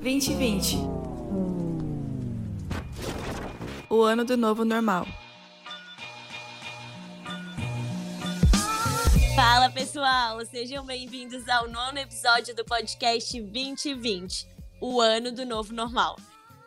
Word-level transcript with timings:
2020 0.00 0.78
O 3.90 4.02
ano 4.02 4.24
do 4.24 4.34
novo 4.34 4.64
normal. 4.64 5.06
Fala 9.36 9.68
pessoal, 9.68 10.42
sejam 10.46 10.86
bem-vindos 10.86 11.46
ao 11.48 11.68
nono 11.68 11.98
episódio 11.98 12.56
do 12.56 12.64
podcast 12.64 13.38
2020, 13.38 14.48
o 14.80 15.02
ano 15.02 15.32
do 15.32 15.44
novo 15.44 15.74
normal. 15.74 16.16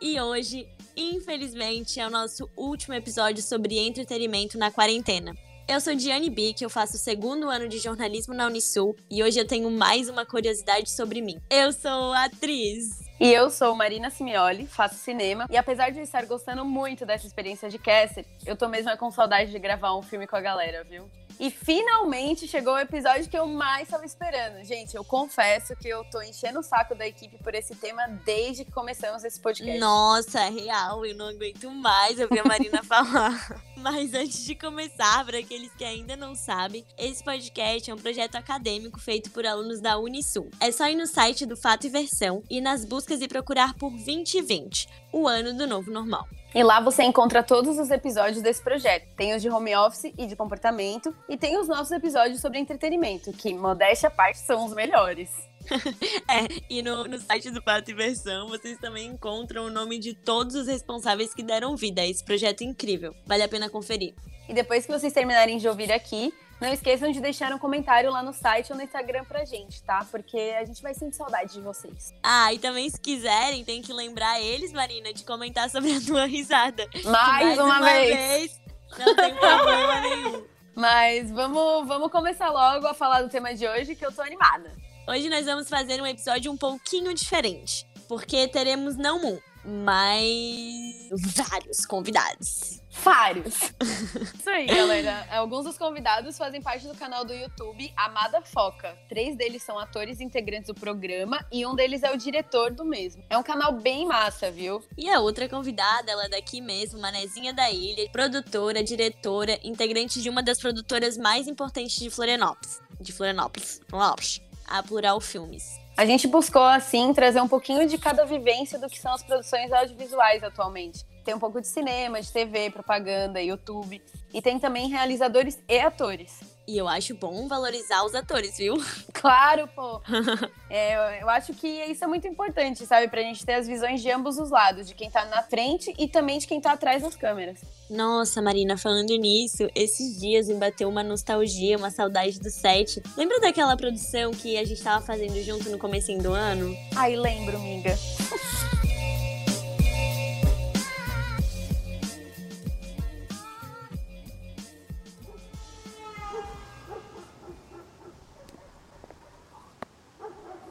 E 0.00 0.20
hoje, 0.20 0.68
infelizmente, 0.96 1.98
é 1.98 2.06
o 2.06 2.10
nosso 2.10 2.48
último 2.56 2.94
episódio 2.94 3.42
sobre 3.42 3.78
entretenimento 3.78 4.56
na 4.56 4.70
quarentena. 4.70 5.34
Eu 5.66 5.80
sou 5.80 5.94
Diane 5.94 6.28
Bick, 6.28 6.62
eu 6.62 6.68
faço 6.68 6.96
o 6.96 6.98
segundo 6.98 7.48
ano 7.48 7.66
de 7.66 7.78
jornalismo 7.78 8.34
na 8.34 8.46
Unisul 8.46 8.94
e 9.10 9.24
hoje 9.24 9.38
eu 9.38 9.46
tenho 9.46 9.70
mais 9.70 10.10
uma 10.10 10.26
curiosidade 10.26 10.90
sobre 10.90 11.22
mim. 11.22 11.40
Eu 11.48 11.72
sou 11.72 12.12
atriz. 12.12 13.00
E 13.18 13.32
eu 13.32 13.48
sou 13.48 13.74
Marina 13.74 14.10
Simioli, 14.10 14.66
faço 14.66 14.96
cinema, 14.96 15.46
e 15.48 15.56
apesar 15.56 15.88
de 15.88 15.98
eu 15.98 16.04
estar 16.04 16.26
gostando 16.26 16.66
muito 16.66 17.06
dessa 17.06 17.26
experiência 17.26 17.70
de 17.70 17.78
caster, 17.78 18.26
eu 18.44 18.56
tô 18.56 18.68
mesmo 18.68 18.94
com 18.98 19.10
saudade 19.10 19.52
de 19.52 19.58
gravar 19.58 19.96
um 19.96 20.02
filme 20.02 20.26
com 20.26 20.36
a 20.36 20.40
galera, 20.40 20.84
viu? 20.84 21.08
E 21.38 21.50
finalmente 21.50 22.46
chegou 22.46 22.74
o 22.74 22.78
episódio 22.78 23.28
que 23.28 23.36
eu 23.36 23.46
mais 23.46 23.84
estava 23.84 24.04
esperando. 24.04 24.64
Gente, 24.64 24.94
eu 24.94 25.04
confesso 25.04 25.74
que 25.76 25.88
eu 25.88 26.04
tô 26.04 26.22
enchendo 26.22 26.60
o 26.60 26.62
saco 26.62 26.94
da 26.94 27.06
equipe 27.06 27.36
por 27.42 27.54
esse 27.54 27.74
tema 27.74 28.06
desde 28.24 28.64
que 28.64 28.70
começamos 28.70 29.24
esse 29.24 29.40
podcast. 29.40 29.78
Nossa, 29.78 30.40
é 30.40 30.50
real, 30.50 31.04
eu 31.04 31.14
não 31.16 31.28
aguento 31.28 31.70
mais 31.70 32.18
ouvir 32.20 32.40
a 32.40 32.44
Marina 32.44 32.82
falar. 32.84 33.62
Mas 33.76 34.14
antes 34.14 34.44
de 34.44 34.54
começar, 34.54 35.24
para 35.24 35.38
aqueles 35.38 35.72
que 35.74 35.84
ainda 35.84 36.16
não 36.16 36.34
sabem, 36.34 36.84
esse 36.96 37.22
podcast 37.22 37.90
é 37.90 37.94
um 37.94 37.98
projeto 37.98 38.36
acadêmico 38.36 39.00
feito 39.00 39.30
por 39.30 39.44
alunos 39.44 39.80
da 39.80 39.98
Unisul. 39.98 40.50
É 40.60 40.70
só 40.70 40.88
ir 40.88 40.94
no 40.94 41.06
site 41.06 41.44
do 41.44 41.56
Fato 41.56 41.86
e 41.86 41.90
Versão 41.90 42.42
e 42.48 42.60
nas 42.60 42.84
buscas 42.84 43.20
e 43.20 43.28
procurar 43.28 43.74
por 43.74 43.90
2020, 43.90 44.88
o 45.12 45.26
ano 45.26 45.52
do 45.52 45.66
novo 45.66 45.90
normal. 45.90 46.26
E 46.54 46.62
lá 46.62 46.78
você 46.78 47.02
encontra 47.02 47.42
todos 47.42 47.78
os 47.80 47.90
episódios 47.90 48.40
desse 48.40 48.62
projeto. 48.62 49.08
Tem 49.16 49.34
os 49.34 49.42
de 49.42 49.50
home 49.50 49.74
office 49.74 50.12
e 50.16 50.24
de 50.24 50.36
comportamento, 50.36 51.12
e 51.28 51.36
tem 51.36 51.58
os 51.58 51.66
nossos 51.66 51.90
episódios 51.90 52.40
sobre 52.40 52.60
entretenimento, 52.60 53.32
que, 53.32 53.52
modéstia 53.52 54.06
à 54.06 54.10
parte, 54.10 54.38
são 54.38 54.64
os 54.64 54.72
melhores. 54.72 55.30
é, 56.30 56.46
e 56.70 56.80
no, 56.80 57.08
no 57.08 57.18
site 57.18 57.50
do 57.50 57.60
Pato 57.60 57.90
e 57.90 57.94
Versão 57.94 58.48
vocês 58.48 58.78
também 58.78 59.08
encontram 59.08 59.64
o 59.64 59.70
nome 59.70 59.98
de 59.98 60.14
todos 60.14 60.54
os 60.54 60.68
responsáveis 60.68 61.34
que 61.34 61.42
deram 61.42 61.74
vida 61.74 62.02
a 62.02 62.06
esse 62.06 62.22
projeto 62.22 62.62
incrível. 62.62 63.16
Vale 63.26 63.42
a 63.42 63.48
pena 63.48 63.68
conferir. 63.68 64.14
E 64.48 64.54
depois 64.54 64.86
que 64.86 64.92
vocês 64.92 65.12
terminarem 65.12 65.58
de 65.58 65.66
ouvir 65.66 65.90
aqui, 65.90 66.32
não 66.64 66.72
esqueçam 66.72 67.12
de 67.12 67.20
deixar 67.20 67.52
um 67.52 67.58
comentário 67.58 68.10
lá 68.10 68.22
no 68.22 68.32
site 68.32 68.72
ou 68.72 68.76
no 68.76 68.82
Instagram 68.82 69.24
pra 69.24 69.44
gente, 69.44 69.82
tá? 69.82 70.06
Porque 70.10 70.38
a 70.58 70.64
gente 70.64 70.82
vai 70.82 70.94
sentir 70.94 71.16
saudade 71.16 71.52
de 71.52 71.60
vocês. 71.60 72.14
Ah, 72.22 72.52
e 72.52 72.58
também 72.58 72.88
se 72.88 72.98
quiserem, 72.98 73.64
tem 73.64 73.82
que 73.82 73.92
lembrar 73.92 74.40
eles, 74.40 74.72
Marina, 74.72 75.12
de 75.12 75.24
comentar 75.24 75.68
sobre 75.68 75.94
a 75.94 76.00
tua 76.00 76.24
risada. 76.26 76.88
Mais, 77.04 77.04
mais 77.04 77.58
uma, 77.58 77.76
uma 77.76 77.80
vez. 77.82 78.16
vez. 78.16 78.60
Não 78.98 79.14
tem 79.14 79.34
problema 79.34 80.00
nenhum. 80.00 80.44
Mas 80.74 81.30
vamos, 81.30 81.86
vamos 81.86 82.10
começar 82.10 82.50
logo 82.50 82.86
a 82.86 82.94
falar 82.94 83.22
do 83.22 83.28
tema 83.28 83.54
de 83.54 83.66
hoje, 83.66 83.94
que 83.94 84.04
eu 84.04 84.10
tô 84.10 84.22
animada. 84.22 84.72
Hoje 85.06 85.28
nós 85.28 85.44
vamos 85.44 85.68
fazer 85.68 86.00
um 86.00 86.06
episódio 86.06 86.50
um 86.50 86.56
pouquinho 86.56 87.12
diferente, 87.12 87.86
porque 88.08 88.48
teremos 88.48 88.96
não 88.96 89.22
um, 89.24 89.38
mas 89.84 91.10
vários 91.48 91.84
convidados. 91.84 92.82
Vários. 93.02 93.54
Isso 94.38 94.48
aí, 94.48 94.66
galera. 94.66 95.26
Alguns 95.30 95.64
dos 95.64 95.76
convidados 95.76 96.38
fazem 96.38 96.62
parte 96.62 96.86
do 96.86 96.94
canal 96.94 97.24
do 97.24 97.32
YouTube 97.32 97.92
Amada 97.96 98.40
Foca. 98.42 98.96
Três 99.08 99.36
deles 99.36 99.62
são 99.62 99.78
atores 99.78 100.20
integrantes 100.20 100.68
do 100.68 100.74
programa 100.74 101.44
e 101.50 101.66
um 101.66 101.74
deles 101.74 102.02
é 102.02 102.12
o 102.12 102.16
diretor 102.16 102.72
do 102.72 102.84
mesmo. 102.84 103.22
É 103.28 103.36
um 103.36 103.42
canal 103.42 103.72
bem 103.72 104.06
massa, 104.06 104.50
viu? 104.50 104.82
E 104.96 105.08
a 105.10 105.20
outra 105.20 105.48
convidada, 105.48 106.10
ela 106.10 106.26
é 106.26 106.28
daqui 106.28 106.60
mesmo, 106.60 107.00
Manezinha 107.00 107.52
da 107.52 107.70
Ilha, 107.70 108.08
produtora, 108.10 108.82
diretora, 108.82 109.58
integrante 109.62 110.22
de 110.22 110.30
uma 110.30 110.42
das 110.42 110.58
produtoras 110.58 111.18
mais 111.18 111.48
importantes 111.48 111.98
de 111.98 112.10
Florianópolis. 112.10 112.80
De 113.00 113.12
Florianópolis. 113.12 113.80
Florianópolis. 113.88 114.40
A 114.66 114.82
Plural 114.82 115.20
Filmes. 115.20 115.78
A 115.96 116.04
gente 116.04 116.26
buscou, 116.26 116.62
assim, 116.62 117.12
trazer 117.12 117.40
um 117.40 117.46
pouquinho 117.46 117.86
de 117.86 117.98
cada 117.98 118.24
vivência 118.24 118.78
do 118.78 118.88
que 118.88 118.98
são 118.98 119.12
as 119.12 119.22
produções 119.22 119.70
audiovisuais 119.72 120.42
atualmente. 120.42 121.04
Tem 121.24 121.34
um 121.34 121.38
pouco 121.38 121.60
de 121.60 121.66
cinema, 121.66 122.20
de 122.20 122.30
TV, 122.30 122.70
propaganda, 122.70 123.40
YouTube. 123.40 124.00
E 124.32 124.42
tem 124.42 124.58
também 124.58 124.88
realizadores 124.88 125.58
e 125.68 125.78
atores. 125.78 126.40
E 126.66 126.78
eu 126.78 126.88
acho 126.88 127.14
bom 127.14 127.46
valorizar 127.46 128.04
os 128.04 128.14
atores, 128.14 128.56
viu? 128.56 128.74
Claro, 129.14 129.66
pô. 129.68 130.02
é, 130.68 131.22
eu 131.22 131.30
acho 131.30 131.54
que 131.54 131.66
isso 131.66 132.04
é 132.04 132.06
muito 132.06 132.28
importante, 132.28 132.84
sabe? 132.84 133.08
Pra 133.08 133.22
gente 133.22 133.44
ter 133.44 133.54
as 133.54 133.66
visões 133.66 134.02
de 134.02 134.10
ambos 134.10 134.38
os 134.38 134.50
lados, 134.50 134.86
de 134.86 134.94
quem 134.94 135.10
tá 135.10 135.24
na 135.24 135.42
frente 135.42 135.94
e 135.98 136.06
também 136.06 136.38
de 136.38 136.46
quem 136.46 136.60
tá 136.60 136.72
atrás 136.72 137.02
das 137.02 137.16
câmeras. 137.16 137.58
Nossa, 137.88 138.42
Marina, 138.42 138.76
falando 138.76 139.16
nisso, 139.16 139.66
esses 139.74 140.20
dias 140.20 140.46
me 140.46 140.56
bateu 140.56 140.90
uma 140.90 141.02
nostalgia, 141.02 141.78
uma 141.78 141.90
saudade 141.90 142.38
do 142.38 142.50
set. 142.50 143.02
Lembra 143.16 143.40
daquela 143.40 143.74
produção 143.78 144.30
que 144.32 144.58
a 144.58 144.64
gente 144.64 144.82
tava 144.82 145.02
fazendo 145.02 145.42
junto 145.42 145.70
no 145.70 145.78
começo 145.78 146.14
do 146.18 146.34
ano? 146.34 146.76
Ai, 146.94 147.16
lembro, 147.16 147.56
amiga. 147.56 147.96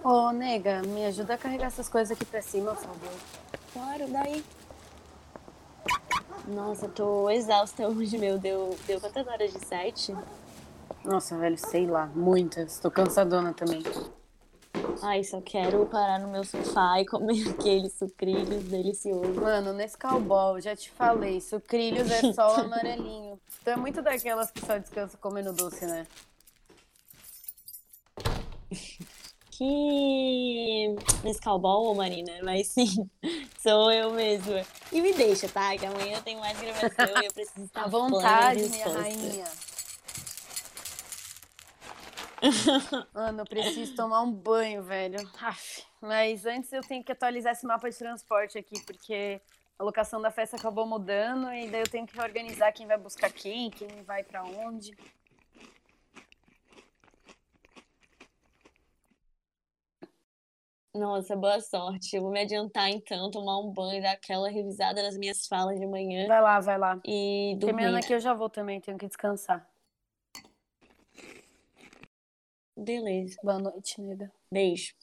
Ô, 0.04 0.32
nega, 0.32 0.82
me 0.82 1.06
ajuda 1.06 1.36
a 1.36 1.38
carregar 1.38 1.68
essas 1.68 1.88
coisas 1.88 2.12
aqui 2.12 2.26
pra 2.26 2.42
cima, 2.42 2.76
por 2.76 2.84
favor. 2.84 3.14
Claro, 3.72 4.08
daí. 4.12 4.44
Nossa, 6.46 6.90
tô 6.90 7.30
exausta 7.30 7.88
hoje, 7.88 8.18
meu. 8.18 8.38
Deu, 8.38 8.78
deu 8.86 9.00
quantas 9.00 9.26
horas 9.26 9.54
de 9.54 9.66
site? 9.66 10.14
Nossa, 11.06 11.38
velho, 11.38 11.58
sei 11.58 11.88
lá, 11.88 12.08
muitas. 12.08 12.80
Tô 12.80 12.92
cansadona 12.92 13.54
também. 13.54 13.82
Ai, 15.02 15.24
só 15.24 15.40
quero 15.40 15.86
parar 15.86 16.20
no 16.20 16.28
meu 16.28 16.44
sofá 16.44 17.00
e 17.00 17.06
comer 17.06 17.48
aqueles 17.58 17.94
sucrilhos 17.94 18.66
deliciosos. 18.66 19.38
Mano, 19.38 19.72
nesse 19.72 19.98
cowboy, 19.98 20.62
já 20.62 20.76
te 20.76 20.92
falei, 20.92 21.40
sucrilhos 21.40 22.12
é 22.12 22.34
só 22.34 22.58
o 22.58 22.60
amarelinho. 22.66 23.40
Tu 23.64 23.70
é 23.70 23.78
muito 23.78 24.02
daquelas 24.02 24.52
que 24.52 24.66
só 24.66 24.78
descansa 24.78 25.18
comendo 25.18 25.54
doce, 25.54 25.86
né? 25.86 26.06
que 29.58 30.96
Nescau 31.24 31.60
Ball, 31.60 31.94
Marina, 31.94 32.32
mas 32.44 32.68
sim, 32.68 33.10
sou 33.60 33.92
eu 33.92 34.12
mesma. 34.12 34.62
E 34.92 35.02
me 35.02 35.14
deixa, 35.14 35.48
tá? 35.48 35.78
Que 35.78 35.86
amanhã 35.86 36.22
tem 36.22 36.38
mais 36.38 36.60
gravação 36.60 37.22
e 37.22 37.26
eu 37.26 37.34
preciso 37.34 37.66
estar 37.66 37.84
à 37.84 37.88
vontade, 37.88 38.70
minha 38.70 38.88
rainha. 38.88 39.46
Mano, 43.14 43.42
eu 43.42 43.46
preciso 43.46 43.96
tomar 43.96 44.22
um 44.22 44.32
banho, 44.32 44.84
velho. 44.84 45.20
Aff, 45.42 45.84
mas 46.02 46.46
antes 46.46 46.74
eu 46.74 46.82
tenho 46.82 47.04
que 47.04 47.12
atualizar 47.12 47.54
esse 47.54 47.66
mapa 47.66 47.90
de 47.90 47.98
transporte 47.98 48.58
aqui, 48.58 48.82
porque 48.86 49.40
a 49.80 49.84
locação 49.84 50.22
da 50.22 50.30
festa 50.30 50.58
acabou 50.58 50.86
mudando 50.86 51.54
e 51.54 51.70
daí 51.70 51.82
eu 51.82 51.90
tenho 51.90 52.06
que 52.06 52.20
organizar 52.20 52.72
quem 52.74 52.86
vai 52.86 52.98
buscar 52.98 53.32
quem, 53.32 53.70
quem 53.70 54.04
vai 54.04 54.24
para 54.24 54.44
onde. 54.44 54.92
Nossa, 60.96 61.36
boa 61.36 61.60
sorte. 61.60 62.16
Eu 62.16 62.22
vou 62.22 62.32
me 62.32 62.42
adiantar 62.42 62.88
então, 62.88 63.32
tomar 63.32 63.58
um 63.60 63.72
banho, 63.72 64.00
dar 64.00 64.12
aquela 64.12 64.48
revisada 64.48 65.02
nas 65.02 65.18
minhas 65.18 65.48
falas 65.48 65.80
de 65.80 65.88
manhã. 65.88 66.28
Vai 66.28 66.42
lá, 66.42 66.60
vai 66.60 66.78
lá. 66.78 67.02
E 67.04 67.56
dormir. 67.58 67.78
Terminando 67.78 67.96
aqui 67.96 68.14
eu 68.14 68.20
já 68.20 68.36
vou 68.36 68.48
também, 68.48 68.80
tenho 68.80 68.98
que 68.98 69.08
descansar. 69.08 69.68
Beleza. 72.78 73.40
Boa 73.44 73.58
noite, 73.58 74.00
nega. 74.00 74.32
Beijo. 74.52 74.94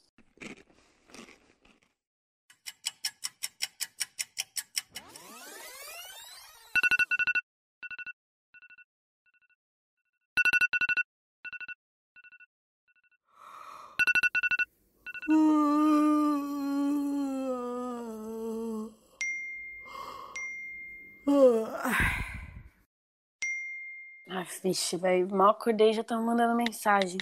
Ah, 24.33 24.43
vixe, 24.63 24.97
velho. 24.97 25.29
Mal 25.29 25.51
acordei 25.51 25.93
já 25.93 26.01
estão 26.01 26.23
mandando 26.23 26.55
mensagem. 26.55 27.19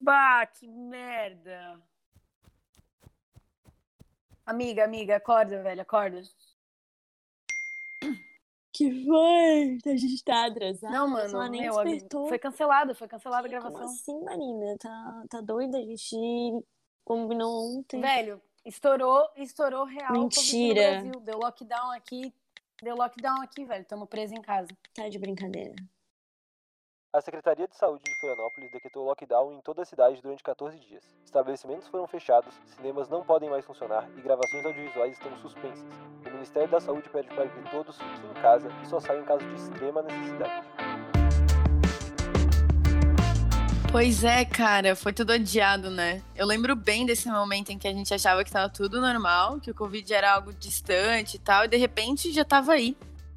Bah, 0.00 0.46
que 0.46 0.66
merda. 0.66 1.80
Amiga, 4.44 4.84
amiga, 4.84 5.16
acorda, 5.16 5.62
velho, 5.62 5.82
acorda. 5.82 6.22
Que 8.80 9.04
foi? 9.04 9.78
A 9.92 9.94
gente 9.94 10.24
tá 10.24 10.46
atrasado. 10.46 10.90
Não, 10.90 11.06
mano, 11.06 11.48
nem 11.50 11.60
meu, 11.60 11.84
despertou. 11.84 12.26
foi 12.28 12.38
cancelado, 12.38 12.94
foi 12.94 13.06
cancelada 13.06 13.46
a 13.46 13.50
gravação. 13.50 13.78
Como 13.78 13.84
assim, 13.84 14.24
Marina? 14.24 14.78
Tá, 14.78 15.24
tá 15.28 15.40
doida? 15.42 15.76
A 15.76 15.82
gente 15.82 16.64
combinou 17.04 17.76
ontem. 17.76 18.00
Velho, 18.00 18.40
estourou, 18.64 19.28
estourou 19.36 19.84
real 19.84 20.14
Mentira. 20.14 21.02
no 21.02 21.02
Brasil. 21.02 21.20
Deu 21.20 21.38
lockdown 21.38 21.90
aqui, 21.90 22.32
deu 22.82 22.96
lockdown 22.96 23.42
aqui, 23.42 23.66
velho. 23.66 23.84
Tamo 23.84 24.06
preso 24.06 24.32
em 24.32 24.40
casa. 24.40 24.70
Tá 24.94 25.10
de 25.10 25.18
brincadeira. 25.18 25.74
A 27.12 27.20
Secretaria 27.20 27.66
de 27.66 27.74
Saúde 27.74 28.04
de 28.04 28.14
Florianópolis 28.20 28.70
decretou 28.70 29.04
lockdown 29.04 29.52
em 29.54 29.60
toda 29.62 29.82
a 29.82 29.84
cidade 29.84 30.22
durante 30.22 30.44
14 30.44 30.78
dias. 30.78 31.02
Estabelecimentos 31.24 31.88
foram 31.88 32.06
fechados, 32.06 32.54
cinemas 32.76 33.08
não 33.08 33.24
podem 33.24 33.50
mais 33.50 33.64
funcionar 33.64 34.08
e 34.16 34.20
gravações 34.20 34.64
audiovisuais 34.64 35.14
estão 35.14 35.36
suspensas. 35.38 35.84
O 36.24 36.30
Ministério 36.30 36.68
da 36.68 36.78
Saúde 36.78 37.08
pede 37.08 37.26
para 37.30 37.48
que 37.48 37.68
todos 37.68 37.96
fiquem 37.96 38.30
em 38.30 38.34
casa 38.34 38.68
e 38.80 38.86
só 38.86 39.00
saiam 39.00 39.22
em 39.22 39.24
caso 39.24 39.44
de 39.44 39.54
extrema 39.56 40.02
necessidade. 40.02 40.68
Pois 43.90 44.22
é, 44.22 44.44
cara, 44.44 44.94
foi 44.94 45.12
tudo 45.12 45.32
adiado, 45.32 45.90
né? 45.90 46.22
Eu 46.36 46.46
lembro 46.46 46.76
bem 46.76 47.04
desse 47.04 47.28
momento 47.28 47.70
em 47.70 47.78
que 47.78 47.88
a 47.88 47.92
gente 47.92 48.14
achava 48.14 48.44
que 48.44 48.52
tava 48.52 48.68
tudo 48.68 49.00
normal, 49.00 49.58
que 49.58 49.72
o 49.72 49.74
Covid 49.74 50.14
era 50.14 50.34
algo 50.34 50.52
distante 50.52 51.38
e 51.38 51.40
tal, 51.40 51.64
e 51.64 51.68
de 51.68 51.76
repente 51.76 52.30
já 52.30 52.44
tava 52.44 52.70
aí. 52.70 52.96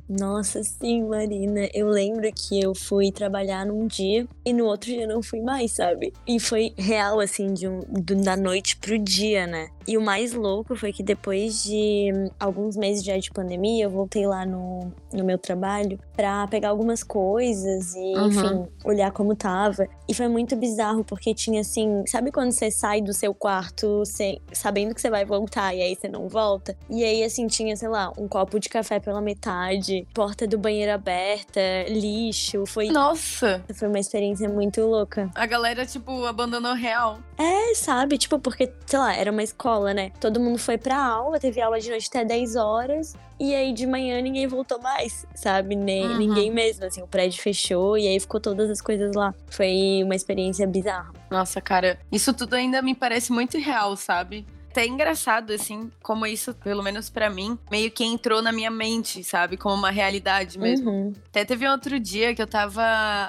Nossa, 0.09 0.61
sim, 0.63 1.03
Marina. 1.03 1.67
Eu 1.73 1.87
lembro 1.87 2.29
que 2.33 2.61
eu 2.61 2.75
fui 2.75 3.11
trabalhar 3.11 3.65
num 3.65 3.87
dia 3.87 4.27
e 4.45 4.51
no 4.53 4.65
outro 4.65 4.89
dia 4.91 5.07
não 5.07 5.23
fui 5.23 5.41
mais, 5.41 5.71
sabe? 5.71 6.13
E 6.27 6.39
foi 6.39 6.73
real, 6.77 7.19
assim, 7.19 7.53
de 7.53 7.67
um, 7.67 7.79
do- 7.89 8.15
da 8.21 8.35
noite 8.35 8.75
pro 8.77 8.97
dia, 8.99 9.47
né? 9.47 9.69
E 9.87 9.97
o 9.97 10.01
mais 10.01 10.33
louco 10.33 10.75
foi 10.75 10.93
que 10.93 11.03
depois 11.03 11.63
de 11.63 12.09
alguns 12.39 12.77
meses 12.77 13.03
já 13.03 13.17
de 13.17 13.29
pandemia, 13.31 13.83
eu 13.85 13.89
voltei 13.89 14.25
lá 14.25 14.45
no, 14.45 14.91
no 15.13 15.23
meu 15.25 15.37
trabalho 15.37 15.99
pra 16.15 16.47
pegar 16.47 16.69
algumas 16.69 17.03
coisas 17.03 17.93
e, 17.95 17.99
Uhum. 18.13 18.27
enfim, 18.27 18.67
olhar 18.85 19.11
como 19.11 19.35
tava. 19.35 19.87
E 20.07 20.13
foi 20.13 20.27
muito 20.29 20.55
bizarro, 20.55 21.03
porque 21.03 21.33
tinha 21.33 21.61
assim, 21.61 22.03
sabe 22.07 22.31
quando 22.31 22.51
você 22.51 22.69
sai 22.71 23.01
do 23.01 23.13
seu 23.13 23.33
quarto 23.33 24.05
sem, 24.05 24.39
sabendo 24.53 24.93
que 24.95 25.01
você 25.01 25.09
vai 25.09 25.25
voltar 25.25 25.73
e 25.75 25.81
aí 25.81 25.95
você 25.95 26.07
não 26.07 26.27
volta? 26.29 26.77
E 26.89 27.03
aí, 27.03 27.23
assim, 27.23 27.47
tinha, 27.47 27.75
sei 27.75 27.89
lá, 27.89 28.11
um 28.17 28.27
copo 28.27 28.59
de 28.59 28.69
café 28.69 28.99
pela 28.99 29.19
metade, 29.21 29.92
porta 30.13 30.47
do 30.47 30.57
banheiro 30.57 30.91
aberta, 30.91 31.59
lixo. 31.87 32.65
Foi, 32.65 32.87
Nossa! 32.87 33.63
foi 33.73 33.87
uma 33.87 33.99
experiência 33.99 34.47
muito 34.49 34.81
louca. 34.81 35.29
A 35.35 35.45
galera, 35.45 35.85
tipo, 35.85 36.25
abandonou 36.25 36.73
real. 36.73 37.19
É, 37.37 37.73
sabe? 37.75 38.17
Tipo, 38.17 38.39
porque, 38.39 38.71
sei 38.85 38.99
lá, 38.99 39.15
era 39.15 39.31
uma 39.31 39.43
escola, 39.43 39.93
né? 39.93 40.11
Todo 40.19 40.39
mundo 40.39 40.57
foi 40.57 40.77
pra 40.77 40.97
aula, 40.97 41.39
teve 41.39 41.61
aula 41.61 41.79
de 41.79 41.89
noite 41.89 42.07
até 42.09 42.23
10 42.25 42.55
horas. 42.55 43.15
E 43.39 43.53
aí 43.55 43.73
de 43.73 43.85
manhã 43.87 44.21
ninguém 44.21 44.47
voltou 44.47 44.79
mais, 44.79 45.25
sabe? 45.35 45.75
Nem, 45.75 46.03
Uhum. 46.07 46.17
Ninguém 46.17 46.51
mesmo, 46.51 46.85
assim. 46.85 47.01
O 47.01 47.07
prédio 47.07 47.41
fechou 47.41 47.97
e 47.97 48.07
aí 48.07 48.19
ficou 48.19 48.39
todas 48.39 48.69
as 48.69 48.79
coisas 48.81 49.15
lá. 49.15 49.33
Foi 49.47 50.01
uma 50.03 50.15
experiência 50.15 50.65
bizarra. 50.67 51.11
Nossa, 51.29 51.59
cara, 51.59 51.99
isso 52.11 52.33
tudo 52.33 52.53
ainda 52.53 52.81
me 52.81 52.93
parece 52.95 53.31
muito 53.31 53.57
real, 53.57 53.95
sabe? 53.97 54.45
Até 54.73 54.87
engraçado, 54.87 55.53
assim, 55.53 55.91
como 56.01 56.25
isso, 56.25 56.51
pelo 56.55 56.81
menos 56.81 57.07
pra 57.07 57.29
mim, 57.29 57.59
meio 57.69 57.91
que 57.91 58.03
entrou 58.03 58.41
na 58.41 58.51
minha 58.51 58.71
mente, 58.71 59.23
sabe? 59.23 59.55
Como 59.55 59.75
uma 59.75 59.91
realidade 59.91 60.57
mesmo. 60.57 60.89
Uhum. 60.89 61.13
Até 61.27 61.45
teve 61.45 61.67
um 61.67 61.71
outro 61.71 61.99
dia 61.99 62.33
que 62.33 62.41
eu 62.41 62.47
tava 62.47 62.83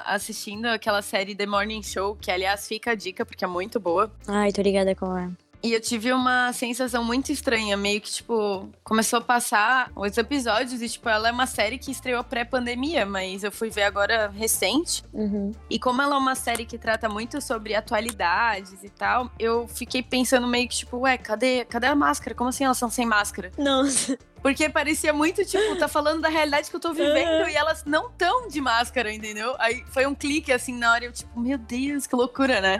assistindo 0.07 0.65
aquela 0.65 1.03
série 1.03 1.35
The 1.35 1.45
Morning 1.45 1.83
Show, 1.83 2.17
que 2.19 2.31
aliás 2.31 2.67
fica 2.67 2.91
a 2.91 2.95
dica 2.95 3.23
porque 3.23 3.45
é 3.45 3.47
muito 3.47 3.79
boa. 3.79 4.11
Ai, 4.27 4.51
tô 4.51 4.63
ligada 4.63 4.95
com 4.95 5.05
ela. 5.15 5.31
E 5.63 5.73
eu 5.73 5.81
tive 5.81 6.13
uma 6.13 6.53
sensação 6.53 7.03
muito 7.03 7.31
estranha, 7.31 7.75
meio 7.75 7.99
que, 7.99 8.11
tipo, 8.11 8.69
começou 8.83 9.19
a 9.19 9.21
passar 9.21 9.91
os 9.95 10.17
episódios 10.17 10.81
e, 10.81 10.89
tipo, 10.89 11.09
ela 11.09 11.29
é 11.29 11.31
uma 11.31 11.47
série 11.47 11.77
que 11.77 11.91
estreou 11.91 12.23
pré-pandemia, 12.23 13.05
mas 13.05 13.43
eu 13.43 13.51
fui 13.51 13.69
ver 13.69 13.83
agora 13.83 14.29
recente. 14.29 15.03
Uhum. 15.13 15.51
E 15.69 15.79
como 15.79 16.01
ela 16.01 16.15
é 16.15 16.17
uma 16.17 16.35
série 16.35 16.65
que 16.65 16.77
trata 16.77 17.09
muito 17.09 17.41
sobre 17.41 17.73
atualidades 17.75 18.83
e 18.83 18.89
tal, 18.89 19.31
eu 19.39 19.67
fiquei 19.67 20.03
pensando 20.03 20.47
meio 20.47 20.67
que, 20.67 20.75
tipo, 20.75 20.97
ué, 20.99 21.17
cadê, 21.17 21.65
cadê 21.65 21.87
a 21.87 21.95
máscara? 21.95 22.35
Como 22.35 22.49
assim 22.49 22.63
elas 22.63 22.77
são 22.77 22.89
sem 22.89 23.05
máscara? 23.05 23.51
Nossa. 23.57 24.17
Porque 24.45 24.69
parecia 24.69 25.11
muito, 25.11 25.43
tipo, 25.43 25.75
tá 25.75 25.87
falando 25.87 26.21
da 26.21 26.29
realidade 26.29 26.69
que 26.69 26.75
eu 26.75 26.79
tô 26.79 26.93
vivendo 26.93 27.49
e 27.49 27.55
elas 27.55 27.83
não 27.83 28.11
tão 28.11 28.47
de 28.47 28.61
máscara, 28.61 29.11
entendeu? 29.11 29.55
Aí 29.57 29.83
foi 29.87 30.05
um 30.05 30.13
clique, 30.13 30.51
assim, 30.51 30.77
na 30.77 30.91
hora, 30.91 31.05
eu, 31.05 31.11
tipo, 31.11 31.39
meu 31.39 31.57
Deus, 31.57 32.05
que 32.05 32.15
loucura, 32.15 32.61
né? 32.61 32.77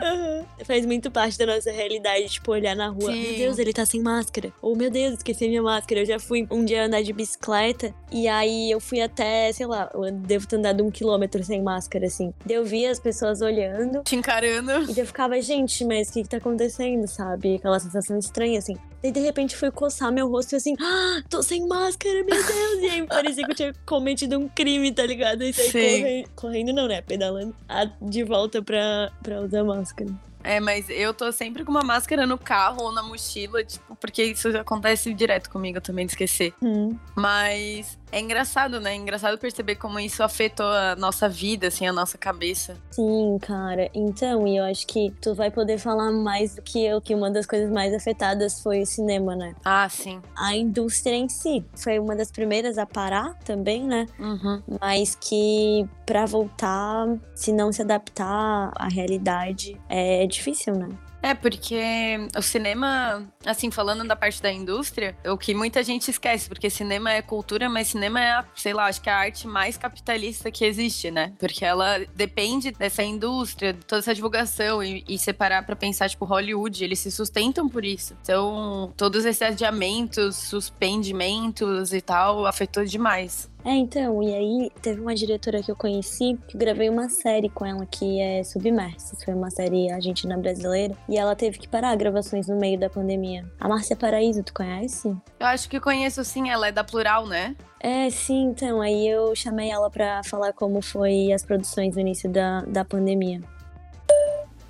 Faz 0.64 0.86
muito 0.86 1.10
parte 1.10 1.36
da 1.36 1.44
nossa 1.44 1.72
realidade, 1.72 2.28
tipo, 2.28 2.52
olhar 2.52 2.76
na 2.76 2.86
rua. 2.86 3.10
Sim. 3.10 3.20
Meu 3.20 3.34
Deus, 3.38 3.58
ele 3.58 3.72
tá 3.72 3.84
sem 3.84 4.00
máscara. 4.00 4.52
Ou, 4.62 4.76
meu 4.76 4.88
Deus, 4.92 5.14
esqueci 5.14 5.48
minha 5.48 5.60
máscara. 5.60 6.02
Eu 6.02 6.06
já 6.06 6.20
fui 6.20 6.46
um 6.52 6.64
dia 6.64 6.84
andar 6.84 7.02
de 7.02 7.12
bicicleta 7.12 7.92
e 8.12 8.28
aí 8.28 8.70
eu 8.70 8.78
fui 8.78 9.00
até, 9.00 9.50
sei 9.52 9.66
lá, 9.66 9.90
eu 9.92 10.08
devo 10.12 10.46
ter 10.46 10.54
andado 10.54 10.84
um 10.84 10.90
quilômetro 10.92 11.42
sem 11.42 11.60
máscara, 11.60 12.06
assim. 12.06 12.32
Daí 12.44 12.58
eu 12.58 12.64
vi 12.64 12.86
as 12.86 13.00
pessoas 13.00 13.40
olhando 13.40 14.04
Te 14.04 14.14
encarando. 14.14 14.70
e 14.88 15.00
eu 15.00 15.04
ficava, 15.04 15.40
gente, 15.42 15.84
mas 15.84 16.10
o 16.10 16.12
que 16.12 16.22
que 16.22 16.28
tá 16.28 16.36
acontecendo, 16.36 17.08
sabe? 17.08 17.56
Aquela 17.56 17.80
sensação 17.80 18.16
estranha, 18.16 18.60
assim. 18.60 18.76
Daí, 19.06 19.12
de 19.12 19.20
repente, 19.20 19.56
fui 19.56 19.70
coçar 19.70 20.10
meu 20.10 20.28
rosto 20.28 20.54
e 20.54 20.56
assim, 20.56 20.74
ah, 20.80 21.22
tô 21.30 21.42
sem 21.42 21.66
máscara, 21.68 22.24
meu 22.24 22.26
Deus! 22.44 22.82
E 22.82 22.86
aí 22.90 23.06
parecia 23.06 23.44
que 23.44 23.52
eu 23.52 23.56
tinha 23.56 23.72
cometido 23.86 24.36
um 24.38 24.48
crime, 24.48 24.90
tá 24.92 25.06
ligado? 25.06 25.42
E 25.44 25.52
saí 25.52 25.70
correndo, 26.00 26.28
correndo 26.34 26.72
não, 26.72 26.88
né? 26.88 27.02
Pedalando 27.02 27.54
a- 27.68 27.88
de 28.02 28.24
volta 28.24 28.60
pra, 28.62 29.12
pra 29.22 29.40
usar 29.42 29.62
máscara. 29.62 30.10
É, 30.46 30.60
mas 30.60 30.88
eu 30.88 31.12
tô 31.12 31.32
sempre 31.32 31.64
com 31.64 31.72
uma 31.72 31.82
máscara 31.82 32.24
no 32.24 32.38
carro 32.38 32.84
ou 32.84 32.92
na 32.92 33.02
mochila, 33.02 33.64
tipo, 33.64 33.96
porque 33.96 34.22
isso 34.22 34.48
acontece 34.56 35.12
direto 35.12 35.50
comigo 35.50 35.80
também 35.80 36.06
de 36.06 36.12
esquecer. 36.12 36.54
Hum. 36.62 36.96
Mas 37.16 37.98
é 38.12 38.20
engraçado, 38.20 38.80
né? 38.80 38.92
É 38.92 38.94
engraçado 38.94 39.36
perceber 39.38 39.74
como 39.74 39.98
isso 39.98 40.22
afetou 40.22 40.66
a 40.66 40.94
nossa 40.94 41.28
vida, 41.28 41.66
assim, 41.66 41.86
a 41.86 41.92
nossa 41.92 42.16
cabeça. 42.16 42.76
Sim, 42.92 43.38
cara. 43.42 43.90
Então, 43.92 44.46
e 44.46 44.56
eu 44.56 44.64
acho 44.64 44.86
que 44.86 45.12
tu 45.20 45.34
vai 45.34 45.50
poder 45.50 45.78
falar 45.78 46.12
mais 46.12 46.54
do 46.54 46.62
que 46.62 46.84
eu, 46.84 47.00
que 47.00 47.14
uma 47.14 47.30
das 47.30 47.46
coisas 47.46 47.70
mais 47.70 47.92
afetadas 47.92 48.62
foi 48.62 48.82
o 48.82 48.86
cinema, 48.86 49.34
né? 49.34 49.54
Ah, 49.64 49.88
sim. 49.88 50.22
A 50.36 50.54
indústria 50.54 51.14
em 51.16 51.28
si 51.28 51.64
foi 51.74 51.98
uma 51.98 52.14
das 52.14 52.30
primeiras 52.30 52.78
a 52.78 52.86
parar 52.86 53.34
também, 53.44 53.82
né? 53.84 54.06
Uhum. 54.18 54.62
Mas 54.80 55.16
que 55.16 55.86
pra 56.06 56.24
voltar, 56.24 57.08
se 57.34 57.52
não 57.52 57.72
se 57.72 57.82
adaptar 57.82 58.70
à 58.76 58.88
realidade, 58.88 59.78
é 59.88 60.26
difícil, 60.36 60.74
né? 60.74 60.88
É, 61.22 61.34
porque 61.34 62.28
o 62.36 62.42
cinema, 62.42 63.26
assim, 63.44 63.68
falando 63.68 64.06
da 64.06 64.14
parte 64.14 64.40
da 64.40 64.52
indústria, 64.52 65.16
o 65.26 65.36
que 65.36 65.54
muita 65.54 65.82
gente 65.82 66.08
esquece, 66.08 66.48
porque 66.48 66.70
cinema 66.70 67.10
é 67.10 67.20
cultura, 67.20 67.68
mas 67.68 67.88
cinema 67.88 68.20
é, 68.20 68.44
sei 68.54 68.72
lá, 68.72 68.86
acho 68.86 69.00
que 69.00 69.08
é 69.08 69.12
a 69.12 69.18
arte 69.18 69.48
mais 69.48 69.76
capitalista 69.76 70.52
que 70.52 70.64
existe, 70.64 71.10
né? 71.10 71.32
Porque 71.36 71.64
ela 71.64 71.98
depende 72.14 72.70
dessa 72.70 73.02
indústria, 73.02 73.76
toda 73.88 73.98
essa 73.98 74.14
divulgação, 74.14 74.84
e, 74.84 75.04
e 75.08 75.18
separar 75.18 75.66
pra 75.66 75.74
pensar, 75.74 76.08
tipo, 76.08 76.24
Hollywood, 76.24 76.84
eles 76.84 77.00
se 77.00 77.10
sustentam 77.10 77.68
por 77.68 77.84
isso. 77.84 78.16
Então, 78.22 78.92
todos 78.96 79.24
esses 79.24 79.42
adiamentos, 79.42 80.36
suspendimentos 80.36 81.92
e 81.92 82.00
tal, 82.00 82.46
afetou 82.46 82.84
demais. 82.84 83.50
É, 83.66 83.72
então, 83.72 84.22
e 84.22 84.32
aí 84.32 84.70
teve 84.80 85.00
uma 85.00 85.12
diretora 85.12 85.60
que 85.60 85.68
eu 85.68 85.74
conheci, 85.74 86.38
que 86.46 86.54
eu 86.56 86.60
gravei 86.60 86.88
uma 86.88 87.08
série 87.08 87.48
com 87.48 87.66
ela, 87.66 87.84
que 87.84 88.20
é 88.20 88.44
Submersos. 88.44 89.24
Foi 89.24 89.34
uma 89.34 89.50
série 89.50 89.90
argentina 89.90 90.38
brasileira. 90.38 90.94
E 91.08 91.18
ela 91.18 91.34
teve 91.34 91.58
que 91.58 91.66
parar 91.66 91.96
gravações 91.96 92.46
no 92.46 92.54
meio 92.54 92.78
da 92.78 92.88
pandemia. 92.88 93.44
A 93.58 93.68
Márcia 93.68 93.96
Paraíso, 93.96 94.44
tu 94.44 94.54
conhece? 94.54 95.08
Eu 95.40 95.46
acho 95.48 95.68
que 95.68 95.80
conheço 95.80 96.22
sim, 96.22 96.48
ela 96.48 96.68
é 96.68 96.72
da 96.72 96.84
Plural, 96.84 97.26
né? 97.26 97.56
É, 97.80 98.08
sim, 98.08 98.44
então. 98.44 98.80
Aí 98.80 99.08
eu 99.08 99.34
chamei 99.34 99.68
ela 99.68 99.90
pra 99.90 100.22
falar 100.22 100.52
como 100.52 100.80
foi 100.80 101.32
as 101.32 101.44
produções 101.44 101.96
no 101.96 102.02
início 102.02 102.30
da, 102.30 102.60
da 102.60 102.84
pandemia. 102.84 103.40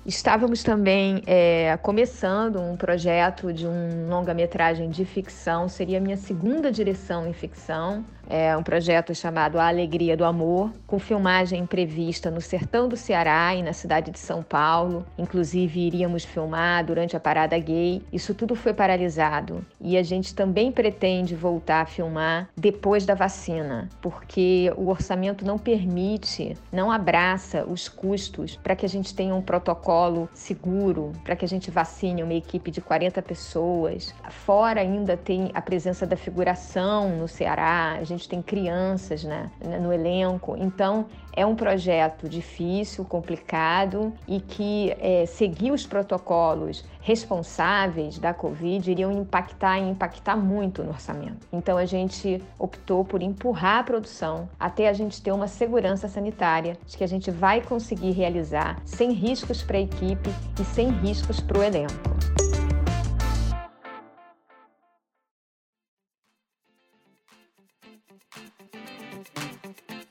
Estávamos 0.07 0.63
também 0.63 1.21
é, 1.27 1.77
começando 1.83 2.59
um 2.59 2.75
projeto 2.75 3.53
de 3.53 3.67
um 3.67 4.09
longa-metragem 4.09 4.89
de 4.89 5.03
ficção, 5.03 5.67
seria 5.67 5.97
a 5.97 6.01
minha 6.01 6.15
segunda 6.15 6.71
direção 6.71 7.27
em 7.27 7.33
ficção. 7.33 8.05
É 8.29 8.55
um 8.57 8.63
projeto 8.63 9.15
chamado 9.15 9.57
A 9.57 9.67
Alegria 9.67 10.17
do 10.17 10.25
Amor, 10.25 10.71
com 10.85 10.99
filmagem 10.99 11.65
prevista 11.65 12.29
no 12.29 12.41
sertão 12.41 12.89
do 12.89 12.97
Ceará 12.97 13.55
e 13.55 13.63
na 13.63 13.71
cidade 13.71 14.11
de 14.11 14.19
São 14.19 14.43
Paulo. 14.43 15.05
Inclusive, 15.17 15.79
iríamos 15.79 16.25
filmar 16.25 16.85
durante 16.85 17.15
a 17.15 17.19
parada 17.21 17.57
gay. 17.57 18.01
Isso 18.11 18.33
tudo 18.33 18.53
foi 18.53 18.73
paralisado. 18.73 19.65
E 19.79 19.97
a 19.97 20.03
gente 20.03 20.35
também 20.35 20.73
pretende 20.73 21.35
voltar 21.35 21.81
a 21.81 21.85
filmar 21.85 22.49
depois 22.57 23.05
da 23.05 23.15
vacina, 23.15 23.87
porque 24.01 24.73
o 24.75 24.89
orçamento 24.89 25.45
não 25.45 25.57
permite, 25.57 26.57
não 26.71 26.91
abraça 26.91 27.63
os 27.65 27.87
custos 27.87 28.57
para 28.57 28.75
que 28.75 28.85
a 28.85 28.89
gente 28.89 29.15
tenha 29.15 29.33
um 29.33 29.41
protocolo 29.41 30.29
seguro, 30.33 31.13
para 31.23 31.35
que 31.35 31.45
a 31.45 31.47
gente 31.47 31.71
vacine 31.71 32.23
uma 32.23 32.33
equipe 32.33 32.71
de 32.71 32.81
40 32.81 33.21
pessoas. 33.21 34.13
Fora 34.29 34.81
ainda 34.81 35.15
tem 35.15 35.49
a 35.53 35.61
presença 35.61 36.05
da 36.05 36.17
figuração 36.17 37.17
no 37.17 37.27
Ceará, 37.27 37.95
a 37.97 38.03
gente 38.03 38.16
tem 38.25 38.41
crianças 38.41 39.23
né, 39.23 39.51
no 39.81 39.93
elenco. 39.93 40.55
Então, 40.57 41.05
é 41.37 41.45
um 41.45 41.55
projeto 41.55 42.27
difícil, 42.27 43.05
complicado 43.05 44.11
e 44.27 44.41
que 44.41 44.95
é, 44.99 45.27
seguir 45.27 45.71
os 45.71 45.85
protocolos 45.85 46.83
responsáveis 46.99 48.17
da 48.17 48.33
Covid 48.33 48.89
iriam 48.89 49.11
impactar 49.11 49.77
e 49.77 49.87
impactar 49.87 50.35
muito 50.35 50.83
no 50.83 50.89
orçamento. 50.89 51.47
Então 51.53 51.77
a 51.77 51.85
gente 51.85 52.41
optou 52.57 53.05
por 53.05 53.21
empurrar 53.21 53.79
a 53.79 53.83
produção 53.83 54.49
até 54.59 54.89
a 54.89 54.93
gente 54.93 55.21
ter 55.21 55.31
uma 55.31 55.47
segurança 55.47 56.07
sanitária 56.07 56.75
de 56.87 56.97
que 56.97 57.03
a 57.03 57.07
gente 57.07 57.29
vai 57.29 57.61
conseguir 57.61 58.11
realizar 58.11 58.81
sem 58.83 59.11
riscos 59.11 59.61
para 59.61 59.77
a 59.77 59.81
equipe 59.81 60.31
e 60.59 60.65
sem 60.65 60.89
riscos 60.89 61.39
para 61.39 61.59
o 61.59 61.63
elenco. 61.63 62.46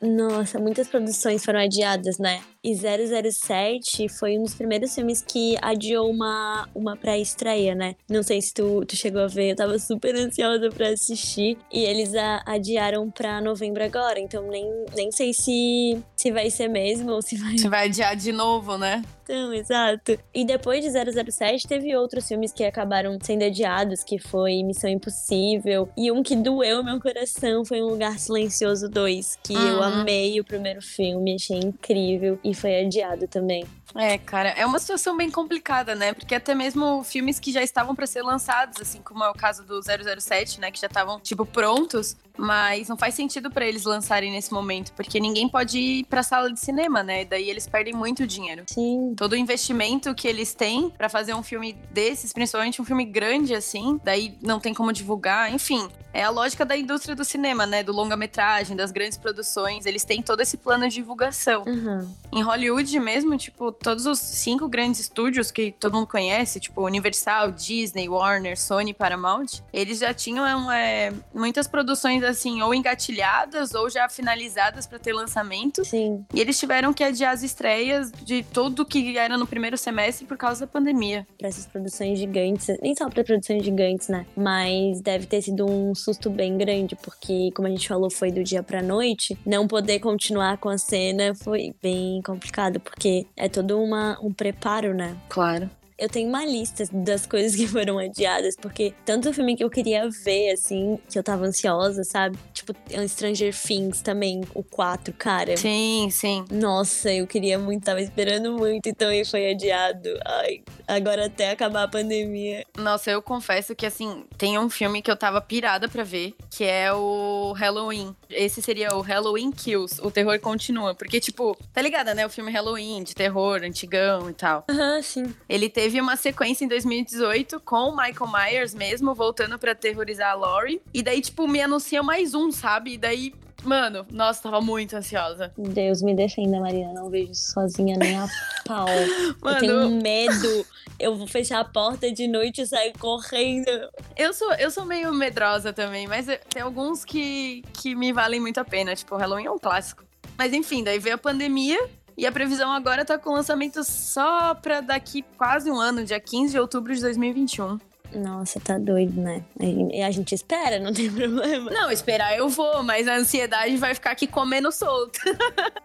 Nossa, 0.06 0.60
muitas 0.60 0.86
produções 0.86 1.44
foram 1.44 1.58
adiadas, 1.58 2.16
né? 2.18 2.40
E 2.62 2.74
007 2.74 4.08
foi 4.08 4.38
um 4.38 4.44
dos 4.44 4.54
primeiros 4.54 4.94
filmes 4.94 5.20
que 5.20 5.56
adiou 5.60 6.08
uma, 6.08 6.68
uma 6.74 6.96
pré-estreia, 6.96 7.74
né? 7.74 7.96
Não 8.08 8.22
sei 8.22 8.40
se 8.40 8.54
tu, 8.54 8.84
tu 8.86 8.94
chegou 8.94 9.22
a 9.22 9.26
ver, 9.26 9.50
eu 9.50 9.56
tava 9.56 9.78
super 9.80 10.14
ansiosa 10.14 10.70
pra 10.70 10.90
assistir. 10.90 11.58
E 11.72 11.84
eles 11.84 12.14
a, 12.14 12.42
adiaram 12.46 13.10
pra 13.10 13.40
novembro 13.40 13.82
agora, 13.82 14.20
então 14.20 14.48
nem, 14.48 14.64
nem 14.94 15.10
sei 15.10 15.32
se, 15.32 16.00
se 16.16 16.30
vai 16.30 16.50
ser 16.50 16.68
mesmo 16.68 17.10
ou 17.10 17.20
se 17.20 17.36
vai. 17.36 17.58
Se 17.58 17.68
vai 17.68 17.86
adiar 17.86 18.14
de 18.14 18.30
novo, 18.30 18.78
né? 18.78 19.02
Então, 19.26 19.52
exato. 19.52 20.16
E 20.32 20.44
depois 20.44 20.84
de 20.84 21.32
007, 21.32 21.66
teve 21.66 21.96
outros 21.96 22.28
filmes 22.28 22.52
que 22.52 22.62
acabaram 22.62 23.18
sendo 23.20 23.42
adiados, 23.42 24.04
que 24.04 24.20
foi 24.20 24.62
Missão 24.62 24.88
Impossível. 24.88 25.88
E 25.96 26.12
um 26.12 26.22
que 26.22 26.36
doeu 26.36 26.84
meu 26.84 27.00
coração 27.00 27.64
foi 27.64 27.82
Um 27.82 27.86
Lugar 27.88 28.20
Silencioso 28.20 28.88
2, 28.88 29.40
que 29.42 29.52
uhum. 29.52 29.66
eu 29.66 29.82
amei 29.82 30.38
o 30.38 30.44
primeiro 30.44 30.80
filme, 30.80 31.34
achei 31.34 31.58
incrível. 31.58 32.38
E 32.44 32.54
foi 32.54 32.80
adiado 32.80 33.26
também. 33.26 33.64
É, 33.94 34.18
cara, 34.18 34.50
é 34.50 34.66
uma 34.66 34.78
situação 34.78 35.16
bem 35.16 35.30
complicada, 35.30 35.94
né? 35.94 36.12
Porque 36.12 36.34
até 36.34 36.54
mesmo 36.54 37.04
filmes 37.04 37.38
que 37.38 37.52
já 37.52 37.62
estavam 37.62 37.94
para 37.94 38.06
ser 38.06 38.22
lançados, 38.22 38.80
assim 38.80 39.00
como 39.00 39.22
é 39.24 39.30
o 39.30 39.34
caso 39.34 39.64
do 39.64 39.80
007, 39.82 40.60
né, 40.60 40.70
que 40.70 40.80
já 40.80 40.86
estavam 40.86 41.20
tipo 41.20 41.46
prontos, 41.46 42.16
mas 42.36 42.88
não 42.88 42.96
faz 42.96 43.14
sentido 43.14 43.50
para 43.50 43.66
eles 43.66 43.84
lançarem 43.84 44.30
nesse 44.30 44.52
momento, 44.52 44.92
porque 44.92 45.18
ninguém 45.18 45.48
pode 45.48 45.78
ir 45.78 46.04
para 46.04 46.22
sala 46.22 46.52
de 46.52 46.60
cinema, 46.60 47.02
né? 47.02 47.24
Daí 47.24 47.48
eles 47.48 47.66
perdem 47.66 47.94
muito 47.94 48.26
dinheiro. 48.26 48.64
Sim. 48.66 49.14
Todo 49.16 49.32
o 49.32 49.36
investimento 49.36 50.14
que 50.14 50.28
eles 50.28 50.54
têm 50.54 50.90
para 50.90 51.08
fazer 51.08 51.34
um 51.34 51.42
filme 51.42 51.72
desses, 51.90 52.32
principalmente 52.32 52.80
um 52.82 52.84
filme 52.84 53.04
grande 53.04 53.54
assim, 53.54 54.00
daí 54.04 54.36
não 54.42 54.60
tem 54.60 54.74
como 54.74 54.92
divulgar, 54.92 55.52
enfim. 55.52 55.88
É 56.12 56.22
a 56.22 56.30
lógica 56.30 56.64
da 56.64 56.74
indústria 56.74 57.14
do 57.14 57.26
cinema, 57.26 57.66
né? 57.66 57.82
Do 57.82 57.92
longa-metragem, 57.92 58.74
das 58.74 58.90
grandes 58.90 59.18
produções. 59.18 59.84
Eles 59.84 60.02
têm 60.02 60.22
todo 60.22 60.40
esse 60.40 60.56
plano 60.56 60.88
de 60.88 60.94
divulgação. 60.94 61.62
Uhum. 61.66 62.10
Em 62.32 62.42
Hollywood 62.42 62.98
mesmo, 62.98 63.36
tipo, 63.36 63.70
todos 63.82 64.06
os 64.06 64.18
cinco 64.18 64.68
grandes 64.68 65.00
estúdios 65.00 65.50
que 65.50 65.72
todo 65.72 65.94
mundo 65.94 66.06
conhece, 66.06 66.60
tipo 66.60 66.84
Universal, 66.84 67.52
Disney, 67.52 68.08
Warner, 68.08 68.58
Sony, 68.58 68.92
Paramount, 68.92 69.60
eles 69.72 69.98
já 69.98 70.12
tinham 70.12 70.70
é, 70.70 71.12
muitas 71.34 71.66
produções 71.66 72.22
assim, 72.22 72.62
ou 72.62 72.74
engatilhadas 72.74 73.74
ou 73.74 73.88
já 73.90 74.08
finalizadas 74.08 74.86
para 74.86 74.98
ter 74.98 75.12
lançamento. 75.12 75.84
Sim. 75.84 76.24
E 76.32 76.40
eles 76.40 76.58
tiveram 76.58 76.92
que 76.92 77.04
adiar 77.04 77.32
as 77.32 77.42
estreias 77.42 78.12
de 78.12 78.42
tudo 78.42 78.84
que 78.84 79.16
era 79.16 79.36
no 79.36 79.46
primeiro 79.46 79.76
semestre 79.76 80.26
por 80.26 80.36
causa 80.36 80.66
da 80.66 80.66
pandemia. 80.66 81.26
Para 81.38 81.48
essas 81.48 81.66
produções 81.66 82.18
gigantes, 82.18 82.68
nem 82.80 82.94
só 82.94 83.08
para 83.08 83.24
produções 83.24 83.64
gigantes, 83.64 84.08
né? 84.08 84.26
Mas 84.36 85.00
deve 85.00 85.26
ter 85.26 85.42
sido 85.42 85.66
um 85.66 85.94
susto 85.94 86.30
bem 86.30 86.56
grande, 86.56 86.96
porque, 86.96 87.50
como 87.54 87.68
a 87.68 87.70
gente 87.70 87.88
falou, 87.88 88.10
foi 88.10 88.30
do 88.30 88.42
dia 88.42 88.62
pra 88.62 88.82
noite. 88.82 89.38
Não 89.44 89.66
poder 89.66 90.00
continuar 90.00 90.58
com 90.58 90.68
a 90.68 90.78
cena 90.78 91.34
foi 91.34 91.74
bem 91.82 92.20
complicado, 92.22 92.80
porque 92.80 93.26
é 93.36 93.48
todo 93.48 93.65
uma, 93.72 94.18
um 94.22 94.32
preparo, 94.32 94.94
né? 94.94 95.16
Claro 95.28 95.70
eu 95.98 96.08
tenho 96.08 96.28
uma 96.28 96.44
lista 96.44 96.84
das 96.92 97.26
coisas 97.26 97.56
que 97.56 97.66
foram 97.68 97.98
adiadas, 97.98 98.54
porque 98.56 98.92
tanto 99.04 99.30
o 99.30 99.32
filme 99.32 99.56
que 99.56 99.64
eu 99.64 99.70
queria 99.70 100.08
ver, 100.08 100.52
assim, 100.52 100.98
que 101.08 101.18
eu 101.18 101.22
tava 101.22 101.44
ansiosa, 101.44 102.04
sabe? 102.04 102.38
Tipo, 102.52 102.74
Stranger 103.08 103.54
Things 103.54 104.02
também, 104.02 104.42
o 104.54 104.62
4, 104.62 105.12
cara. 105.14 105.56
Sim, 105.56 106.08
sim. 106.10 106.44
Nossa, 106.50 107.12
eu 107.12 107.26
queria 107.26 107.58
muito, 107.58 107.84
tava 107.84 108.00
esperando 108.00 108.52
muito, 108.52 108.88
então 108.88 109.10
ele 109.10 109.24
foi 109.24 109.50
adiado. 109.50 110.10
Ai, 110.24 110.62
agora 110.86 111.26
até 111.26 111.50
acabar 111.50 111.84
a 111.84 111.88
pandemia. 111.88 112.64
Nossa, 112.76 113.10
eu 113.10 113.22
confesso 113.22 113.74
que, 113.74 113.86
assim, 113.86 114.24
tem 114.36 114.58
um 114.58 114.68
filme 114.68 115.00
que 115.00 115.10
eu 115.10 115.16
tava 115.16 115.40
pirada 115.40 115.88
pra 115.88 116.04
ver, 116.04 116.34
que 116.50 116.64
é 116.64 116.92
o 116.92 117.52
Halloween. 117.56 118.14
Esse 118.28 118.60
seria 118.60 118.94
o 118.94 119.00
Halloween 119.00 119.50
Kills, 119.50 120.00
o 120.02 120.10
terror 120.10 120.38
continua. 120.40 120.94
Porque, 120.94 121.20
tipo, 121.20 121.56
tá 121.72 121.80
ligada, 121.80 122.14
né? 122.14 122.26
O 122.26 122.30
filme 122.30 122.50
Halloween, 122.50 123.02
de 123.02 123.14
terror, 123.14 123.62
antigão 123.62 124.28
e 124.28 124.34
tal. 124.34 124.64
Aham, 124.68 124.96
uhum, 124.96 125.02
sim. 125.02 125.34
Ele 125.48 125.68
teve 125.68 125.85
teve 125.86 126.00
uma 126.00 126.16
sequência 126.16 126.64
em 126.64 126.68
2018 126.68 127.60
com 127.60 127.90
o 127.90 127.96
Michael 127.96 128.28
Myers 128.32 128.74
mesmo, 128.74 129.14
voltando 129.14 129.56
para 129.56 129.72
terrorizar 129.72 130.32
a 130.32 130.34
Laurie. 130.34 130.82
E 130.92 131.00
daí, 131.00 131.20
tipo, 131.20 131.46
me 131.46 131.60
anuncia 131.60 132.02
mais 132.02 132.34
um, 132.34 132.50
sabe? 132.50 132.94
E 132.94 132.98
daí, 132.98 133.32
Mano, 133.62 134.04
nossa, 134.10 134.42
tava 134.42 134.60
muito 134.60 134.96
ansiosa. 134.96 135.52
Deus 135.56 136.02
me 136.02 136.12
defenda, 136.14 136.58
Marina. 136.58 136.92
Não 136.92 137.08
vejo 137.08 137.34
sozinha 137.34 137.96
nem 137.96 138.16
a 138.16 138.28
pau. 138.64 138.86
Mano, 139.40 139.56
eu 139.56 139.60
tenho 139.60 139.90
medo. 140.02 140.66
Eu 140.98 141.14
vou 141.16 141.26
fechar 141.26 141.60
a 141.60 141.64
porta 141.64 142.10
de 142.12 142.26
noite 142.26 142.62
e 142.62 142.66
sair 142.66 142.92
correndo. 142.98 143.68
Eu 144.16 144.32
sou, 144.32 144.52
eu 144.54 144.70
sou 144.72 144.84
meio 144.84 145.12
medrosa 145.12 145.72
também, 145.72 146.08
mas 146.08 146.26
tem 146.48 146.62
alguns 146.62 147.04
que, 147.04 147.62
que 147.72 147.94
me 147.94 148.12
valem 148.12 148.40
muito 148.40 148.58
a 148.58 148.64
pena. 148.64 148.94
Tipo, 148.94 149.14
o 149.14 149.18
Halloween 149.18 149.46
é 149.46 149.50
um 149.50 149.58
clássico. 149.58 150.04
Mas 150.36 150.52
enfim, 150.52 150.82
daí 150.82 150.98
veio 150.98 151.14
a 151.14 151.18
pandemia 151.18 151.78
e 152.16 152.26
a 152.26 152.32
previsão 152.32 152.72
agora 152.72 153.04
tá 153.04 153.18
com 153.18 153.30
lançamento 153.30 153.84
só 153.84 154.54
pra 154.54 154.80
daqui 154.80 155.22
quase 155.36 155.70
um 155.70 155.78
ano, 155.78 156.04
dia 156.04 156.18
15 156.18 156.52
de 156.52 156.58
outubro 156.58 156.94
de 156.94 157.00
2021. 157.00 157.78
Nossa, 158.14 158.60
tá 158.60 158.78
doido, 158.78 159.20
né? 159.20 159.42
E 159.60 160.02
a 160.02 160.10
gente 160.10 160.34
espera, 160.34 160.78
não 160.78 160.92
tem 160.92 161.10
problema. 161.12 161.70
Não, 161.70 161.90
esperar 161.90 162.36
eu 162.36 162.48
vou, 162.48 162.82
mas 162.82 163.06
a 163.08 163.16
ansiedade 163.16 163.76
vai 163.76 163.94
ficar 163.94 164.12
aqui 164.12 164.26
comendo 164.26 164.70
solto. 164.72 165.18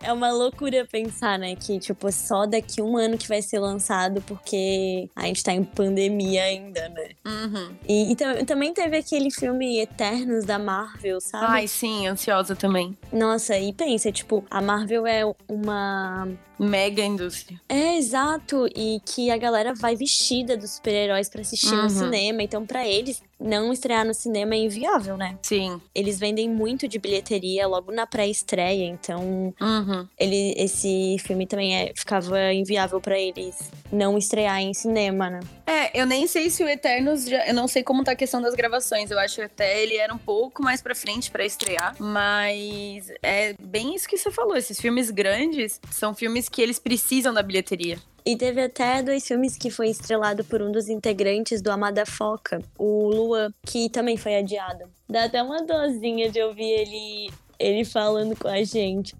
é 0.01 0.11
uma 0.11 0.31
loucura 0.31 0.87
pensar, 0.89 1.37
né? 1.37 1.55
Que, 1.55 1.79
tipo, 1.79 2.11
só 2.11 2.45
daqui 2.45 2.81
um 2.81 2.97
ano 2.97 3.17
que 3.17 3.27
vai 3.27 3.41
ser 3.41 3.59
lançado, 3.59 4.21
porque 4.21 5.09
a 5.15 5.25
gente 5.25 5.43
tá 5.43 5.53
em 5.53 5.63
pandemia 5.63 6.43
ainda, 6.43 6.89
né? 6.89 7.09
Uhum. 7.25 7.75
E, 7.87 8.11
e 8.11 8.45
também 8.45 8.73
teve 8.73 8.97
aquele 8.97 9.31
filme 9.31 9.79
Eternos 9.79 10.45
da 10.45 10.59
Marvel, 10.59 11.19
sabe? 11.19 11.45
Ai, 11.47 11.67
sim, 11.67 12.07
ansiosa 12.07 12.55
também. 12.55 12.97
Nossa, 13.11 13.57
e 13.57 13.73
pensa, 13.73 14.11
tipo, 14.11 14.43
a 14.49 14.61
Marvel 14.61 15.05
é 15.07 15.23
uma 15.47 16.27
mega 16.61 17.03
indústria. 17.03 17.59
É, 17.67 17.97
exato. 17.97 18.67
E 18.75 19.01
que 19.05 19.31
a 19.31 19.37
galera 19.37 19.73
vai 19.73 19.95
vestida 19.95 20.55
dos 20.55 20.75
super-heróis 20.75 21.27
para 21.27 21.41
assistir 21.41 21.73
uhum. 21.73 21.83
no 21.83 21.89
cinema. 21.89 22.43
Então, 22.43 22.65
para 22.65 22.87
eles, 22.87 23.21
não 23.41 23.73
estrear 23.73 24.05
no 24.05 24.13
cinema 24.13 24.55
é 24.55 24.59
inviável, 24.59 25.17
né? 25.17 25.37
Sim. 25.41 25.81
Eles 25.93 26.19
vendem 26.19 26.49
muito 26.49 26.87
de 26.87 26.99
bilheteria 26.99 27.67
logo 27.67 27.91
na 27.91 28.05
pré-estreia, 28.05 28.85
então 28.85 29.53
uhum. 29.59 30.07
ele, 30.17 30.53
esse 30.57 31.17
filme 31.19 31.47
também 31.47 31.75
é, 31.75 31.91
ficava 31.95 32.53
inviável 32.53 33.01
para 33.01 33.19
eles 33.19 33.57
não 33.91 34.17
estrear 34.17 34.61
em 34.61 34.73
cinema, 34.73 35.29
né? 35.29 35.39
É, 35.65 35.99
eu 35.99 36.05
nem 36.05 36.27
sei 36.27 36.49
se 36.49 36.63
o 36.63 36.69
Eternos 36.69 37.25
já, 37.25 37.47
eu 37.47 37.53
não 37.53 37.67
sei 37.67 37.83
como 37.83 38.03
tá 38.03 38.11
a 38.11 38.15
questão 38.15 38.41
das 38.41 38.53
gravações. 38.53 39.11
Eu 39.11 39.19
acho 39.19 39.35
que 39.35 39.41
até 39.41 39.81
ele 39.81 39.97
era 39.97 40.13
um 40.13 40.17
pouco 40.17 40.63
mais 40.63 40.81
para 40.81 40.95
frente 40.95 41.31
para 41.31 41.45
estrear, 41.45 41.95
mas 41.99 43.11
é 43.21 43.53
bem 43.59 43.95
isso 43.95 44.07
que 44.07 44.17
você 44.17 44.31
falou. 44.31 44.55
Esses 44.55 44.79
filmes 44.79 45.09
grandes 45.09 45.79
são 45.89 46.13
filmes 46.13 46.47
que 46.47 46.61
eles 46.61 46.79
precisam 46.79 47.33
da 47.33 47.41
bilheteria. 47.41 47.97
E 48.25 48.35
teve 48.35 48.61
até 48.61 49.01
dois 49.01 49.27
filmes 49.27 49.57
que 49.57 49.71
foi 49.71 49.89
estrelado 49.89 50.43
por 50.43 50.61
um 50.61 50.71
dos 50.71 50.89
integrantes 50.89 51.61
do 51.61 51.71
Amada 51.71 52.05
Foca, 52.05 52.61
o 52.77 53.09
Lua, 53.09 53.53
que 53.65 53.89
também 53.89 54.15
foi 54.15 54.37
adiado. 54.37 54.85
Dá 55.09 55.25
até 55.25 55.41
uma 55.41 55.63
dozinha 55.63 56.29
de 56.29 56.41
ouvir 56.41 56.69
ele, 56.69 57.31
ele 57.59 57.83
falando 57.83 58.35
com 58.35 58.47
a 58.47 58.63
gente. 58.63 59.15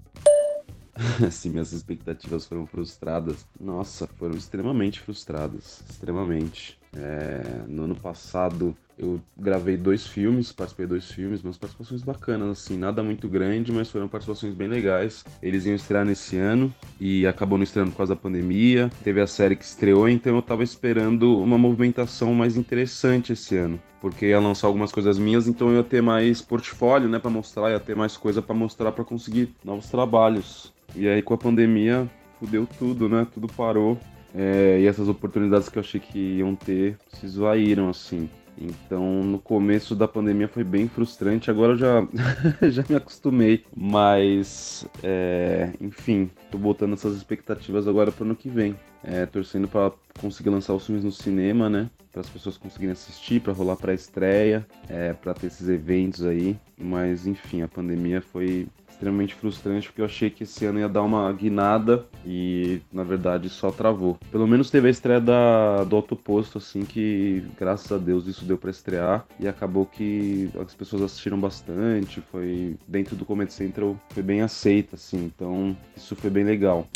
Se 1.31 1.49
minhas 1.49 1.71
expectativas 1.71 2.45
foram 2.45 2.65
frustradas, 2.65 3.45
nossa, 3.59 4.07
foram 4.07 4.35
extremamente 4.35 4.99
frustradas. 4.99 5.81
Extremamente. 5.89 6.80
É, 6.95 7.41
no 7.67 7.83
ano 7.83 7.95
passado 7.95 8.75
eu 9.01 9.19
gravei 9.35 9.77
dois 9.77 10.05
filmes, 10.05 10.51
participei 10.51 10.85
de 10.85 10.91
dois 10.91 11.09
filmes, 11.09 11.43
umas 11.43 11.57
participações 11.57 12.03
bacanas, 12.03 12.49
assim, 12.49 12.77
nada 12.77 13.01
muito 13.01 13.27
grande, 13.27 13.71
mas 13.71 13.89
foram 13.89 14.07
participações 14.07 14.53
bem 14.53 14.67
legais. 14.67 15.25
Eles 15.41 15.65
iam 15.65 15.73
estrear 15.73 16.05
nesse 16.05 16.37
ano 16.37 16.71
e 16.99 17.25
acabou 17.25 17.57
não 17.57 17.63
estreando 17.63 17.91
por 17.91 17.97
causa 17.97 18.13
da 18.13 18.21
pandemia. 18.21 18.91
Teve 19.03 19.19
a 19.19 19.25
série 19.25 19.55
que 19.55 19.65
estreou, 19.65 20.07
então 20.07 20.35
eu 20.35 20.41
tava 20.41 20.63
esperando 20.63 21.35
uma 21.39 21.57
movimentação 21.57 22.33
mais 22.35 22.55
interessante 22.55 23.33
esse 23.33 23.57
ano. 23.57 23.81
Porque 23.99 24.27
ia 24.27 24.39
lançar 24.39 24.67
algumas 24.67 24.91
coisas 24.91 25.17
minhas, 25.17 25.47
então 25.47 25.69
eu 25.69 25.77
ia 25.77 25.83
ter 25.83 26.01
mais 26.01 26.41
portfólio, 26.41 27.09
né, 27.09 27.17
para 27.17 27.31
mostrar, 27.31 27.71
ia 27.71 27.79
ter 27.79 27.95
mais 27.95 28.15
coisa 28.15 28.41
para 28.41 28.53
mostrar 28.53 28.91
para 28.91 29.03
conseguir 29.03 29.55
novos 29.63 29.87
trabalhos. 29.89 30.71
E 30.95 31.07
aí 31.07 31.21
com 31.23 31.33
a 31.33 31.37
pandemia, 31.37 32.07
fudeu 32.39 32.67
tudo, 32.77 33.07
né? 33.07 33.25
Tudo 33.33 33.47
parou. 33.47 33.97
É, 34.33 34.79
e 34.79 34.87
essas 34.87 35.07
oportunidades 35.07 35.69
que 35.69 35.77
eu 35.77 35.81
achei 35.81 35.99
que 35.99 36.37
iam 36.37 36.55
ter 36.55 36.97
se 37.09 37.25
esvaíram, 37.25 37.89
assim. 37.89 38.29
Então, 38.57 39.23
no 39.23 39.39
começo 39.39 39.95
da 39.95 40.07
pandemia 40.07 40.47
foi 40.47 40.63
bem 40.63 40.87
frustrante, 40.87 41.49
agora 41.49 41.73
eu 41.73 41.77
já, 41.77 42.07
já 42.69 42.83
me 42.87 42.95
acostumei. 42.95 43.63
Mas, 43.75 44.85
é, 45.03 45.71
enfim, 45.79 46.29
tô 46.51 46.57
botando 46.57 46.93
essas 46.93 47.15
expectativas 47.15 47.87
agora 47.87 48.11
pro 48.11 48.25
ano 48.25 48.35
que 48.35 48.49
vem. 48.49 48.75
É, 49.03 49.25
torcendo 49.25 49.67
para 49.67 49.91
conseguir 50.19 50.49
lançar 50.51 50.75
os 50.75 50.85
filmes 50.85 51.03
no 51.03 51.11
cinema, 51.11 51.69
né? 51.69 51.89
Para 52.11 52.21
as 52.21 52.29
pessoas 52.29 52.57
conseguirem 52.57 52.91
assistir, 52.91 53.41
para 53.41 53.53
rolar 53.53 53.77
para 53.77 53.93
estreia, 53.93 54.65
é, 54.87 55.13
para 55.13 55.33
ter 55.33 55.47
esses 55.47 55.67
eventos 55.67 56.23
aí. 56.23 56.55
Mas, 56.77 57.25
enfim, 57.25 57.63
a 57.63 57.67
pandemia 57.67 58.21
foi 58.21 58.67
extremamente 59.01 59.33
frustrante, 59.33 59.87
porque 59.87 60.01
eu 60.01 60.05
achei 60.05 60.29
que 60.29 60.43
esse 60.43 60.63
ano 60.63 60.79
ia 60.79 60.87
dar 60.87 61.01
uma 61.01 61.33
guinada 61.33 62.05
e, 62.23 62.79
na 62.93 63.03
verdade, 63.03 63.49
só 63.49 63.71
travou. 63.71 64.19
Pelo 64.31 64.47
menos 64.47 64.69
teve 64.69 64.87
a 64.87 64.91
estreia 64.91 65.19
da, 65.19 65.83
do 65.83 65.95
Autoposto, 65.95 66.59
assim, 66.59 66.85
que, 66.85 67.43
graças 67.59 67.91
a 67.91 67.97
Deus, 67.97 68.27
isso 68.27 68.45
deu 68.45 68.59
para 68.59 68.69
estrear 68.69 69.25
e 69.39 69.47
acabou 69.47 69.87
que 69.87 70.51
as 70.59 70.75
pessoas 70.75 71.01
assistiram 71.01 71.39
bastante, 71.39 72.21
foi 72.31 72.77
dentro 72.87 73.15
do 73.15 73.25
Comedy 73.25 73.51
Central, 73.51 73.99
foi 74.09 74.21
bem 74.21 74.41
aceita, 74.41 74.95
assim, 74.95 75.31
então 75.35 75.75
isso 75.97 76.15
foi 76.15 76.29
bem 76.29 76.43
legal. 76.43 76.87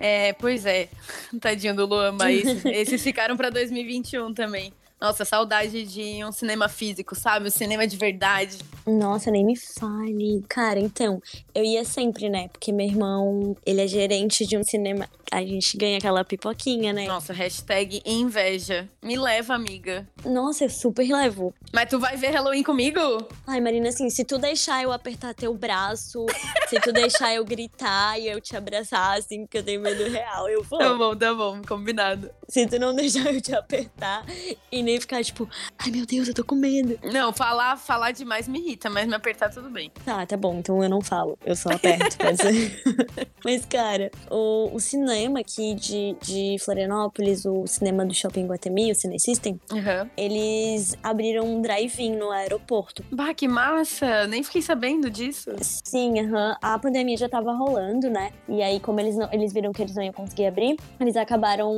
É, 0.00 0.32
pois 0.32 0.66
é. 0.66 0.88
Tadinho 1.40 1.76
do 1.76 1.86
Luan, 1.86 2.12
mas 2.12 2.42
esses 2.66 3.00
ficaram 3.00 3.36
para 3.36 3.50
2021 3.50 4.34
também. 4.34 4.72
Nossa, 5.04 5.22
saudade 5.22 5.84
de 5.84 6.24
um 6.24 6.32
cinema 6.32 6.66
físico, 6.66 7.14
sabe? 7.14 7.48
Um 7.48 7.50
cinema 7.50 7.86
de 7.86 7.94
verdade. 7.94 8.56
Nossa, 8.86 9.30
nem 9.30 9.44
me 9.44 9.54
fale. 9.54 10.42
Cara, 10.48 10.80
então, 10.80 11.20
eu 11.54 11.62
ia 11.62 11.84
sempre, 11.84 12.30
né? 12.30 12.48
Porque 12.48 12.72
meu 12.72 12.86
irmão, 12.86 13.54
ele 13.66 13.82
é 13.82 13.86
gerente 13.86 14.46
de 14.46 14.56
um 14.56 14.64
cinema. 14.64 15.06
A 15.30 15.42
gente 15.42 15.76
ganha 15.76 15.98
aquela 15.98 16.24
pipoquinha, 16.24 16.92
né? 16.92 17.06
Nossa, 17.06 17.34
hashtag 17.34 18.00
inveja. 18.06 18.88
Me 19.02 19.18
leva, 19.18 19.54
amiga. 19.54 20.08
Nossa, 20.24 20.64
eu 20.64 20.70
super 20.70 21.06
levo. 21.06 21.52
Mas 21.72 21.90
tu 21.90 21.98
vai 21.98 22.16
ver 22.16 22.30
Halloween 22.30 22.62
comigo? 22.62 23.00
Ai, 23.46 23.60
Marina, 23.60 23.88
assim, 23.88 24.08
se 24.08 24.24
tu 24.24 24.38
deixar 24.38 24.82
eu 24.82 24.92
apertar 24.92 25.34
teu 25.34 25.52
braço, 25.54 26.24
se 26.68 26.80
tu 26.80 26.92
deixar 26.92 27.34
eu 27.34 27.44
gritar 27.44 28.18
e 28.18 28.28
eu 28.28 28.40
te 28.40 28.56
abraçar, 28.56 29.18
assim, 29.18 29.46
que 29.46 29.58
eu 29.58 29.62
tenho 29.62 29.80
medo 29.80 30.04
real, 30.08 30.48
eu 30.48 30.62
vou. 30.62 30.78
Tá 30.78 30.94
bom, 30.94 31.16
tá 31.16 31.34
bom, 31.34 31.60
combinado. 31.66 32.30
Se 32.48 32.66
tu 32.66 32.78
não 32.78 32.94
deixar 32.94 33.32
eu 33.34 33.40
te 33.40 33.54
apertar 33.54 34.24
e 34.70 34.82
nem 34.82 34.93
ficar 35.00 35.22
tipo, 35.22 35.48
ai 35.78 35.90
meu 35.90 36.06
Deus, 36.06 36.28
eu 36.28 36.34
tô 36.34 36.44
com 36.44 36.54
medo. 36.54 36.98
Não, 37.12 37.32
falar, 37.32 37.76
falar 37.76 38.12
demais 38.12 38.48
me 38.48 38.58
irrita, 38.58 38.90
mas 38.90 39.06
me 39.06 39.14
apertar 39.14 39.50
tudo 39.50 39.70
bem. 39.70 39.90
Tá, 40.04 40.24
tá 40.26 40.36
bom, 40.36 40.56
então 40.58 40.82
eu 40.82 40.88
não 40.88 41.00
falo, 41.00 41.38
eu 41.44 41.56
só 41.56 41.70
aperto, 41.70 42.16
ser. 42.36 42.82
mas, 43.44 43.64
cara, 43.64 44.10
o, 44.30 44.74
o 44.74 44.80
cinema 44.80 45.40
aqui 45.40 45.74
de, 45.74 46.16
de 46.22 46.56
Florianópolis, 46.64 47.44
o 47.44 47.66
cinema 47.66 48.04
do 48.04 48.14
Shopping 48.14 48.46
Guatemi, 48.46 48.90
o 48.90 48.94
Cine 48.94 49.18
System, 49.18 49.60
uhum. 49.70 50.08
eles 50.16 50.96
abriram 51.02 51.44
um 51.44 51.60
drive-in 51.60 52.16
no 52.16 52.30
aeroporto. 52.30 53.04
Bah, 53.10 53.34
que 53.34 53.48
massa! 53.48 54.26
Nem 54.26 54.42
fiquei 54.42 54.62
sabendo 54.62 55.10
disso. 55.10 55.50
Sim, 55.60 56.20
uhum. 56.20 56.54
a 56.60 56.78
pandemia 56.78 57.16
já 57.16 57.28
tava 57.28 57.52
rolando, 57.52 58.10
né? 58.10 58.30
E 58.48 58.62
aí, 58.62 58.80
como 58.80 59.00
eles, 59.00 59.16
não, 59.16 59.28
eles 59.32 59.52
viram 59.52 59.72
que 59.72 59.82
eles 59.82 59.94
não 59.94 60.02
iam 60.02 60.12
conseguir 60.12 60.46
abrir, 60.46 60.76
eles 61.00 61.16
acabaram 61.16 61.72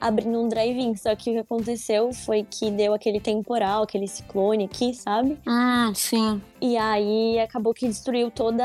abrindo 0.00 0.40
um 0.40 0.48
drive-in. 0.48 0.96
Só 0.96 1.14
que 1.14 1.30
o 1.30 1.32
que 1.34 1.38
aconteceu 1.38 2.12
foi 2.12 2.44
que 2.52 2.70
deu 2.70 2.92
aquele 2.92 3.18
temporal, 3.18 3.82
aquele 3.82 4.06
ciclone 4.06 4.66
aqui, 4.66 4.92
sabe? 4.92 5.38
Hum, 5.46 5.94
sim. 5.94 6.40
E 6.60 6.76
aí 6.76 7.40
acabou 7.40 7.72
que 7.74 7.88
destruiu 7.88 8.30
toda 8.30 8.64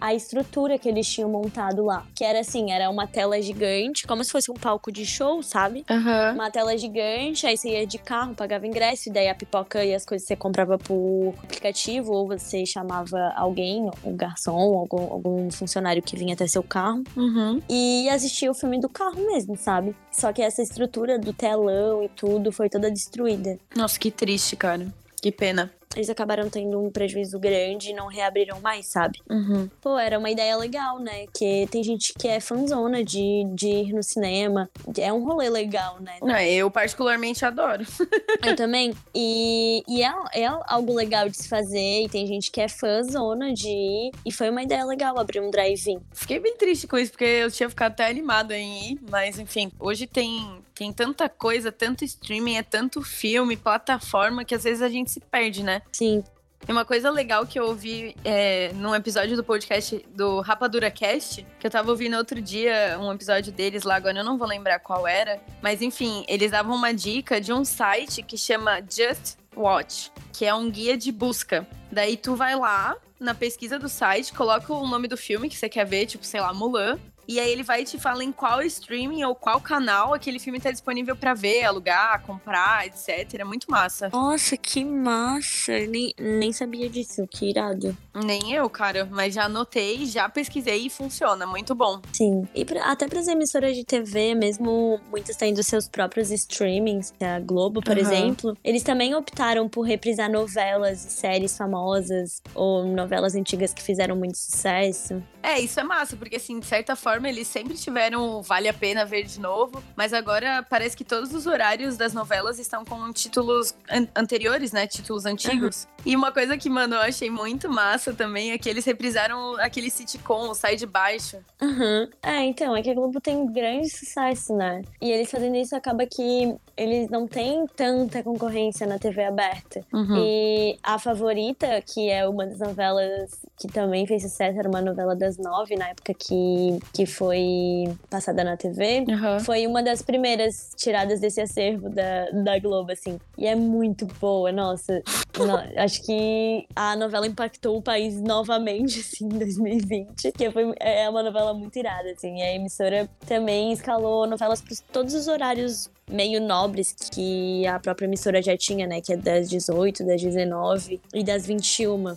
a 0.00 0.14
estrutura 0.14 0.78
que 0.78 0.88
eles 0.88 1.08
tinham 1.08 1.28
montado 1.28 1.84
lá. 1.84 2.06
Que 2.14 2.24
era 2.24 2.40
assim, 2.40 2.70
era 2.70 2.88
uma 2.88 3.06
tela 3.06 3.40
gigante, 3.42 4.06
como 4.06 4.22
se 4.22 4.30
fosse 4.30 4.50
um 4.50 4.54
palco 4.54 4.92
de 4.92 5.04
show, 5.04 5.42
sabe? 5.42 5.84
Uhum. 5.90 6.34
Uma 6.34 6.50
tela 6.50 6.76
gigante, 6.78 7.46
aí 7.46 7.56
você 7.56 7.70
ia 7.70 7.86
de 7.86 7.98
carro, 7.98 8.34
pagava 8.34 8.66
ingresso, 8.66 9.08
e 9.08 9.12
daí 9.12 9.28
a 9.28 9.34
pipoca 9.34 9.84
e 9.84 9.94
as 9.94 10.04
coisas 10.04 10.28
você 10.28 10.36
comprava 10.36 10.78
por 10.78 11.34
aplicativo, 11.42 12.12
ou 12.12 12.28
você 12.28 12.64
chamava 12.64 13.32
alguém, 13.34 13.90
um 14.04 14.16
garçom, 14.16 14.78
algum, 14.78 15.12
algum 15.12 15.50
funcionário 15.50 16.02
que 16.02 16.16
vinha 16.16 16.34
até 16.34 16.46
seu 16.46 16.62
carro. 16.62 17.02
Uhum. 17.16 17.60
E 17.68 18.08
assistia 18.10 18.50
o 18.50 18.54
filme 18.54 18.78
do 18.78 18.88
carro 18.88 19.26
mesmo, 19.26 19.56
sabe? 19.56 19.96
Só 20.12 20.32
que 20.32 20.42
essa 20.42 20.62
estrutura 20.62 21.18
do 21.18 21.32
telão 21.32 22.04
e 22.04 22.08
tudo 22.08 22.52
foi 22.52 22.68
toda 22.68 22.79
destruída. 22.88 23.58
Nossa, 23.76 23.98
que 23.98 24.10
triste, 24.10 24.56
cara. 24.56 24.86
Que 25.20 25.30
pena 25.30 25.70
eles 25.96 26.08
acabaram 26.08 26.48
tendo 26.48 26.80
um 26.80 26.90
prejuízo 26.90 27.38
grande 27.38 27.90
e 27.90 27.94
não 27.94 28.06
reabriram 28.06 28.60
mais, 28.60 28.86
sabe? 28.86 29.20
Uhum. 29.28 29.68
Pô, 29.80 29.98
era 29.98 30.18
uma 30.18 30.30
ideia 30.30 30.56
legal, 30.56 31.00
né? 31.00 31.26
Que 31.34 31.66
tem 31.70 31.82
gente 31.82 32.14
que 32.14 32.28
é 32.28 32.38
fanzona 32.38 33.02
de, 33.02 33.44
de 33.54 33.68
ir 33.68 33.92
no 33.92 34.02
cinema. 34.02 34.70
É 34.96 35.12
um 35.12 35.24
rolê 35.24 35.48
legal, 35.48 35.98
né? 36.00 36.18
É, 36.38 36.54
eu 36.54 36.70
particularmente 36.70 37.44
adoro. 37.44 37.84
eu 38.44 38.54
também. 38.54 38.94
E, 39.14 39.82
e 39.88 40.02
é, 40.02 40.12
é 40.34 40.46
algo 40.46 40.94
legal 40.94 41.28
de 41.28 41.36
se 41.36 41.48
fazer. 41.48 42.04
E 42.04 42.08
tem 42.08 42.26
gente 42.26 42.50
que 42.52 42.60
é 42.60 42.68
fãzona 42.68 43.52
de 43.52 43.68
ir. 43.68 44.12
E 44.24 44.32
foi 44.32 44.48
uma 44.48 44.62
ideia 44.62 44.84
legal 44.84 45.18
abrir 45.18 45.40
um 45.40 45.50
drive-in. 45.50 46.00
Fiquei 46.12 46.38
bem 46.38 46.56
triste 46.56 46.86
com 46.86 46.96
isso, 46.96 47.10
porque 47.10 47.24
eu 47.24 47.50
tinha 47.50 47.68
ficado 47.68 47.92
até 47.92 48.06
animado 48.06 48.52
em 48.52 48.92
ir. 48.92 49.00
Mas, 49.10 49.38
enfim, 49.40 49.72
hoje 49.80 50.06
tem 50.06 50.60
tem 50.80 50.94
tanta 50.94 51.28
coisa, 51.28 51.70
tanto 51.70 52.06
streaming, 52.06 52.56
é 52.56 52.62
tanto 52.62 53.02
filme, 53.02 53.54
plataforma, 53.54 54.46
que 54.46 54.54
às 54.54 54.64
vezes 54.64 54.80
a 54.80 54.88
gente 54.88 55.10
se 55.10 55.20
perde, 55.20 55.62
né? 55.62 55.79
Sim. 55.92 56.22
E 56.68 56.72
uma 56.72 56.84
coisa 56.84 57.10
legal 57.10 57.46
que 57.46 57.58
eu 57.58 57.64
ouvi 57.64 58.14
é, 58.22 58.70
num 58.74 58.94
episódio 58.94 59.34
do 59.34 59.42
podcast 59.42 60.04
do 60.14 60.40
Rapadura 60.40 60.90
Cast, 60.90 61.44
que 61.58 61.66
eu 61.66 61.70
tava 61.70 61.90
ouvindo 61.90 62.16
outro 62.16 62.40
dia, 62.40 62.98
um 63.00 63.10
episódio 63.12 63.50
deles 63.50 63.82
lá, 63.82 63.96
agora 63.96 64.18
eu 64.18 64.24
não 64.24 64.36
vou 64.36 64.46
lembrar 64.46 64.78
qual 64.78 65.06
era, 65.06 65.40
mas 65.62 65.80
enfim, 65.80 66.24
eles 66.28 66.50
davam 66.50 66.76
uma 66.76 66.92
dica 66.92 67.40
de 67.40 67.52
um 67.52 67.64
site 67.64 68.22
que 68.22 68.36
chama 68.36 68.80
Just 68.82 69.36
Watch, 69.56 70.12
que 70.32 70.44
é 70.44 70.54
um 70.54 70.70
guia 70.70 70.96
de 70.98 71.10
busca. 71.10 71.66
Daí 71.90 72.16
tu 72.16 72.36
vai 72.36 72.54
lá 72.54 72.94
na 73.18 73.34
pesquisa 73.34 73.78
do 73.78 73.88
site, 73.88 74.32
coloca 74.32 74.72
o 74.72 74.86
nome 74.86 75.08
do 75.08 75.16
filme 75.16 75.48
que 75.48 75.56
você 75.56 75.68
quer 75.68 75.86
ver, 75.86 76.06
tipo, 76.06 76.24
sei 76.24 76.40
lá, 76.40 76.52
Mulan, 76.52 76.98
e 77.30 77.38
aí 77.38 77.52
ele 77.52 77.62
vai 77.62 77.84
te 77.84 77.96
falar 77.96 78.24
em 78.24 78.32
qual 78.32 78.60
streaming 78.62 79.22
ou 79.22 79.36
qual 79.36 79.60
canal 79.60 80.12
aquele 80.12 80.40
filme 80.40 80.58
tá 80.58 80.72
disponível 80.72 81.14
para 81.14 81.32
ver, 81.32 81.62
alugar, 81.62 82.20
comprar, 82.22 82.88
etc. 82.88 83.38
É 83.38 83.44
muito 83.44 83.70
massa. 83.70 84.08
Nossa, 84.08 84.56
que 84.56 84.84
massa! 84.84 85.78
Nem, 85.86 86.12
nem 86.18 86.52
sabia 86.52 86.90
disso, 86.90 87.24
que 87.30 87.48
irado. 87.48 87.96
Nem 88.12 88.52
eu, 88.52 88.68
cara, 88.68 89.08
mas 89.08 89.34
já 89.34 89.44
anotei, 89.44 90.06
já 90.06 90.28
pesquisei 90.28 90.86
e 90.86 90.90
funciona, 90.90 91.46
muito 91.46 91.72
bom. 91.72 92.00
Sim, 92.12 92.48
e 92.52 92.64
pra, 92.64 92.90
até 92.90 93.06
para 93.06 93.20
as 93.20 93.28
emissoras 93.28 93.76
de 93.76 93.84
TV, 93.84 94.34
mesmo 94.34 95.00
muitas 95.08 95.36
tendo 95.36 95.62
seus 95.62 95.86
próprios 95.86 96.32
streamings, 96.32 97.14
a 97.20 97.38
Globo, 97.38 97.80
por 97.80 97.96
uhum. 97.96 98.02
exemplo, 98.02 98.58
eles 98.64 98.82
também 98.82 99.14
optaram 99.14 99.68
por 99.68 99.82
reprisar 99.82 100.28
novelas 100.28 101.04
e 101.04 101.10
séries 101.12 101.56
famosas 101.56 102.42
ou 102.56 102.84
novelas 102.84 103.36
antigas 103.36 103.72
que 103.72 103.84
fizeram 103.84 104.16
muito 104.16 104.36
sucesso. 104.36 105.22
É, 105.42 105.60
isso 105.60 105.78
é 105.78 105.84
massa, 105.84 106.16
porque 106.16 106.36
assim, 106.36 106.58
de 106.58 106.66
certa 106.66 106.96
forma 106.96 107.19
eles 107.26 107.46
sempre 107.46 107.74
tiveram 107.74 108.42
vale 108.42 108.68
a 108.68 108.74
pena 108.74 109.04
ver 109.04 109.24
de 109.24 109.40
novo, 109.40 109.82
mas 109.96 110.12
agora 110.12 110.64
parece 110.68 110.96
que 110.96 111.04
todos 111.04 111.34
os 111.34 111.46
horários 111.46 111.96
das 111.96 112.12
novelas 112.12 112.58
estão 112.58 112.84
com 112.84 113.12
títulos 113.12 113.74
an 113.90 114.06
anteriores, 114.14 114.72
né? 114.72 114.86
Títulos 114.86 115.26
antigos. 115.26 115.84
Uhum. 115.84 115.90
E 116.04 116.16
uma 116.16 116.32
coisa 116.32 116.56
que, 116.56 116.70
mano, 116.70 116.94
eu 116.94 117.00
achei 117.00 117.30
muito 117.30 117.68
massa 117.68 118.12
também 118.12 118.52
é 118.52 118.58
que 118.58 118.68
eles 118.68 118.84
reprisaram 118.84 119.56
aquele 119.56 119.90
sitcom, 119.90 120.48
o 120.48 120.54
Sai 120.54 120.76
de 120.76 120.86
Baixo. 120.86 121.38
Uhum. 121.60 122.08
É, 122.22 122.44
então, 122.44 122.74
é 122.76 122.82
que 122.82 122.90
a 122.90 122.94
Globo 122.94 123.20
tem 123.20 123.46
grande 123.52 123.90
sucesso, 123.90 124.54
né? 124.56 124.82
E 125.00 125.10
eles 125.10 125.30
fazendo 125.30 125.56
isso 125.56 125.76
acaba 125.76 126.06
que 126.06 126.54
eles 126.76 127.10
não 127.10 127.26
têm 127.26 127.66
tanta 127.76 128.22
concorrência 128.22 128.86
na 128.86 128.98
TV 128.98 129.24
aberta. 129.24 129.84
Uhum. 129.92 130.16
E 130.16 130.78
a 130.82 130.98
favorita, 130.98 131.82
que 131.82 132.08
é 132.08 132.26
uma 132.26 132.46
das 132.46 132.58
novelas 132.58 133.40
que 133.58 133.68
também 133.68 134.06
fez 134.06 134.22
sucesso, 134.22 134.58
era 134.58 134.68
uma 134.68 134.80
novela 134.80 135.14
das 135.14 135.36
nove, 135.36 135.76
na 135.76 135.88
época 135.88 136.14
que, 136.14 136.78
que 136.94 137.04
foi 137.10 137.84
passada 138.08 138.42
na 138.42 138.56
TV, 138.56 139.04
uhum. 139.08 139.40
foi 139.40 139.66
uma 139.66 139.82
das 139.82 140.02
primeiras 140.02 140.70
tiradas 140.76 141.20
desse 141.20 141.40
acervo 141.40 141.88
da, 141.90 142.30
da 142.30 142.58
Globo, 142.58 142.92
assim. 142.92 143.18
E 143.36 143.46
é 143.46 143.54
muito 143.54 144.06
boa, 144.20 144.52
nossa. 144.52 145.02
no, 145.36 145.56
acho 145.80 146.02
que 146.04 146.66
a 146.74 146.96
novela 146.96 147.26
impactou 147.26 147.76
o 147.76 147.82
país 147.82 148.20
novamente, 148.20 149.00
assim, 149.00 149.26
em 149.26 149.38
2020. 149.38 150.32
Que 150.32 150.50
foi, 150.50 150.72
é 150.78 151.08
uma 151.08 151.22
novela 151.22 151.52
muito 151.52 151.78
irada, 151.78 152.10
assim. 152.10 152.38
E 152.38 152.42
a 152.42 152.54
emissora 152.54 153.08
também 153.26 153.72
escalou 153.72 154.26
novelas 154.26 154.60
para 154.60 154.76
todos 154.92 155.14
os 155.14 155.28
horários 155.28 155.90
meio 156.10 156.40
nobres 156.40 156.94
que 157.12 157.66
a 157.66 157.78
própria 157.78 158.06
emissora 158.06 158.42
já 158.42 158.56
tinha, 158.56 158.86
né? 158.86 159.00
Que 159.00 159.12
é 159.12 159.16
das 159.16 159.48
18, 159.48 160.04
das 160.04 160.20
19 160.20 161.00
e 161.14 161.24
das 161.24 161.46
21. 161.46 161.90
Uhum. 161.90 162.16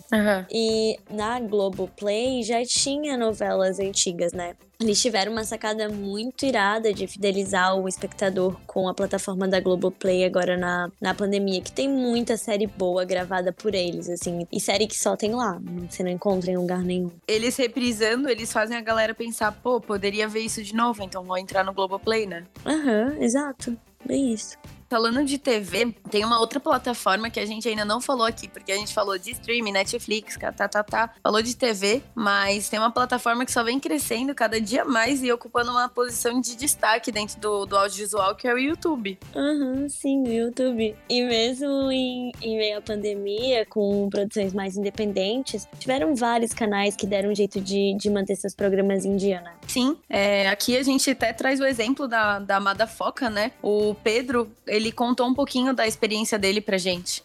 E 0.50 0.98
na 1.10 1.40
Globoplay 1.40 2.42
já 2.42 2.64
tinha 2.64 3.16
novelas 3.16 3.78
antigas, 3.78 4.32
né? 4.32 4.54
Eles 4.80 5.00
tiveram 5.00 5.32
uma 5.32 5.44
sacada 5.44 5.88
muito 5.88 6.44
irada 6.44 6.92
de 6.92 7.06
fidelizar 7.06 7.76
o 7.76 7.88
espectador 7.88 8.56
com 8.66 8.88
a 8.88 8.94
plataforma 8.94 9.46
da 9.46 9.60
Globoplay 9.60 10.24
agora 10.24 10.56
na, 10.56 10.90
na 11.00 11.14
pandemia, 11.14 11.60
que 11.60 11.72
tem 11.72 11.88
muita 11.88 12.36
série 12.36 12.66
boa 12.66 13.04
gravada 13.04 13.52
por 13.52 13.74
eles, 13.74 14.08
assim, 14.08 14.46
e 14.52 14.60
série 14.60 14.86
que 14.86 14.98
só 14.98 15.16
tem 15.16 15.32
lá, 15.34 15.60
você 15.88 16.02
não 16.02 16.10
encontra 16.10 16.50
em 16.50 16.56
lugar 16.56 16.82
nenhum. 16.82 17.10
Eles 17.26 17.56
reprisando, 17.56 18.28
eles 18.28 18.52
fazem 18.52 18.76
a 18.76 18.80
galera 18.80 19.14
pensar, 19.14 19.52
pô, 19.52 19.80
poderia 19.80 20.26
ver 20.26 20.40
isso 20.40 20.62
de 20.62 20.74
novo, 20.74 21.02
então 21.02 21.22
vou 21.22 21.38
entrar 21.38 21.64
no 21.64 21.72
Globoplay, 21.72 22.26
né? 22.26 22.44
Aham, 22.66 23.14
uhum, 23.16 23.22
exato. 23.22 23.76
Bem 24.06 24.32
isso. 24.32 24.58
Falando 24.94 25.24
de 25.24 25.38
TV, 25.38 25.92
tem 26.08 26.24
uma 26.24 26.38
outra 26.38 26.60
plataforma 26.60 27.28
que 27.28 27.40
a 27.40 27.44
gente 27.44 27.68
ainda 27.68 27.84
não 27.84 28.00
falou 28.00 28.24
aqui, 28.24 28.46
porque 28.46 28.70
a 28.70 28.76
gente 28.76 28.94
falou 28.94 29.18
de 29.18 29.32
streaming, 29.32 29.72
Netflix, 29.72 30.38
tá, 30.38 30.52
tá, 30.52 30.84
tá, 30.84 31.10
falou 31.20 31.42
de 31.42 31.56
TV, 31.56 32.00
mas 32.14 32.68
tem 32.68 32.78
uma 32.78 32.92
plataforma 32.92 33.44
que 33.44 33.50
só 33.50 33.64
vem 33.64 33.80
crescendo 33.80 34.32
cada 34.36 34.60
dia 34.60 34.84
mais 34.84 35.20
e 35.20 35.32
ocupando 35.32 35.72
uma 35.72 35.88
posição 35.88 36.40
de 36.40 36.54
destaque 36.54 37.10
dentro 37.10 37.40
do, 37.40 37.66
do 37.66 37.76
audiovisual, 37.76 38.36
que 38.36 38.46
é 38.46 38.54
o 38.54 38.56
YouTube. 38.56 39.18
Uhum, 39.34 39.88
sim, 39.88 40.22
o 40.22 40.32
YouTube. 40.32 40.94
E 41.08 41.24
mesmo 41.24 41.90
em, 41.90 42.30
em 42.40 42.56
meio 42.56 42.78
à 42.78 42.80
pandemia, 42.80 43.66
com 43.66 44.08
produções 44.08 44.54
mais 44.54 44.76
independentes, 44.76 45.66
tiveram 45.80 46.14
vários 46.14 46.52
canais 46.52 46.94
que 46.94 47.04
deram 47.04 47.30
um 47.30 47.34
jeito 47.34 47.60
de, 47.60 47.96
de 47.98 48.08
manter 48.08 48.36
seus 48.36 48.54
programas 48.54 49.04
em 49.04 49.16
dia, 49.16 49.40
né? 49.40 49.54
Sim, 49.66 49.96
é, 50.08 50.46
aqui 50.46 50.76
a 50.76 50.84
gente 50.84 51.10
até 51.10 51.32
traz 51.32 51.58
o 51.58 51.64
exemplo 51.64 52.06
da, 52.06 52.38
da 52.38 52.58
Amada 52.58 52.86
Foca, 52.86 53.28
né? 53.28 53.50
O 53.60 53.96
Pedro, 54.04 54.48
ele 54.68 54.83
contou 54.92 55.26
um 55.26 55.34
pouquinho 55.34 55.74
da 55.74 55.86
experiência 55.86 56.38
dele 56.38 56.60
pra 56.60 56.78
gente. 56.78 57.24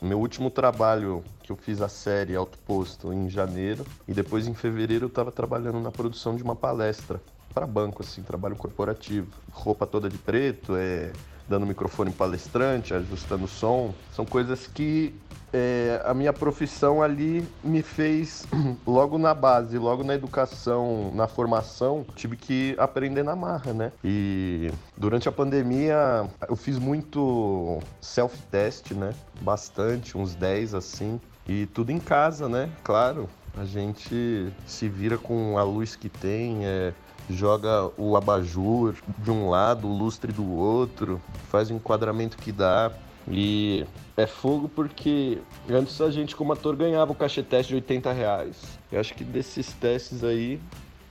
Meu 0.00 0.20
último 0.20 0.50
trabalho 0.50 1.24
que 1.42 1.50
eu 1.50 1.56
fiz 1.56 1.80
a 1.80 1.88
série 1.88 2.36
Alto 2.36 2.56
Posto 2.58 3.12
em 3.12 3.28
janeiro 3.28 3.84
e 4.06 4.12
depois 4.12 4.46
em 4.46 4.54
fevereiro 4.54 5.06
eu 5.06 5.08
estava 5.08 5.32
trabalhando 5.32 5.80
na 5.80 5.90
produção 5.90 6.36
de 6.36 6.42
uma 6.42 6.54
palestra 6.54 7.20
para 7.52 7.66
banco, 7.66 8.02
assim, 8.02 8.22
trabalho 8.22 8.54
corporativo. 8.54 9.28
Roupa 9.50 9.86
toda 9.86 10.08
de 10.08 10.18
preto, 10.18 10.76
é, 10.76 11.10
dando 11.48 11.66
microfone 11.66 12.10
palestrante, 12.10 12.92
ajustando 12.94 13.44
o 13.44 13.48
som. 13.48 13.94
São 14.12 14.24
coisas 14.24 14.66
que 14.66 15.14
é, 15.52 16.00
a 16.04 16.12
minha 16.12 16.32
profissão 16.32 17.02
ali 17.02 17.46
me 17.64 17.82
fez 17.82 18.46
logo 18.86 19.18
na 19.18 19.32
base, 19.32 19.78
logo 19.78 20.04
na 20.04 20.14
educação, 20.14 21.10
na 21.14 21.26
formação, 21.26 22.04
tive 22.14 22.36
que 22.36 22.74
aprender 22.78 23.22
na 23.22 23.34
marra, 23.34 23.72
né? 23.72 23.92
E 24.04 24.70
durante 24.96 25.28
a 25.28 25.32
pandemia 25.32 26.28
eu 26.48 26.56
fiz 26.56 26.78
muito 26.78 27.78
self-test, 28.00 28.92
né? 28.92 29.14
Bastante, 29.40 30.18
uns 30.18 30.34
10 30.34 30.74
assim. 30.74 31.20
E 31.48 31.66
tudo 31.66 31.90
em 31.90 31.98
casa, 31.98 32.46
né? 32.46 32.68
Claro, 32.84 33.26
a 33.56 33.64
gente 33.64 34.52
se 34.66 34.88
vira 34.88 35.16
com 35.16 35.56
a 35.58 35.62
luz 35.62 35.96
que 35.96 36.08
tem, 36.08 36.66
é, 36.66 36.92
joga 37.30 37.90
o 37.96 38.16
abajur 38.16 38.94
de 39.18 39.30
um 39.30 39.48
lado, 39.50 39.86
o 39.86 39.96
lustre 39.96 40.32
do 40.32 40.50
outro, 40.50 41.20
faz 41.50 41.70
o 41.70 41.74
enquadramento 41.74 42.36
que 42.38 42.52
dá. 42.52 42.90
E 43.30 43.86
é 44.16 44.26
fogo 44.26 44.68
porque 44.68 45.38
antes 45.68 46.00
a 46.00 46.10
gente, 46.10 46.34
como 46.34 46.52
ator, 46.52 46.74
ganhava 46.74 47.12
o 47.12 47.14
cachê 47.14 47.42
teste 47.42 47.70
de 47.70 47.76
80 47.76 48.12
reais. 48.12 48.56
Eu 48.90 49.00
acho 49.00 49.14
que 49.14 49.22
desses 49.22 49.72
testes 49.74 50.24
aí, 50.24 50.58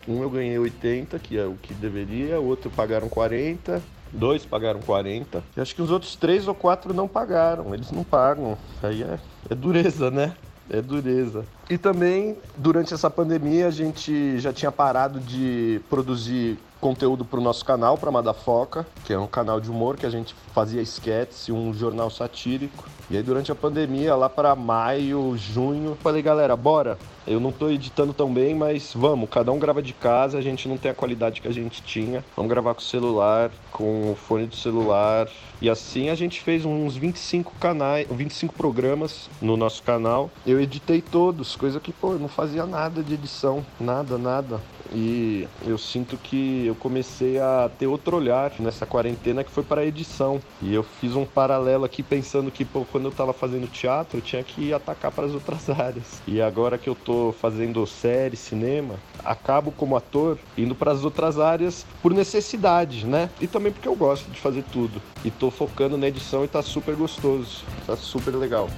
um 0.07 0.21
eu 0.23 0.29
ganhei 0.29 0.57
80, 0.57 1.19
que 1.19 1.37
é 1.37 1.45
o 1.45 1.53
que 1.53 1.73
deveria, 1.73 2.39
outro 2.39 2.71
pagaram 2.71 3.07
40, 3.07 3.81
dois 4.11 4.45
pagaram 4.45 4.79
40. 4.79 5.43
E 5.55 5.61
acho 5.61 5.75
que 5.75 5.81
os 5.81 5.91
outros 5.91 6.15
três 6.15 6.47
ou 6.47 6.55
quatro 6.55 6.93
não 6.93 7.07
pagaram, 7.07 7.73
eles 7.73 7.91
não 7.91 8.03
pagam. 8.03 8.57
Aí 8.81 9.03
é, 9.03 9.19
é 9.49 9.55
dureza, 9.55 10.09
né? 10.09 10.35
É 10.69 10.81
dureza. 10.81 11.45
E 11.69 11.77
também, 11.77 12.35
durante 12.57 12.93
essa 12.93 13.09
pandemia, 13.09 13.67
a 13.67 13.71
gente 13.71 14.37
já 14.39 14.51
tinha 14.51 14.71
parado 14.71 15.19
de 15.19 15.81
produzir 15.89 16.57
conteúdo 16.79 17.25
para 17.25 17.39
o 17.39 17.43
nosso 17.43 17.65
canal, 17.65 17.97
para 17.97 18.11
Madafoca, 18.11 18.85
que 19.03 19.13
é 19.13 19.19
um 19.19 19.27
canal 19.27 19.59
de 19.59 19.69
humor 19.69 19.97
que 19.97 20.05
a 20.05 20.09
gente 20.09 20.35
fazia 20.53 20.81
sketches 20.81 21.49
um 21.49 21.73
jornal 21.73 22.09
satírico. 22.09 22.85
E 23.09 23.15
aí 23.15 23.23
durante 23.23 23.51
a 23.51 23.55
pandemia, 23.55 24.15
lá 24.15 24.29
para 24.29 24.53
maio, 24.55 25.35
junho, 25.37 25.97
falei, 26.01 26.21
galera, 26.21 26.55
bora. 26.57 26.97
Eu 27.25 27.39
não 27.39 27.49
estou 27.49 27.69
editando 27.69 28.13
tão 28.13 28.33
bem, 28.33 28.55
mas 28.55 28.93
vamos, 28.93 29.29
cada 29.29 29.51
um 29.51 29.59
grava 29.59 29.81
de 29.81 29.93
casa, 29.93 30.37
a 30.37 30.41
gente 30.41 30.67
não 30.67 30.77
tem 30.77 30.91
a 30.91 30.93
qualidade 30.93 31.41
que 31.41 31.47
a 31.47 31.53
gente 31.53 31.81
tinha. 31.81 32.23
Vamos 32.35 32.49
gravar 32.49 32.73
com 32.73 32.79
o 32.79 32.83
celular, 32.83 33.51
com 33.71 34.11
o 34.11 34.15
fone 34.15 34.45
do 34.45 34.55
celular. 34.55 35.27
E 35.61 35.69
assim 35.69 36.09
a 36.09 36.15
gente 36.15 36.41
fez 36.41 36.63
uns 36.65 36.95
25 36.95 37.53
canais, 37.59 38.07
25 38.09 38.53
programas 38.53 39.29
no 39.41 39.57
nosso 39.57 39.83
canal. 39.83 40.29
Eu 40.45 40.59
editei 40.59 41.01
todos, 41.01 41.55
coisa 41.55 41.79
que, 41.79 41.91
pô, 41.91 42.13
eu 42.13 42.19
não 42.19 42.29
fazia 42.29 42.65
nada 42.65 43.03
de 43.03 43.13
edição, 43.13 43.65
nada, 43.79 44.17
nada. 44.17 44.61
E 44.93 45.47
eu 45.65 45.77
sinto 45.77 46.17
que 46.17 46.65
eu 46.65 46.75
comecei 46.75 47.39
a 47.39 47.69
ter 47.77 47.87
outro 47.87 48.17
olhar 48.17 48.51
nessa 48.59 48.85
quarentena 48.85 49.43
que 49.43 49.51
foi 49.51 49.63
para 49.63 49.81
a 49.81 49.85
edição. 49.85 50.39
E 50.61 50.73
eu 50.73 50.83
fiz 50.83 51.15
um 51.15 51.25
paralelo 51.25 51.85
aqui 51.85 52.01
pensando 52.01 52.51
que, 52.51 52.65
pô, 52.65 52.85
quando 52.91 53.05
eu 53.05 53.11
estava 53.11 53.33
fazendo 53.33 53.67
teatro, 53.67 54.17
eu 54.17 54.21
tinha 54.21 54.43
que 54.43 54.73
atacar 54.73 55.11
para 55.11 55.25
as 55.25 55.33
outras 55.33 55.69
áreas. 55.71 56.21
E 56.27 56.41
agora 56.41 56.77
que 56.77 56.89
eu 56.89 56.95
tô 56.95 57.33
fazendo 57.39 57.85
série, 57.85 58.35
cinema, 58.35 58.95
acabo 59.23 59.71
como 59.71 59.95
ator 59.95 60.37
indo 60.57 60.75
para 60.75 60.91
as 60.91 61.03
outras 61.03 61.39
áreas 61.39 61.85
por 62.01 62.13
necessidade, 62.13 63.05
né? 63.05 63.29
E 63.41 63.47
também 63.47 63.71
porque 63.71 63.87
eu 63.87 63.95
gosto 63.95 64.29
de 64.29 64.39
fazer 64.39 64.63
tudo. 64.71 65.01
E 65.23 65.31
tô 65.31 65.49
focando 65.51 65.97
na 65.97 66.07
edição 66.07 66.43
e 66.43 66.47
tá 66.47 66.61
super 66.61 66.95
gostoso. 66.95 67.63
Tá 67.85 67.95
super 67.95 68.35
legal. 68.35 68.69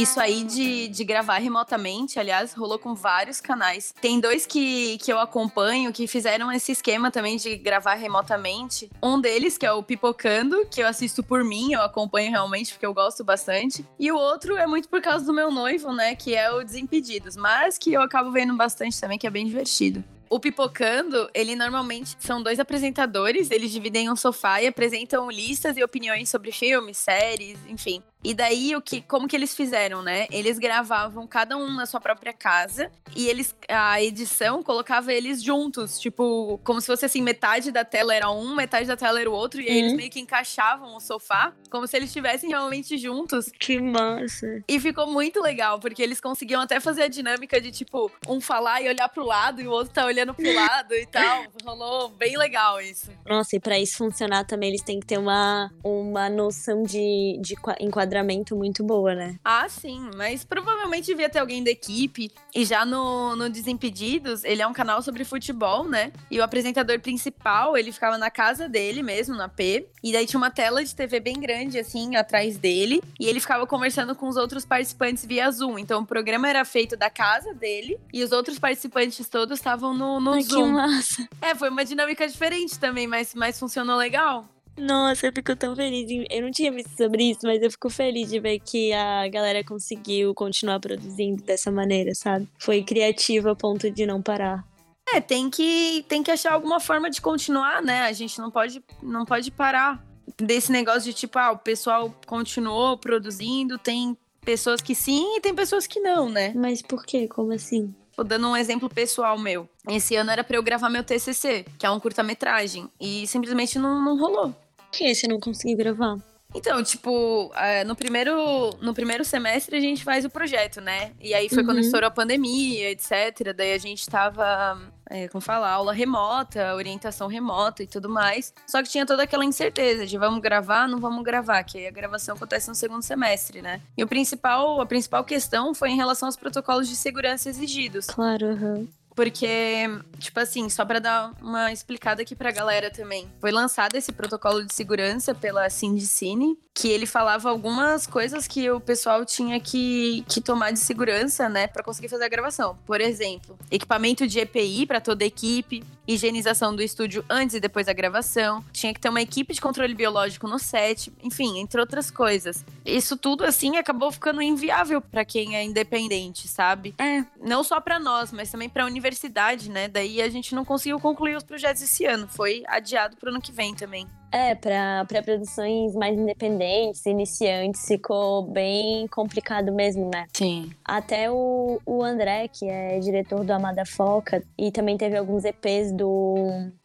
Isso 0.00 0.18
aí 0.18 0.44
de, 0.44 0.88
de 0.88 1.04
gravar 1.04 1.36
remotamente, 1.36 2.18
aliás, 2.18 2.54
rolou 2.54 2.78
com 2.78 2.94
vários 2.94 3.38
canais. 3.38 3.94
Tem 4.00 4.18
dois 4.18 4.46
que, 4.46 4.96
que 4.96 5.12
eu 5.12 5.18
acompanho 5.18 5.92
que 5.92 6.06
fizeram 6.06 6.50
esse 6.50 6.72
esquema 6.72 7.10
também 7.10 7.36
de 7.36 7.58
gravar 7.58 7.96
remotamente. 7.96 8.90
Um 9.02 9.20
deles, 9.20 9.58
que 9.58 9.66
é 9.66 9.72
o 9.72 9.82
Pipocando, 9.82 10.66
que 10.70 10.80
eu 10.80 10.86
assisto 10.86 11.22
por 11.22 11.44
mim, 11.44 11.74
eu 11.74 11.82
acompanho 11.82 12.30
realmente 12.30 12.72
porque 12.72 12.86
eu 12.86 12.94
gosto 12.94 13.22
bastante. 13.22 13.84
E 13.98 14.10
o 14.10 14.16
outro 14.16 14.56
é 14.56 14.66
muito 14.66 14.88
por 14.88 15.02
causa 15.02 15.26
do 15.26 15.34
meu 15.34 15.50
noivo, 15.50 15.92
né, 15.92 16.14
que 16.14 16.34
é 16.34 16.50
o 16.50 16.64
Desimpedidos, 16.64 17.36
mas 17.36 17.76
que 17.76 17.92
eu 17.92 18.00
acabo 18.00 18.30
vendo 18.30 18.56
bastante 18.56 18.98
também, 18.98 19.18
que 19.18 19.26
é 19.26 19.30
bem 19.30 19.44
divertido. 19.44 20.02
O 20.30 20.40
Pipocando, 20.40 21.28
ele 21.34 21.54
normalmente 21.54 22.16
são 22.20 22.42
dois 22.42 22.58
apresentadores, 22.58 23.50
eles 23.50 23.70
dividem 23.70 24.10
um 24.10 24.16
sofá 24.16 24.62
e 24.62 24.66
apresentam 24.66 25.30
listas 25.30 25.76
e 25.76 25.84
opiniões 25.84 26.30
sobre 26.30 26.52
filmes, 26.52 26.96
séries, 26.96 27.58
enfim. 27.68 28.02
E 28.22 28.34
daí, 28.34 28.76
o 28.76 28.82
que, 28.82 29.00
como 29.00 29.26
que 29.26 29.34
eles 29.34 29.54
fizeram, 29.54 30.02
né? 30.02 30.26
Eles 30.30 30.58
gravavam 30.58 31.26
cada 31.26 31.56
um 31.56 31.72
na 31.74 31.86
sua 31.86 32.00
própria 32.00 32.32
casa 32.32 32.90
e 33.16 33.28
eles 33.28 33.54
a 33.68 34.02
edição 34.02 34.62
colocava 34.62 35.12
eles 35.12 35.42
juntos, 35.42 35.98
tipo, 35.98 36.60
como 36.62 36.80
se 36.80 36.86
fosse 36.86 37.06
assim, 37.06 37.22
metade 37.22 37.72
da 37.72 37.84
tela 37.84 38.14
era 38.14 38.30
um, 38.30 38.54
metade 38.54 38.86
da 38.86 38.96
tela 38.96 39.20
era 39.20 39.30
o 39.30 39.32
outro, 39.32 39.60
e 39.60 39.68
aí 39.68 39.78
eles 39.78 39.92
uhum. 39.92 39.96
meio 39.96 40.10
que 40.10 40.20
encaixavam 40.20 40.96
o 40.96 41.00
sofá, 41.00 41.52
como 41.70 41.86
se 41.86 41.96
eles 41.96 42.10
estivessem 42.10 42.50
realmente 42.50 42.98
juntos. 42.98 43.46
Que 43.58 43.80
massa. 43.80 44.62
E 44.68 44.78
ficou 44.78 45.06
muito 45.06 45.40
legal, 45.40 45.80
porque 45.80 46.02
eles 46.02 46.20
conseguiam 46.20 46.60
até 46.60 46.78
fazer 46.78 47.04
a 47.04 47.08
dinâmica 47.08 47.60
de, 47.60 47.70
tipo, 47.70 48.10
um 48.28 48.40
falar 48.40 48.82
e 48.82 48.88
olhar 48.88 49.08
pro 49.08 49.24
lado 49.24 49.60
e 49.60 49.66
o 49.66 49.70
outro 49.70 49.92
tá 49.94 50.04
olhando 50.04 50.34
pro 50.34 50.54
lado 50.54 50.94
e 50.94 51.06
tal. 51.06 51.44
Rolou 51.64 52.10
bem 52.10 52.36
legal 52.36 52.80
isso. 52.80 53.10
Nossa, 53.26 53.56
e 53.56 53.60
pra 53.60 53.78
isso 53.78 53.96
funcionar 53.96 54.44
também, 54.44 54.68
eles 54.68 54.82
têm 54.82 55.00
que 55.00 55.06
ter 55.06 55.18
uma, 55.18 55.70
uma 55.82 56.28
noção 56.28 56.82
de, 56.82 57.38
de 57.40 57.54
enquadramento 57.80 58.09
enquadramento 58.10 58.56
muito 58.56 58.82
boa, 58.82 59.14
né? 59.14 59.38
Ah, 59.44 59.68
sim, 59.68 60.10
mas 60.16 60.44
provavelmente 60.44 61.06
devia 61.06 61.28
ter 61.28 61.38
alguém 61.38 61.62
da 61.62 61.70
equipe. 61.70 62.30
E 62.54 62.64
já 62.64 62.84
no, 62.84 63.36
no 63.36 63.48
Desimpedidos, 63.48 64.42
ele 64.42 64.60
é 64.60 64.66
um 64.66 64.72
canal 64.72 65.00
sobre 65.00 65.24
futebol, 65.24 65.88
né? 65.88 66.12
E 66.30 66.38
o 66.38 66.42
apresentador 66.42 66.98
principal, 67.00 67.76
ele 67.76 67.92
ficava 67.92 68.18
na 68.18 68.30
casa 68.30 68.68
dele 68.68 69.02
mesmo, 69.02 69.36
na 69.36 69.48
P. 69.48 69.86
E 70.02 70.12
daí 70.12 70.26
tinha 70.26 70.38
uma 70.38 70.50
tela 70.50 70.84
de 70.84 70.94
TV 70.94 71.20
bem 71.20 71.38
grande, 71.38 71.78
assim, 71.78 72.16
atrás 72.16 72.58
dele. 72.58 73.00
E 73.18 73.26
ele 73.26 73.40
ficava 73.40 73.66
conversando 73.66 74.14
com 74.14 74.28
os 74.28 74.36
outros 74.36 74.64
participantes 74.64 75.24
via 75.24 75.50
Zoom. 75.50 75.78
Então 75.78 76.02
o 76.02 76.06
programa 76.06 76.48
era 76.48 76.64
feito 76.64 76.96
da 76.96 77.08
casa 77.08 77.54
dele 77.54 77.98
e 78.12 78.24
os 78.24 78.32
outros 78.32 78.58
participantes 78.58 79.28
todos 79.28 79.58
estavam 79.58 79.94
no, 79.94 80.20
no 80.20 80.32
Ai, 80.32 80.42
Zoom. 80.42 80.64
Que 80.64 80.72
massa. 80.72 81.28
É, 81.40 81.54
foi 81.54 81.68
uma 81.68 81.84
dinâmica 81.84 82.26
diferente 82.26 82.78
também, 82.78 83.06
mas, 83.06 83.34
mas 83.34 83.58
funcionou 83.58 83.96
legal. 83.96 84.46
Nossa, 84.78 85.26
eu 85.26 85.32
fico 85.32 85.54
tão 85.56 85.76
feliz. 85.76 86.26
Eu 86.30 86.42
não 86.42 86.50
tinha 86.50 86.72
visto 86.72 86.96
sobre 86.96 87.30
isso, 87.30 87.40
mas 87.44 87.62
eu 87.62 87.70
fico 87.70 87.90
feliz 87.90 88.28
de 88.28 88.40
ver 88.40 88.58
que 88.60 88.92
a 88.92 89.28
galera 89.28 89.62
conseguiu 89.64 90.34
continuar 90.34 90.80
produzindo 90.80 91.42
dessa 91.42 91.70
maneira, 91.70 92.14
sabe? 92.14 92.48
Foi 92.58 92.82
criativa 92.82 93.52
a 93.52 93.56
ponto 93.56 93.90
de 93.90 94.06
não 94.06 94.22
parar. 94.22 94.64
É, 95.12 95.20
tem 95.20 95.50
que, 95.50 96.04
tem 96.08 96.22
que 96.22 96.30
achar 96.30 96.52
alguma 96.52 96.78
forma 96.78 97.10
de 97.10 97.20
continuar, 97.20 97.82
né? 97.82 98.02
A 98.02 98.12
gente 98.12 98.38
não 98.38 98.50
pode, 98.50 98.82
não 99.02 99.24
pode 99.24 99.50
parar 99.50 100.02
desse 100.38 100.70
negócio 100.70 101.02
de 101.02 101.12
tipo, 101.12 101.38
ah, 101.38 101.52
o 101.52 101.58
pessoal 101.58 102.14
continuou 102.26 102.96
produzindo, 102.96 103.76
tem 103.76 104.16
pessoas 104.40 104.80
que 104.80 104.94
sim 104.94 105.36
e 105.36 105.40
tem 105.40 105.54
pessoas 105.54 105.86
que 105.86 106.00
não, 106.00 106.28
né? 106.28 106.52
Mas 106.54 106.80
por 106.80 107.04
quê? 107.04 107.28
Como 107.28 107.52
assim? 107.52 107.94
Tô 108.16 108.24
dando 108.24 108.48
um 108.48 108.56
exemplo 108.56 108.88
pessoal 108.88 109.38
meu. 109.38 109.68
Esse 109.88 110.16
ano 110.16 110.30
era 110.30 110.44
para 110.44 110.56
eu 110.56 110.62
gravar 110.62 110.90
meu 110.90 111.04
TCC, 111.04 111.64
que 111.78 111.86
é 111.86 111.90
um 111.90 112.00
curta-metragem, 112.00 112.88
e 113.00 113.26
simplesmente 113.26 113.78
não, 113.78 114.02
não 114.02 114.18
rolou. 114.18 114.54
Por 114.76 114.90
que 114.90 115.14
você 115.14 115.26
não 115.28 115.38
conseguiu 115.38 115.76
gravar? 115.76 116.16
Então, 116.54 116.82
tipo, 116.82 117.52
é, 117.54 117.84
no, 117.84 117.94
primeiro, 117.94 118.70
no 118.80 118.92
primeiro 118.92 119.24
semestre 119.24 119.76
a 119.76 119.80
gente 119.80 120.02
faz 120.02 120.24
o 120.24 120.30
projeto, 120.30 120.80
né? 120.80 121.12
E 121.20 121.32
aí 121.32 121.48
foi 121.48 121.58
uhum. 121.58 121.66
quando 121.66 121.80
estourou 121.80 122.08
a 122.08 122.10
pandemia, 122.10 122.90
etc. 122.90 123.54
Daí 123.56 123.72
a 123.72 123.78
gente 123.78 124.08
tava, 124.08 124.80
é, 125.08 125.28
como 125.28 125.40
falar, 125.40 125.70
aula 125.70 125.92
remota, 125.92 126.74
orientação 126.74 127.28
remota 127.28 127.82
e 127.82 127.86
tudo 127.86 128.08
mais. 128.08 128.52
Só 128.66 128.82
que 128.82 128.88
tinha 128.88 129.06
toda 129.06 129.22
aquela 129.22 129.44
incerteza 129.44 130.06
de 130.06 130.18
vamos 130.18 130.40
gravar, 130.40 130.88
não 130.88 130.98
vamos 130.98 131.22
gravar, 131.22 131.62
que 131.62 131.78
aí 131.78 131.86
a 131.86 131.92
gravação 131.92 132.34
acontece 132.34 132.68
no 132.68 132.74
segundo 132.74 133.02
semestre, 133.02 133.62
né? 133.62 133.80
E 133.96 134.02
o 134.02 134.08
principal, 134.08 134.80
a 134.80 134.86
principal 134.86 135.24
questão 135.24 135.72
foi 135.72 135.90
em 135.90 135.96
relação 135.96 136.26
aos 136.28 136.36
protocolos 136.36 136.88
de 136.88 136.96
segurança 136.96 137.48
exigidos. 137.48 138.06
Claro, 138.06 138.46
uhum. 138.46 138.88
Porque, 139.20 139.86
tipo 140.18 140.40
assim, 140.40 140.70
só 140.70 140.82
para 140.82 140.98
dar 140.98 141.34
uma 141.42 141.70
explicada 141.70 142.22
aqui 142.22 142.34
pra 142.34 142.50
galera 142.50 142.90
também. 142.90 143.30
Foi 143.38 143.50
lançado 143.50 143.94
esse 143.94 144.12
protocolo 144.12 144.64
de 144.64 144.74
segurança 144.74 145.34
pela 145.34 145.68
Cindicine, 145.68 146.58
que 146.72 146.88
ele 146.88 147.04
falava 147.04 147.50
algumas 147.50 148.06
coisas 148.06 148.46
que 148.46 148.70
o 148.70 148.80
pessoal 148.80 149.22
tinha 149.26 149.60
que, 149.60 150.24
que 150.26 150.40
tomar 150.40 150.70
de 150.70 150.78
segurança, 150.78 151.50
né, 151.50 151.66
para 151.66 151.82
conseguir 151.82 152.08
fazer 152.08 152.24
a 152.24 152.28
gravação. 152.28 152.78
Por 152.86 152.98
exemplo, 153.02 153.58
equipamento 153.70 154.26
de 154.26 154.38
EPI 154.38 154.86
para 154.86 155.02
toda 155.02 155.22
a 155.22 155.26
equipe, 155.26 155.84
higienização 156.08 156.74
do 156.74 156.82
estúdio 156.82 157.24
antes 157.28 157.56
e 157.56 157.60
depois 157.60 157.86
da 157.86 157.92
gravação, 157.92 158.64
tinha 158.72 158.94
que 158.94 159.00
ter 159.00 159.08
uma 159.08 159.20
equipe 159.20 159.52
de 159.52 159.60
controle 159.60 159.94
biológico 159.94 160.48
no 160.48 160.58
set, 160.58 161.12
enfim, 161.22 161.58
entre 161.58 161.78
outras 161.78 162.10
coisas. 162.10 162.64
Isso 162.84 163.16
tudo 163.16 163.44
assim 163.44 163.76
acabou 163.76 164.10
ficando 164.10 164.40
inviável 164.40 165.00
para 165.00 165.24
quem 165.24 165.56
é 165.56 165.62
independente, 165.62 166.48
sabe? 166.48 166.94
É, 166.98 167.24
não 167.40 167.62
só 167.62 167.80
para 167.80 167.98
nós, 167.98 168.32
mas 168.32 168.50
também 168.50 168.68
para 168.68 168.84
a 168.84 168.86
universidade, 169.10 169.70
né? 169.70 169.88
Daí 169.88 170.22
a 170.22 170.28
gente 170.28 170.54
não 170.54 170.64
conseguiu 170.64 170.98
concluir 171.00 171.36
os 171.36 171.42
projetos 171.42 171.82
esse 171.82 172.06
ano, 172.06 172.28
foi 172.28 172.62
adiado 172.66 173.16
para 173.16 173.28
o 173.28 173.30
ano 173.30 173.40
que 173.40 173.52
vem 173.52 173.74
também. 173.74 174.06
É, 174.32 174.54
para 174.54 175.22
produções 175.24 175.92
mais 175.96 176.16
independentes, 176.16 177.04
iniciantes, 177.04 177.84
ficou 177.84 178.42
bem 178.42 179.08
complicado 179.08 179.72
mesmo, 179.72 180.08
né? 180.08 180.26
Sim. 180.32 180.70
Até 180.84 181.28
o, 181.28 181.80
o 181.84 182.04
André, 182.04 182.46
que 182.46 182.68
é 182.68 183.00
diretor 183.00 183.44
do 183.44 183.52
Amada 183.52 183.84
Foca, 183.84 184.40
e 184.56 184.70
também 184.70 184.96
teve 184.96 185.16
alguns 185.16 185.44
EPs 185.44 185.90
do, 185.92 186.36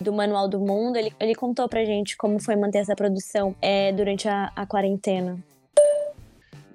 do 0.02 0.12
Manual 0.12 0.48
do 0.48 0.60
Mundo, 0.60 0.98
ele, 0.98 1.14
ele 1.20 1.36
contou 1.36 1.70
pra 1.70 1.86
gente 1.86 2.18
como 2.18 2.42
foi 2.42 2.56
manter 2.56 2.80
essa 2.80 2.96
produção 2.96 3.56
é, 3.62 3.92
durante 3.92 4.28
a, 4.28 4.52
a 4.56 4.66
quarentena. 4.66 5.38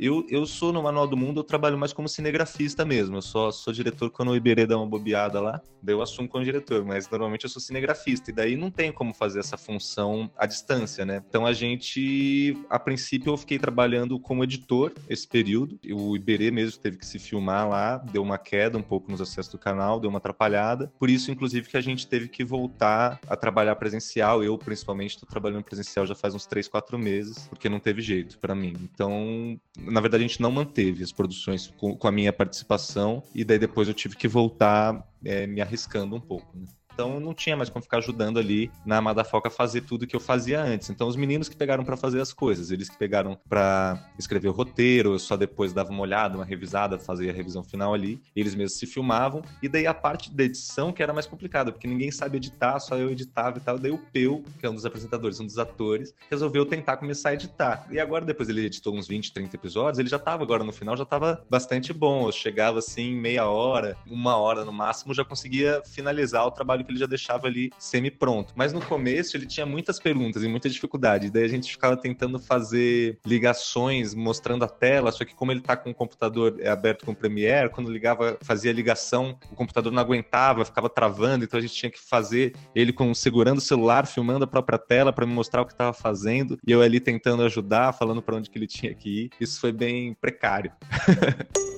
Eu, 0.02 0.26
eu 0.30 0.46
sou 0.46 0.72
no 0.72 0.82
Manual 0.82 1.06
do 1.06 1.14
Mundo, 1.14 1.40
eu 1.40 1.44
trabalho 1.44 1.76
mais 1.76 1.92
como 1.92 2.08
cinegrafista 2.08 2.86
mesmo. 2.86 3.18
Eu 3.18 3.22
só 3.22 3.50
sou 3.50 3.70
diretor 3.70 4.08
quando 4.08 4.30
o 4.30 4.36
Iberê 4.36 4.64
dá 4.66 4.78
uma 4.78 4.86
bobeada 4.86 5.42
lá, 5.42 5.60
daí 5.82 5.94
eu 5.94 6.00
assumo 6.00 6.26
como 6.26 6.42
diretor, 6.42 6.82
mas 6.86 7.06
normalmente 7.10 7.44
eu 7.44 7.50
sou 7.50 7.60
cinegrafista, 7.60 8.30
e 8.30 8.32
daí 8.32 8.56
não 8.56 8.70
tem 8.70 8.90
como 8.90 9.12
fazer 9.12 9.40
essa 9.40 9.58
função 9.58 10.30
à 10.38 10.46
distância, 10.46 11.04
né? 11.04 11.22
Então 11.28 11.44
a 11.44 11.52
gente, 11.52 12.56
a 12.70 12.78
princípio, 12.78 13.30
eu 13.30 13.36
fiquei 13.36 13.58
trabalhando 13.58 14.18
como 14.18 14.42
editor 14.42 14.90
esse 15.06 15.28
período. 15.28 15.78
O 15.92 16.16
Iberê 16.16 16.50
mesmo 16.50 16.80
teve 16.80 16.96
que 16.96 17.04
se 17.04 17.18
filmar 17.18 17.68
lá, 17.68 17.98
deu 17.98 18.22
uma 18.22 18.38
queda 18.38 18.78
um 18.78 18.82
pouco 18.82 19.10
nos 19.10 19.20
acessos 19.20 19.52
do 19.52 19.58
canal, 19.58 20.00
deu 20.00 20.08
uma 20.08 20.16
atrapalhada. 20.16 20.90
Por 20.98 21.10
isso, 21.10 21.30
inclusive, 21.30 21.68
que 21.68 21.76
a 21.76 21.82
gente 21.82 22.06
teve 22.06 22.26
que 22.26 22.42
voltar 22.42 23.20
a 23.28 23.36
trabalhar 23.36 23.76
presencial. 23.76 24.42
Eu, 24.42 24.56
principalmente, 24.56 25.10
estou 25.10 25.28
trabalhando 25.28 25.62
presencial 25.62 26.06
já 26.06 26.14
faz 26.14 26.34
uns 26.34 26.46
3, 26.46 26.68
4 26.68 26.98
meses, 26.98 27.46
porque 27.48 27.68
não 27.68 27.78
teve 27.78 28.00
jeito 28.00 28.38
para 28.38 28.54
mim. 28.54 28.72
Então, 28.82 29.60
na 29.90 30.00
verdade, 30.00 30.24
a 30.24 30.26
gente 30.26 30.40
não 30.40 30.50
manteve 30.50 31.02
as 31.02 31.12
produções 31.12 31.72
com, 31.78 31.96
com 31.96 32.08
a 32.08 32.12
minha 32.12 32.32
participação, 32.32 33.22
e 33.34 33.44
daí 33.44 33.58
depois 33.58 33.88
eu 33.88 33.94
tive 33.94 34.16
que 34.16 34.28
voltar 34.28 35.06
é, 35.24 35.46
me 35.46 35.60
arriscando 35.60 36.16
um 36.16 36.20
pouco. 36.20 36.56
Né? 36.56 36.66
Então 36.92 37.20
não 37.20 37.34
tinha 37.34 37.56
mais 37.56 37.68
como 37.68 37.82
ficar 37.82 37.98
ajudando 37.98 38.38
ali 38.38 38.70
na 38.84 39.00
Madafoca 39.00 39.48
a 39.48 39.50
fazer 39.50 39.82
tudo 39.82 40.06
que 40.06 40.14
eu 40.14 40.20
fazia 40.20 40.62
antes. 40.62 40.90
Então 40.90 41.08
os 41.08 41.16
meninos 41.16 41.48
que 41.48 41.56
pegaram 41.56 41.84
para 41.84 41.96
fazer 41.96 42.20
as 42.20 42.32
coisas, 42.32 42.70
eles 42.70 42.88
que 42.88 42.96
pegaram 42.96 43.38
para 43.48 44.10
escrever 44.18 44.48
o 44.48 44.52
roteiro, 44.52 45.14
eu 45.14 45.18
só 45.18 45.36
depois 45.36 45.72
dava 45.72 45.90
uma 45.90 46.02
olhada, 46.02 46.36
uma 46.36 46.44
revisada, 46.44 46.98
fazia 46.98 47.30
a 47.30 47.34
revisão 47.34 47.62
final 47.62 47.94
ali, 47.94 48.20
eles 48.34 48.54
mesmos 48.54 48.78
se 48.78 48.86
filmavam. 48.86 49.42
E 49.62 49.68
daí 49.68 49.86
a 49.86 49.94
parte 49.94 50.30
da 50.30 50.44
edição 50.44 50.92
que 50.92 51.02
era 51.02 51.12
mais 51.12 51.26
complicada, 51.26 51.72
porque 51.72 51.86
ninguém 51.86 52.10
sabe 52.10 52.36
editar, 52.36 52.78
só 52.80 52.96
eu 52.96 53.10
editava 53.10 53.58
e 53.58 53.60
tal. 53.60 53.78
Daí 53.78 53.90
o 53.90 53.98
Peu, 54.12 54.42
que 54.58 54.66
é 54.66 54.70
um 54.70 54.74
dos 54.74 54.84
apresentadores, 54.84 55.40
um 55.40 55.46
dos 55.46 55.58
atores, 55.58 56.14
resolveu 56.30 56.66
tentar 56.66 56.96
começar 56.96 57.30
a 57.30 57.34
editar. 57.34 57.86
E 57.90 57.98
agora 57.98 58.24
depois 58.24 58.48
ele 58.48 58.64
editou 58.64 58.94
uns 58.94 59.06
20, 59.06 59.32
30 59.32 59.56
episódios, 59.56 59.98
ele 59.98 60.08
já 60.08 60.18
tava 60.18 60.42
agora 60.42 60.64
no 60.64 60.72
final, 60.72 60.96
já 60.96 61.04
tava 61.04 61.44
bastante 61.48 61.92
bom. 61.92 62.26
Eu 62.26 62.32
chegava 62.32 62.78
assim 62.78 63.14
meia 63.14 63.46
hora, 63.46 63.96
uma 64.06 64.36
hora 64.36 64.64
no 64.64 64.72
máximo, 64.72 65.14
já 65.14 65.24
conseguia 65.24 65.82
finalizar 65.86 66.46
o 66.46 66.50
trabalho 66.50 66.79
que 66.84 66.92
ele 66.92 66.98
já 66.98 67.06
deixava 67.06 67.46
ali 67.46 67.70
semi-pronto. 67.78 68.52
Mas 68.56 68.72
no 68.72 68.80
começo 68.80 69.36
ele 69.36 69.46
tinha 69.46 69.66
muitas 69.66 69.98
perguntas 69.98 70.42
e 70.42 70.48
muita 70.48 70.68
dificuldade. 70.68 71.30
Daí 71.30 71.44
a 71.44 71.48
gente 71.48 71.70
ficava 71.70 71.96
tentando 71.96 72.38
fazer 72.38 73.18
ligações, 73.26 74.14
mostrando 74.14 74.64
a 74.64 74.68
tela, 74.68 75.12
só 75.12 75.24
que 75.24 75.34
como 75.34 75.52
ele 75.52 75.60
tá 75.60 75.76
com 75.76 75.90
o 75.90 75.94
computador 75.94 76.56
é 76.60 76.68
aberto 76.68 77.04
com 77.04 77.12
o 77.12 77.16
Premiere, 77.16 77.70
quando 77.70 77.90
ligava, 77.90 78.38
fazia 78.42 78.72
ligação, 78.72 79.38
o 79.50 79.54
computador 79.54 79.92
não 79.92 80.00
aguentava, 80.00 80.64
ficava 80.64 80.88
travando, 80.88 81.44
então 81.44 81.58
a 81.58 81.62
gente 81.62 81.74
tinha 81.74 81.90
que 81.90 82.00
fazer 82.00 82.54
ele 82.74 82.92
com 82.92 83.12
segurando 83.14 83.58
o 83.58 83.62
celular, 83.62 84.06
filmando 84.06 84.44
a 84.44 84.48
própria 84.48 84.78
tela 84.78 85.12
para 85.12 85.26
me 85.26 85.32
mostrar 85.32 85.62
o 85.62 85.66
que 85.66 85.72
estava 85.72 85.92
fazendo, 85.92 86.58
e 86.66 86.72
eu 86.72 86.82
ali 86.82 87.00
tentando 87.00 87.42
ajudar, 87.42 87.92
falando 87.92 88.22
para 88.22 88.36
onde 88.36 88.50
que 88.50 88.58
ele 88.58 88.66
tinha 88.66 88.94
que 88.94 89.24
ir. 89.24 89.30
Isso 89.40 89.60
foi 89.60 89.72
bem 89.72 90.14
precário. 90.14 90.72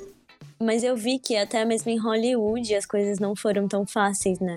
Mas 0.62 0.84
eu 0.84 0.96
vi 0.96 1.18
que 1.18 1.36
até 1.36 1.64
mesmo 1.64 1.90
em 1.90 1.98
Hollywood 1.98 2.72
as 2.74 2.86
coisas 2.86 3.18
não 3.18 3.34
foram 3.34 3.66
tão 3.66 3.84
fáceis, 3.84 4.38
né? 4.38 4.56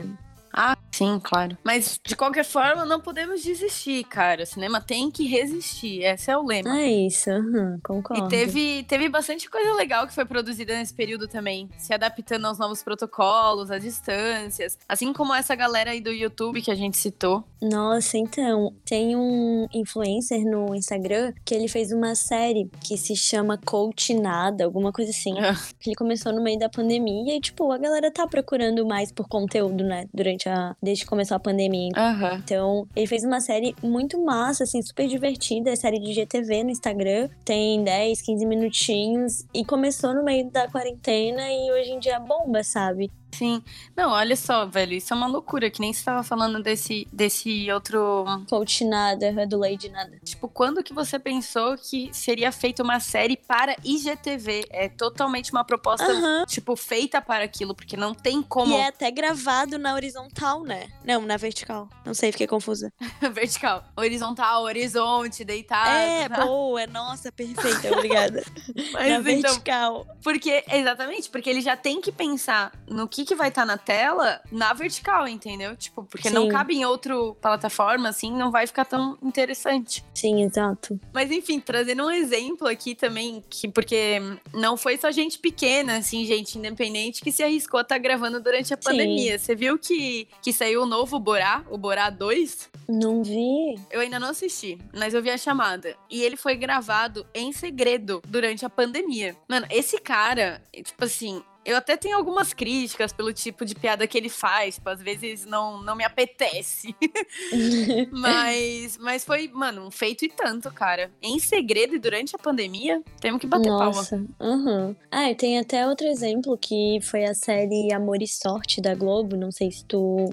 Ah, 0.95 0.97
sim, 0.97 1.19
claro. 1.21 1.57
Mas 1.63 1.99
de 2.03 2.15
qualquer 2.15 2.45
forma, 2.45 2.85
não 2.85 2.99
podemos 2.99 3.43
desistir, 3.43 4.03
cara. 4.05 4.43
O 4.43 4.45
cinema 4.45 4.79
tem 4.79 5.11
que 5.11 5.25
resistir. 5.27 6.03
Esse 6.03 6.31
é 6.31 6.37
o 6.37 6.45
lema. 6.45 6.79
É 6.79 6.87
isso, 6.87 7.29
uhum, 7.29 7.79
concordo. 7.83 8.25
E 8.25 8.29
teve, 8.29 8.83
teve 8.83 9.09
bastante 9.09 9.49
coisa 9.49 9.73
legal 9.73 10.07
que 10.07 10.13
foi 10.13 10.25
produzida 10.25 10.75
nesse 10.75 10.93
período 10.93 11.27
também, 11.27 11.69
se 11.77 11.93
adaptando 11.93 12.45
aos 12.45 12.57
novos 12.57 12.81
protocolos, 12.81 13.71
às 13.71 13.81
distâncias. 13.81 14.77
Assim 14.87 15.11
como 15.11 15.33
essa 15.33 15.55
galera 15.55 15.91
aí 15.91 15.99
do 15.99 16.11
YouTube 16.11 16.61
que 16.61 16.71
a 16.71 16.75
gente 16.75 16.97
citou. 16.97 17.43
Nossa, 17.61 18.17
então, 18.17 18.73
tem 18.85 19.15
um 19.15 19.67
influencer 19.73 20.45
no 20.45 20.75
Instagram 20.75 21.33
que 21.43 21.53
ele 21.53 21.67
fez 21.67 21.91
uma 21.91 22.15
série 22.15 22.69
que 22.81 22.97
se 22.97 23.15
chama 23.15 23.57
Coach 23.57 24.13
Nada, 24.13 24.65
alguma 24.65 24.91
coisa 24.91 25.11
assim. 25.11 25.37
É. 25.39 25.53
Ele 25.85 25.95
começou 25.95 26.31
no 26.31 26.43
meio 26.43 26.59
da 26.59 26.69
pandemia 26.69 27.35
e, 27.35 27.41
tipo, 27.41 27.71
a 27.71 27.77
galera 27.77 28.11
tá 28.11 28.27
procurando 28.27 28.85
mais 28.85 29.11
por 29.11 29.27
conteúdo, 29.27 29.83
né? 29.83 30.05
Durante 30.13 30.47
a. 30.47 30.75
Desde 30.85 31.03
que 31.03 31.09
começou 31.09 31.35
a 31.35 31.39
pandemia. 31.39 31.89
Aham. 31.95 32.41
Então, 32.43 32.87
ele 32.95 33.07
fez 33.07 33.23
uma 33.23 33.41
série 33.41 33.75
muito 33.81 34.23
massa, 34.23 34.63
assim, 34.63 34.81
super 34.81 35.07
divertida. 35.07 35.71
É 35.71 35.75
série 35.75 35.99
de 35.99 36.13
GTV 36.13 36.63
no 36.63 36.69
Instagram. 36.69 37.27
Tem 37.43 37.83
10, 37.83 38.21
15 38.21 38.45
minutinhos. 38.45 39.45
E 39.53 39.65
começou 39.65 40.13
no 40.13 40.23
meio 40.23 40.49
da 40.51 40.67
quarentena 40.67 41.41
e 41.51 41.71
hoje 41.71 41.91
em 41.91 41.99
dia 41.99 42.19
bomba, 42.19 42.63
sabe? 42.63 43.11
Sim. 43.37 43.61
Não, 43.95 44.11
olha 44.11 44.35
só, 44.35 44.65
velho, 44.65 44.93
isso 44.93 45.13
é 45.13 45.17
uma 45.17 45.27
loucura, 45.27 45.69
que 45.69 45.81
nem 45.81 45.91
você 45.91 46.03
tava 46.03 46.23
falando 46.23 46.63
desse, 46.63 47.07
desse 47.11 47.69
outro. 47.71 48.25
Coach 48.49 48.85
nada, 48.85 49.25
é 49.25 49.45
do 49.45 49.57
Lady 49.57 49.89
nada. 49.89 50.17
Tipo, 50.23 50.47
quando 50.47 50.83
que 50.83 50.93
você 50.93 51.19
pensou 51.19 51.77
que 51.77 52.09
seria 52.13 52.51
feita 52.51 52.81
uma 52.81 52.99
série 52.99 53.35
para 53.35 53.75
IGTV? 53.83 54.67
É 54.69 54.87
totalmente 54.87 55.51
uma 55.51 55.63
proposta, 55.63 56.05
tipo, 56.47 56.75
feita 56.75 57.21
para 57.21 57.43
aquilo, 57.43 57.75
porque 57.75 57.97
não 57.97 58.13
tem 58.13 58.41
como. 58.41 58.73
E 58.73 58.77
é 58.77 58.87
até 58.87 59.11
gravado 59.11 59.77
na 59.77 59.93
horizontal, 59.93 60.63
né? 60.63 60.87
Não, 61.03 61.21
na 61.21 61.35
vertical. 61.35 61.89
Não 62.05 62.13
sei, 62.13 62.31
fiquei 62.31 62.47
confusa. 62.47 62.93
vertical. 63.33 63.83
Horizontal, 63.97 64.63
horizonte, 64.63 65.43
deitado. 65.43 65.89
é, 65.89 66.29
tá? 66.29 66.45
boa, 66.45 66.87
nossa, 66.87 67.31
perfeita, 67.31 67.91
obrigada. 67.91 68.43
Mas 68.93 68.93
na 68.93 69.07
então, 69.07 69.23
vertical. 69.23 70.07
Porque, 70.23 70.63
exatamente, 70.71 71.29
porque 71.29 71.49
ele 71.49 71.61
já 71.61 71.75
tem 71.75 71.99
que 71.99 72.11
pensar 72.11 72.71
no 72.87 73.07
que, 73.07 73.24
que 73.25 73.35
vai 73.35 73.49
estar 73.49 73.65
na 73.65 73.77
tela 73.77 74.41
na 74.51 74.73
vertical, 74.73 75.27
entendeu? 75.27 75.75
Tipo, 75.75 76.03
porque 76.03 76.29
não 76.29 76.43
Sim. 76.43 76.49
cabe 76.49 76.75
em 76.75 76.85
outra 76.85 77.15
plataforma, 77.41 78.09
assim, 78.09 78.31
não 78.31 78.51
vai 78.51 78.67
ficar 78.67 78.85
tão 78.85 79.17
interessante. 79.21 80.03
Sim, 80.13 80.43
exato. 80.43 80.99
Mas 81.13 81.31
enfim, 81.31 81.59
trazendo 81.59 82.05
um 82.05 82.11
exemplo 82.11 82.67
aqui 82.67 82.95
também, 82.95 83.43
que 83.49 83.67
porque 83.67 84.19
não 84.53 84.77
foi 84.77 84.97
só 84.97 85.11
gente 85.11 85.39
pequena, 85.39 85.97
assim, 85.97 86.25
gente 86.25 86.57
independente 86.57 87.21
que 87.21 87.31
se 87.31 87.43
arriscou 87.43 87.79
a 87.79 87.81
estar 87.81 87.97
gravando 87.97 88.39
durante 88.39 88.73
a 88.73 88.77
Sim. 88.77 88.83
pandemia. 88.83 89.37
Você 89.37 89.55
viu 89.55 89.77
que, 89.77 90.27
que 90.41 90.53
saiu 90.53 90.83
o 90.83 90.85
novo 90.85 91.19
Borá, 91.19 91.63
o 91.69 91.77
Borá 91.77 92.09
2? 92.09 92.69
Não 92.87 93.23
vi. 93.23 93.79
Eu 93.89 94.01
ainda 94.01 94.19
não 94.19 94.29
assisti, 94.29 94.77
mas 94.93 95.13
eu 95.13 95.21
vi 95.21 95.29
a 95.29 95.37
chamada. 95.37 95.95
E 96.09 96.21
ele 96.21 96.37
foi 96.37 96.55
gravado 96.55 97.25
em 97.33 97.51
segredo 97.51 98.21
durante 98.27 98.65
a 98.65 98.69
pandemia. 98.69 99.35
Mano, 99.47 99.65
esse 99.69 99.99
cara, 99.99 100.61
tipo 100.71 101.03
assim. 101.03 101.43
Eu 101.65 101.75
até 101.75 101.97
tenho 101.97 102.15
algumas 102.15 102.53
críticas 102.53 103.11
pelo 103.11 103.33
tipo 103.33 103.65
de 103.65 103.73
piada 103.73 104.05
que 104.05 104.15
ele 104.15 104.29
faz, 104.29 104.75
tipo, 104.75 104.87
às 104.87 105.01
vezes 105.01 105.45
não, 105.45 105.81
não 105.81 105.95
me 105.95 106.03
apetece. 106.03 106.95
mas, 108.11 108.97
mas 108.99 109.25
foi, 109.25 109.47
mano, 109.47 109.87
um 109.87 109.89
feito 109.91 110.23
e 110.23 110.29
tanto, 110.29 110.71
cara. 110.71 111.11
Em 111.19 111.39
segredo 111.39 111.95
e 111.95 111.99
durante 111.99 112.35
a 112.35 112.39
pandemia, 112.39 113.01
temos 113.19 113.41
que 113.41 113.47
bater 113.47 113.69
palma. 113.69 113.85
Nossa, 113.85 114.23
uhum. 114.39 114.95
Ah, 115.09 115.31
e 115.31 115.35
tem 115.35 115.57
até 115.57 115.87
outro 115.87 116.05
exemplo 116.05 116.55
que 116.55 116.99
foi 117.01 117.25
a 117.25 117.33
série 117.33 117.91
Amor 117.91 118.21
e 118.21 118.27
Sorte 118.27 118.79
da 118.79 118.93
Globo. 118.93 119.35
Não 119.35 119.51
sei 119.51 119.71
se 119.71 119.83
tu, 119.85 120.31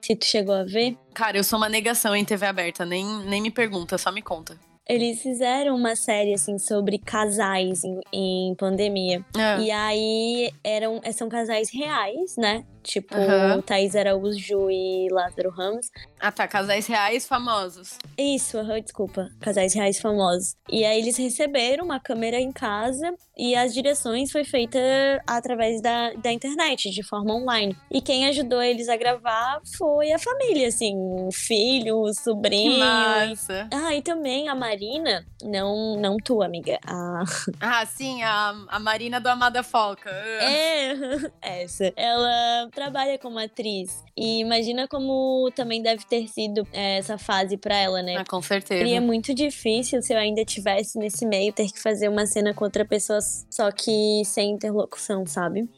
se 0.00 0.14
tu 0.14 0.24
chegou 0.24 0.54
a 0.54 0.62
ver. 0.62 0.96
Cara, 1.12 1.36
eu 1.36 1.44
sou 1.44 1.58
uma 1.58 1.68
negação 1.68 2.14
em 2.14 2.24
TV 2.24 2.46
aberta, 2.46 2.86
nem, 2.86 3.04
nem 3.24 3.42
me 3.42 3.50
pergunta, 3.50 3.98
só 3.98 4.12
me 4.12 4.22
conta. 4.22 4.56
Eles 4.88 5.20
fizeram 5.20 5.76
uma 5.76 5.94
série, 5.94 6.32
assim, 6.32 6.58
sobre 6.58 6.98
casais 6.98 7.84
em, 7.84 8.00
em 8.12 8.54
pandemia. 8.54 9.24
É. 9.36 9.60
E 9.60 9.70
aí 9.70 10.50
eram, 10.64 11.00
são 11.12 11.28
casais 11.28 11.70
reais, 11.70 12.36
né? 12.38 12.64
Tipo, 12.88 13.14
uhum. 13.14 13.60
Thaís 13.60 13.94
Araújo 13.94 14.70
e 14.70 15.08
Lázaro 15.10 15.50
Ramos. 15.50 15.90
Ah, 16.18 16.32
tá. 16.32 16.48
Casais 16.48 16.86
reais 16.86 17.26
famosos. 17.26 17.98
Isso, 18.16 18.56
uhum, 18.56 18.80
desculpa. 18.80 19.28
Casais 19.42 19.74
reais 19.74 20.00
famosos. 20.00 20.56
E 20.70 20.86
aí 20.86 20.98
eles 20.98 21.18
receberam 21.18 21.84
uma 21.84 22.00
câmera 22.00 22.40
em 22.40 22.50
casa 22.50 23.14
e 23.36 23.54
as 23.54 23.74
direções 23.74 24.32
foi 24.32 24.42
feita 24.42 24.78
através 25.26 25.82
da, 25.82 26.14
da 26.14 26.32
internet, 26.32 26.90
de 26.90 27.02
forma 27.02 27.34
online. 27.34 27.76
E 27.90 28.00
quem 28.00 28.26
ajudou 28.26 28.62
eles 28.62 28.88
a 28.88 28.96
gravar 28.96 29.60
foi 29.76 30.10
a 30.10 30.18
família, 30.18 30.68
assim, 30.68 30.94
o 30.96 31.28
filho, 31.30 31.98
o 31.98 32.14
sobrinho. 32.14 32.78
Nossa. 32.78 33.68
Ah, 33.70 33.94
e 33.94 34.00
também 34.00 34.48
a 34.48 34.54
Marina, 34.54 35.26
não, 35.42 36.00
não 36.00 36.16
tu, 36.16 36.42
amiga. 36.42 36.78
A... 36.86 37.22
Ah, 37.60 37.84
sim, 37.84 38.22
a, 38.22 38.54
a 38.68 38.78
Marina 38.80 39.20
do 39.20 39.28
Amada 39.28 39.62
Foca. 39.62 40.10
É, 40.10 40.94
essa. 41.62 41.92
Ela 41.94 42.68
trabalha 42.78 43.18
como 43.18 43.38
atriz. 43.38 44.04
E 44.16 44.38
imagina 44.38 44.86
como 44.86 45.50
também 45.54 45.82
deve 45.82 46.04
ter 46.04 46.28
sido 46.28 46.66
é, 46.72 46.98
essa 46.98 47.18
fase 47.18 47.56
para 47.56 47.76
ela, 47.76 48.02
né? 48.02 48.16
Ah, 48.16 48.24
com 48.24 48.40
certeza. 48.40 48.80
Seria 48.80 49.00
muito 49.00 49.34
difícil 49.34 50.00
se 50.00 50.12
eu 50.12 50.18
ainda 50.18 50.44
tivesse 50.44 50.96
nesse 50.96 51.26
meio 51.26 51.52
ter 51.52 51.70
que 51.72 51.80
fazer 51.80 52.08
uma 52.08 52.24
cena 52.24 52.54
com 52.54 52.64
outra 52.64 52.84
pessoa, 52.84 53.18
só 53.50 53.72
que 53.72 54.22
sem 54.24 54.52
interlocução, 54.52 55.26
sabe? 55.26 55.68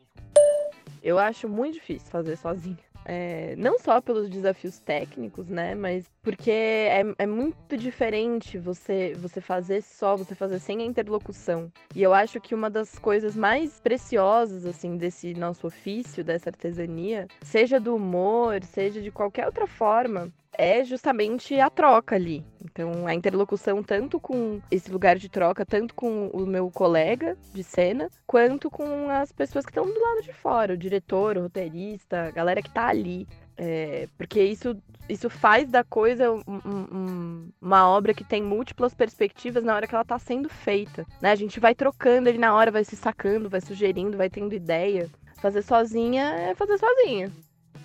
Eu 1.02 1.18
acho 1.18 1.48
muito 1.48 1.74
difícil 1.74 2.06
fazer 2.10 2.36
sozinha. 2.36 2.89
É, 3.04 3.54
não 3.56 3.78
só 3.78 4.00
pelos 4.00 4.28
desafios 4.28 4.78
técnicos, 4.78 5.48
né? 5.48 5.74
Mas 5.74 6.04
porque 6.22 6.50
é, 6.50 7.02
é 7.18 7.26
muito 7.26 7.76
diferente 7.76 8.58
você, 8.58 9.14
você 9.18 9.40
fazer 9.40 9.82
só, 9.82 10.16
você 10.16 10.34
fazer 10.34 10.58
sem 10.58 10.80
a 10.80 10.84
interlocução. 10.84 11.72
E 11.94 12.02
eu 12.02 12.12
acho 12.12 12.40
que 12.40 12.54
uma 12.54 12.68
das 12.68 12.98
coisas 12.98 13.34
mais 13.34 13.80
preciosas, 13.80 14.66
assim, 14.66 14.96
desse 14.96 15.34
nosso 15.34 15.66
ofício, 15.66 16.22
dessa 16.22 16.50
artesania, 16.50 17.26
seja 17.42 17.80
do 17.80 17.96
humor, 17.96 18.62
seja 18.64 19.00
de 19.00 19.10
qualquer 19.10 19.46
outra 19.46 19.66
forma, 19.66 20.30
é 20.60 20.84
justamente 20.84 21.58
a 21.58 21.70
troca 21.70 22.14
ali. 22.14 22.44
Então, 22.62 23.06
a 23.06 23.14
interlocução 23.14 23.82
tanto 23.82 24.20
com 24.20 24.60
esse 24.70 24.92
lugar 24.92 25.16
de 25.16 25.30
troca, 25.30 25.64
tanto 25.64 25.94
com 25.94 26.28
o 26.28 26.44
meu 26.44 26.70
colega 26.70 27.34
de 27.54 27.64
cena, 27.64 28.10
quanto 28.26 28.70
com 28.70 29.08
as 29.08 29.32
pessoas 29.32 29.64
que 29.64 29.70
estão 29.70 29.86
do 29.86 29.98
lado 29.98 30.22
de 30.22 30.34
fora, 30.34 30.74
o 30.74 30.76
diretor, 30.76 31.38
o 31.38 31.42
roteirista, 31.42 32.26
a 32.26 32.30
galera 32.30 32.60
que 32.60 32.70
tá 32.70 32.88
ali. 32.88 33.26
É, 33.56 34.06
porque 34.18 34.42
isso, 34.42 34.76
isso 35.08 35.30
faz 35.30 35.66
da 35.70 35.82
coisa 35.82 36.30
um, 36.30 36.42
um, 36.46 37.50
uma 37.60 37.88
obra 37.88 38.12
que 38.12 38.24
tem 38.24 38.42
múltiplas 38.42 38.94
perspectivas 38.94 39.64
na 39.64 39.74
hora 39.74 39.86
que 39.86 39.94
ela 39.94 40.04
tá 40.04 40.18
sendo 40.18 40.50
feita. 40.50 41.06
Né? 41.22 41.30
A 41.30 41.36
gente 41.36 41.58
vai 41.58 41.74
trocando 41.74 42.28
ele 42.28 42.38
na 42.38 42.54
hora, 42.54 42.70
vai 42.70 42.84
se 42.84 42.96
sacando, 42.96 43.48
vai 43.48 43.62
sugerindo, 43.62 44.18
vai 44.18 44.28
tendo 44.28 44.54
ideia. 44.54 45.08
Fazer 45.40 45.62
sozinha 45.62 46.24
é 46.34 46.54
fazer 46.54 46.76
sozinha. 46.76 47.32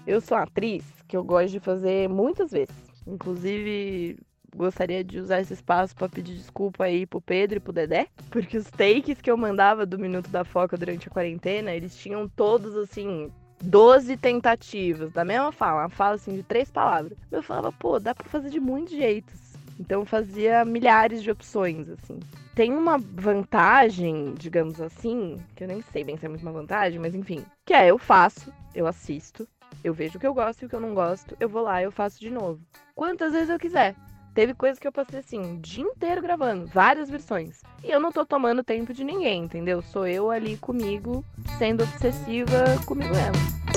Eu 0.05 0.19
sou 0.19 0.37
atriz 0.37 0.94
que 1.07 1.15
eu 1.15 1.23
gosto 1.23 1.51
de 1.51 1.59
fazer 1.59 2.09
muitas 2.09 2.51
vezes. 2.51 2.75
Inclusive, 3.07 4.17
gostaria 4.55 5.03
de 5.03 5.19
usar 5.19 5.41
esse 5.41 5.53
espaço 5.53 5.95
para 5.95 6.09
pedir 6.09 6.35
desculpa 6.35 6.85
aí 6.85 7.05
pro 7.05 7.21
Pedro 7.21 7.57
e 7.57 7.59
pro 7.59 7.73
Dedé, 7.73 8.07
porque 8.31 8.57
os 8.57 8.69
takes 8.69 9.21
que 9.21 9.29
eu 9.29 9.37
mandava 9.37 9.85
do 9.85 9.99
Minuto 9.99 10.29
da 10.29 10.43
Foca 10.43 10.77
durante 10.77 11.07
a 11.07 11.11
quarentena, 11.11 11.71
eles 11.71 11.95
tinham 11.97 12.27
todos 12.27 12.75
assim 12.75 13.31
12 13.63 14.17
tentativas 14.17 15.11
da 15.11 15.23
mesma 15.23 15.51
fala, 15.51 15.83
uma 15.83 15.89
fala 15.89 16.15
assim 16.15 16.35
de 16.35 16.43
três 16.43 16.69
palavras. 16.71 17.17
Eu 17.31 17.43
falava, 17.43 17.71
pô, 17.71 17.99
dá 17.99 18.13
para 18.13 18.27
fazer 18.27 18.49
de 18.49 18.59
muitos 18.59 18.93
jeitos. 18.93 19.55
Então 19.79 20.05
fazia 20.05 20.63
milhares 20.63 21.21
de 21.21 21.29
opções, 21.29 21.89
assim. 21.89 22.19
Tem 22.55 22.73
uma 22.73 22.97
vantagem, 22.97 24.33
digamos 24.37 24.79
assim, 24.79 25.37
que 25.53 25.65
eu 25.65 25.67
nem 25.67 25.81
sei 25.81 26.03
bem 26.05 26.15
se 26.15 26.25
é 26.25 26.29
muito 26.29 26.41
uma 26.41 26.53
vantagem, 26.53 26.99
mas 26.99 27.13
enfim, 27.13 27.43
que 27.65 27.73
é 27.73 27.87
eu 27.87 27.97
faço, 27.97 28.53
eu 28.73 28.87
assisto, 28.87 29.45
eu 29.85 29.93
vejo 29.93 30.17
o 30.17 30.19
que 30.19 30.25
eu 30.25 30.33
gosto 30.33 30.63
e 30.63 30.65
o 30.65 30.69
que 30.69 30.75
eu 30.75 30.79
não 30.79 30.95
gosto, 30.95 31.37
eu 31.39 31.47
vou 31.47 31.61
lá 31.61 31.79
e 31.79 31.85
eu 31.85 31.91
faço 31.91 32.19
de 32.19 32.31
novo. 32.31 32.59
Quantas 32.95 33.33
vezes 33.33 33.51
eu 33.51 33.59
quiser. 33.59 33.95
Teve 34.33 34.55
coisas 34.55 34.79
que 34.79 34.87
eu 34.87 34.91
passei 34.91 35.19
assim, 35.19 35.39
o 35.39 35.59
dia 35.61 35.83
inteiro 35.83 36.23
gravando, 36.23 36.65
várias 36.65 37.07
versões. 37.07 37.61
E 37.83 37.91
eu 37.91 37.99
não 37.99 38.11
tô 38.11 38.25
tomando 38.25 38.63
tempo 38.63 38.91
de 38.91 39.03
ninguém, 39.03 39.43
entendeu? 39.43 39.83
Sou 39.83 40.07
eu 40.07 40.31
ali 40.31 40.57
comigo, 40.57 41.23
sendo 41.59 41.83
obsessiva 41.83 42.65
comigo 42.87 43.13
mesmo. 43.13 43.74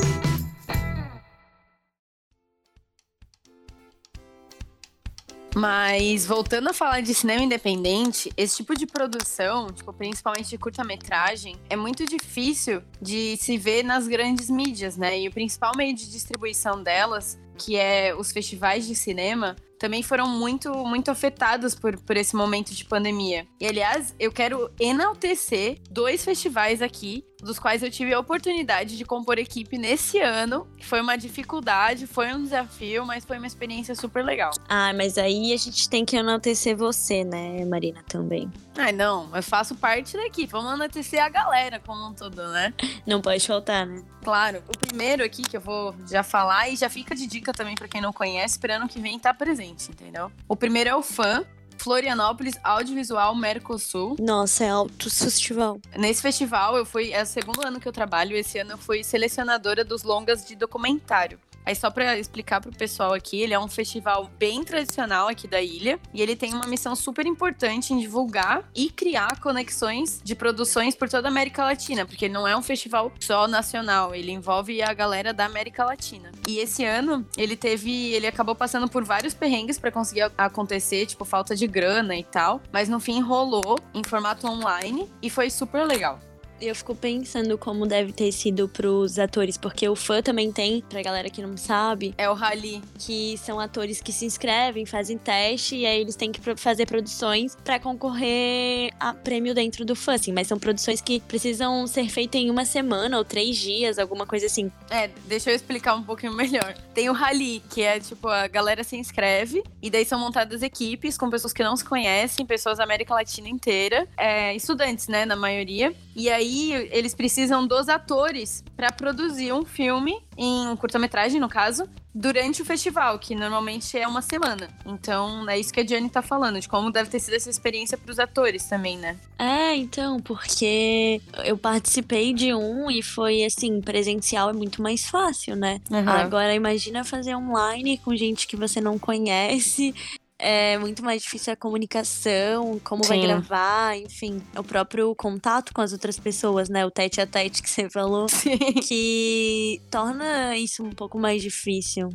Mas 5.59 6.25
voltando 6.25 6.69
a 6.69 6.73
falar 6.73 7.01
de 7.01 7.13
cinema 7.13 7.43
independente, 7.43 8.31
esse 8.37 8.59
tipo 8.59 8.77
de 8.77 8.87
produção, 8.87 9.67
tipo, 9.73 9.93
principalmente 9.93 10.51
de 10.51 10.57
curta-metragem, 10.57 11.57
é 11.69 11.75
muito 11.75 12.07
difícil 12.07 12.81
de 13.03 13.37
se 13.39 13.59
ver 13.59 13.83
nas 13.83 14.07
grandes 14.07 14.49
mídias, 14.49 14.97
né? 14.97 15.19
E 15.19 15.27
o 15.27 15.33
principal 15.33 15.73
meio 15.77 15.93
de 15.97 16.09
distribuição 16.09 16.81
delas, 16.81 17.41
que 17.59 17.75
é 17.75 18.15
os 18.15 18.31
festivais 18.31 18.87
de 18.87 18.95
cinema, 18.95 19.57
também 19.81 20.01
foram 20.01 20.29
muito, 20.29 20.73
muito 20.85 21.11
afetados 21.11 21.75
por, 21.75 21.99
por 21.99 22.17
esse 22.17 22.37
momento 22.37 22.73
de 22.73 22.85
pandemia. 22.85 23.45
E, 23.61 23.67
aliás, 23.67 24.15
eu 24.17 24.31
quero 24.31 24.71
enaltecer 24.79 25.81
dois 25.91 26.25
festivais 26.25 26.81
aqui, 26.81 27.25
dos 27.43 27.59
quais 27.59 27.83
eu 27.83 27.91
tive 27.91 28.13
a 28.13 28.21
oportunidade 28.21 28.97
de 28.97 29.05
compor 29.05 29.39
equipe 29.39 29.79
nesse 29.79 30.21
ano. 30.21 30.67
Foi 30.83 31.01
uma 31.01 31.17
dificuldade, 31.17 32.07
foi 32.07 32.33
um 32.33 32.43
desafio, 32.43 33.05
mas 33.05 33.25
foi 33.25 33.39
uma 33.39 33.47
experiência 33.47 33.95
super 33.95 34.25
legal. 34.25 34.51
Ah, 34.69 34.93
mas 34.95 35.19
aí 35.19 35.53
a 35.53 35.57
gente 35.57 35.89
tem 35.89 36.05
que 36.05 36.17
enaltecer 36.17 36.77
você, 36.77 37.25
né, 37.25 37.65
Marina, 37.65 38.03
também. 38.09 38.51
Ai, 38.77 38.93
não, 38.93 39.35
eu 39.35 39.43
faço 39.43 39.75
parte 39.75 40.17
da 40.17 40.25
equipe. 40.27 40.53
Vamos 40.53 40.73
enaltecer 40.75 41.23
a 41.23 41.29
galera 41.29 41.81
como 41.81 42.09
um 42.09 42.15
todo, 42.15 42.47
né? 42.49 42.73
Não 43.07 43.21
pode 43.21 43.45
faltar, 43.47 43.85
né? 43.87 44.03
Claro. 44.23 44.63
O 44.69 44.79
primeiro 44.79 45.25
aqui 45.25 45.43
que 45.43 45.57
eu 45.57 45.61
vou 45.61 45.95
já 46.09 46.23
falar, 46.23 46.69
e 46.69 46.77
já 46.77 46.89
fica 46.89 47.15
de 47.15 47.27
dica 47.27 47.53
também 47.53 47.75
para 47.75 47.89
quem 47.89 48.01
não 48.01 48.13
conhece, 48.13 48.55
esperando 48.55 48.89
que 48.89 49.01
vem 49.01 49.19
tá 49.19 49.35
presente 49.35 49.89
entendeu? 49.91 50.31
O 50.49 50.57
primeiro 50.57 50.91
é 50.91 50.95
o 50.95 51.03
fã, 51.03 51.45
Florianópolis 51.79 52.59
Audiovisual 52.63 53.35
Mercosul. 53.35 54.17
Nossa, 54.21 54.65
é 54.65 54.69
alto 54.69 55.11
festival. 55.11 55.81
Nesse 55.97 56.21
festival, 56.21 56.77
eu 56.77 56.85
fui. 56.85 57.13
É 57.13 57.23
o 57.23 57.27
segundo 57.27 57.67
ano 57.67 57.81
que 57.81 57.89
eu 57.89 57.93
trabalho. 57.93 58.37
Esse 58.37 58.59
ano 58.59 58.73
eu 58.73 58.79
fui 58.79 59.03
selecionadora 59.03 59.85
dos 59.85 60.03
longas 60.03 60.45
de 60.45 60.55
documentário. 60.55 61.39
Aí 61.69 61.77
só 61.77 61.91
para 61.91 62.19
explicar 62.19 62.63
pro 62.63 62.73
pessoal 62.73 63.13
aqui, 63.13 63.43
ele 63.43 63.53
é 63.53 63.59
um 63.59 63.69
festival 63.69 64.31
bem 64.39 64.65
tradicional 64.65 65.29
aqui 65.29 65.47
da 65.47 65.61
ilha 65.61 66.01
e 66.15 66.23
ele 66.23 66.35
tem 66.35 66.55
uma 66.55 66.67
missão 66.67 66.97
super 66.97 67.27
importante 67.27 67.93
em 67.93 67.99
divulgar 67.99 68.65
e 68.75 68.89
criar 68.89 69.39
conexões 69.39 70.23
de 70.25 70.35
produções 70.35 70.95
por 70.95 71.11
toda 71.11 71.29
a 71.29 71.31
América 71.31 71.63
Latina, 71.63 72.07
porque 72.07 72.27
não 72.27 72.49
é 72.49 72.57
um 72.57 72.63
festival 72.63 73.13
só 73.21 73.47
nacional, 73.47 74.15
ele 74.15 74.33
envolve 74.33 74.81
a 74.81 74.95
galera 74.95 75.35
da 75.35 75.45
América 75.45 75.85
Latina. 75.85 76.33
E 76.49 76.59
esse 76.59 76.87
ano 76.87 77.29
ele 77.37 77.55
teve, 77.55 78.15
ele 78.15 78.27
acabou 78.27 78.55
passando 78.55 78.89
por 78.89 79.05
vários 79.05 79.35
perrengues 79.35 79.79
para 79.79 79.93
conseguir 79.93 80.23
acontecer, 80.39 81.05
tipo 81.05 81.27
falta 81.27 81.55
de 81.55 81.67
grana 81.67 82.17
e 82.17 82.25
tal, 82.25 82.63
mas 82.73 82.89
no 82.89 82.99
fim 82.99 83.21
rolou 83.21 83.79
em 83.93 84.03
formato 84.03 84.47
online 84.47 85.07
e 85.21 85.29
foi 85.29 85.51
super 85.51 85.85
legal 85.85 86.19
eu 86.61 86.75
fico 86.75 86.95
pensando 86.95 87.57
como 87.57 87.87
deve 87.87 88.13
ter 88.13 88.33
sido 88.33 88.69
pros 88.69 89.19
atores, 89.19 89.57
porque 89.57 89.89
o 89.89 89.95
fã 89.95 90.23
também 90.23 90.51
tem, 90.53 90.83
pra 90.83 91.03
galera 91.03 91.31
que 91.31 91.43
não 91.43 91.57
sabe. 91.57 92.15
É 92.19 92.29
o 92.29 92.35
Rally. 92.35 92.83
Que 92.99 93.37
são 93.39 93.61
atores 93.61 94.01
que 94.01 94.13
se 94.13 94.25
inscrevem, 94.25 94.85
fazem 94.85 95.17
teste 95.17 95.77
e 95.77 95.87
aí 95.87 96.01
eles 96.01 96.17
têm 96.17 96.33
que 96.33 96.41
fazer 96.57 96.87
produções 96.87 97.57
para 97.65 97.79
concorrer 97.79 98.93
a 98.99 99.15
prêmio 99.15 99.55
dentro 99.55 99.85
do 99.85 99.95
fã, 99.95 100.15
assim. 100.15 100.33
Mas 100.33 100.47
são 100.47 100.59
produções 100.59 101.01
que 101.01 101.21
precisam 101.21 101.87
ser 101.87 102.09
feitas 102.09 102.41
em 102.41 102.51
uma 102.51 102.65
semana 102.65 103.19
ou 103.19 103.25
três 103.25 103.57
dias, 103.57 103.99
alguma 103.99 104.27
coisa 104.27 104.47
assim. 104.47 104.71
É, 104.91 105.09
deixa 105.27 105.51
eu 105.51 105.57
explicar 105.57 105.95
um 105.95 106.03
pouquinho 106.03 106.33
melhor. 106.33 106.75
Tem 106.95 107.09
o 107.09 107.13
Rally, 107.13 107.63
que 107.71 107.83
é 107.83 108.01
tipo, 108.01 108.29
a 108.29 108.47
galera 108.49 108.83
se 108.83 108.97
inscreve 108.97 109.63
e 109.81 109.91
daí 109.91 110.05
são 110.05 110.19
montadas 110.19 110.63
equipes 110.63 111.17
com 111.17 111.31
pessoas 111.31 111.53
que 111.53 111.63
não 111.63 111.77
se 111.77 111.85
conhecem, 111.85 112.45
pessoas 112.45 112.79
da 112.79 112.85
América 112.85 113.15
Latina 113.15 113.49
inteira, 113.49 114.07
é, 114.17 114.55
estudantes, 114.55 115.09
né, 115.09 115.25
na 115.25 115.37
maioria. 115.37 115.95
E 116.15 116.29
aí 116.29 116.48
eles 116.91 117.15
precisam 117.15 117.67
dos 117.67 117.89
atores 117.89 118.63
para 118.77 118.91
produzir 118.93 119.53
um 119.53 119.65
filme, 119.65 120.21
em 120.37 120.69
um 120.69 120.77
curta-metragem, 120.77 121.41
no 121.41 121.49
caso, 121.49 121.89
durante 122.15 122.63
o 122.63 122.65
festival, 122.65 123.19
que 123.19 123.35
normalmente 123.35 123.97
é 123.97 124.07
uma 124.07 124.23
semana. 124.23 124.69
Então, 124.85 125.49
é 125.49 125.59
isso 125.59 125.73
que 125.73 125.81
a 125.81 125.85
Diane 125.85 126.11
tá 126.11 126.21
falando, 126.21 126.61
de 126.61 126.69
como 126.69 126.91
deve 126.91 127.09
ter 127.11 127.21
sido 127.21 127.35
essa 127.35 127.49
experiência 127.49 127.97
para 127.97 128.11
os 128.11 128.19
atores 128.19 128.65
também, 128.65 128.99
né? 128.99 129.17
É, 129.39 129.77
então, 129.77 130.19
porque 130.21 131.21
eu 131.45 131.57
participei 131.57 132.33
de 132.33 132.53
um 132.53 132.91
e 132.91 133.03
foi 133.03 133.45
assim, 133.45 133.81
presencial 133.81 134.51
é 134.51 134.53
muito 134.53 134.83
mais 134.83 135.09
fácil, 135.09 135.55
né? 135.55 135.81
Uhum. 135.91 136.09
Agora 136.09 136.55
imagina 136.55 137.05
fazer 137.05 137.37
online 137.37 137.99
com 137.99 138.17
gente 138.17 138.49
que 138.49 138.57
você 138.57 138.81
não 138.81 138.99
conhece 138.99 139.95
é 140.39 140.79
muito 140.79 141.05
mais 141.05 141.23
difícil 141.23 141.53
a 141.53 141.57
comunicação, 141.57 142.79
como 142.85 143.03
Sim. 143.03 143.09
vai 143.09 143.21
gravar, 143.23 143.99
enfim, 143.99 144.41
o 144.57 144.63
próprio 144.63 145.15
contato 145.15 145.73
com 145.75 145.81
as 145.81 145.93
outras 145.93 146.19
pessoas, 146.19 146.69
né? 146.69 146.87
O 146.87 146.91
tete 146.91 147.21
a 147.21 147.27
tete 147.27 147.63
que 147.63 147.69
você 147.69 147.91
falou, 147.91 148.29
Sim. 148.31 148.57
que 148.57 149.81
torna 149.91 150.57
isso 150.57 150.85
um 150.85 150.91
pouco 150.91 151.19
mais 151.19 151.43
difícil. 151.43 152.11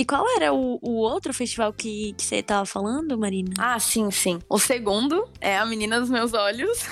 E 0.00 0.04
qual 0.06 0.24
era 0.34 0.50
o, 0.50 0.78
o 0.80 0.92
outro 0.92 1.34
festival 1.34 1.74
que, 1.74 2.14
que 2.14 2.24
você 2.24 2.42
tava 2.42 2.64
falando, 2.64 3.18
Marina? 3.18 3.52
Ah, 3.58 3.78
sim, 3.78 4.10
sim. 4.10 4.40
O 4.48 4.58
segundo 4.58 5.28
é 5.38 5.58
A 5.58 5.66
Menina 5.66 6.00
dos 6.00 6.08
Meus 6.08 6.32
Olhos. 6.32 6.86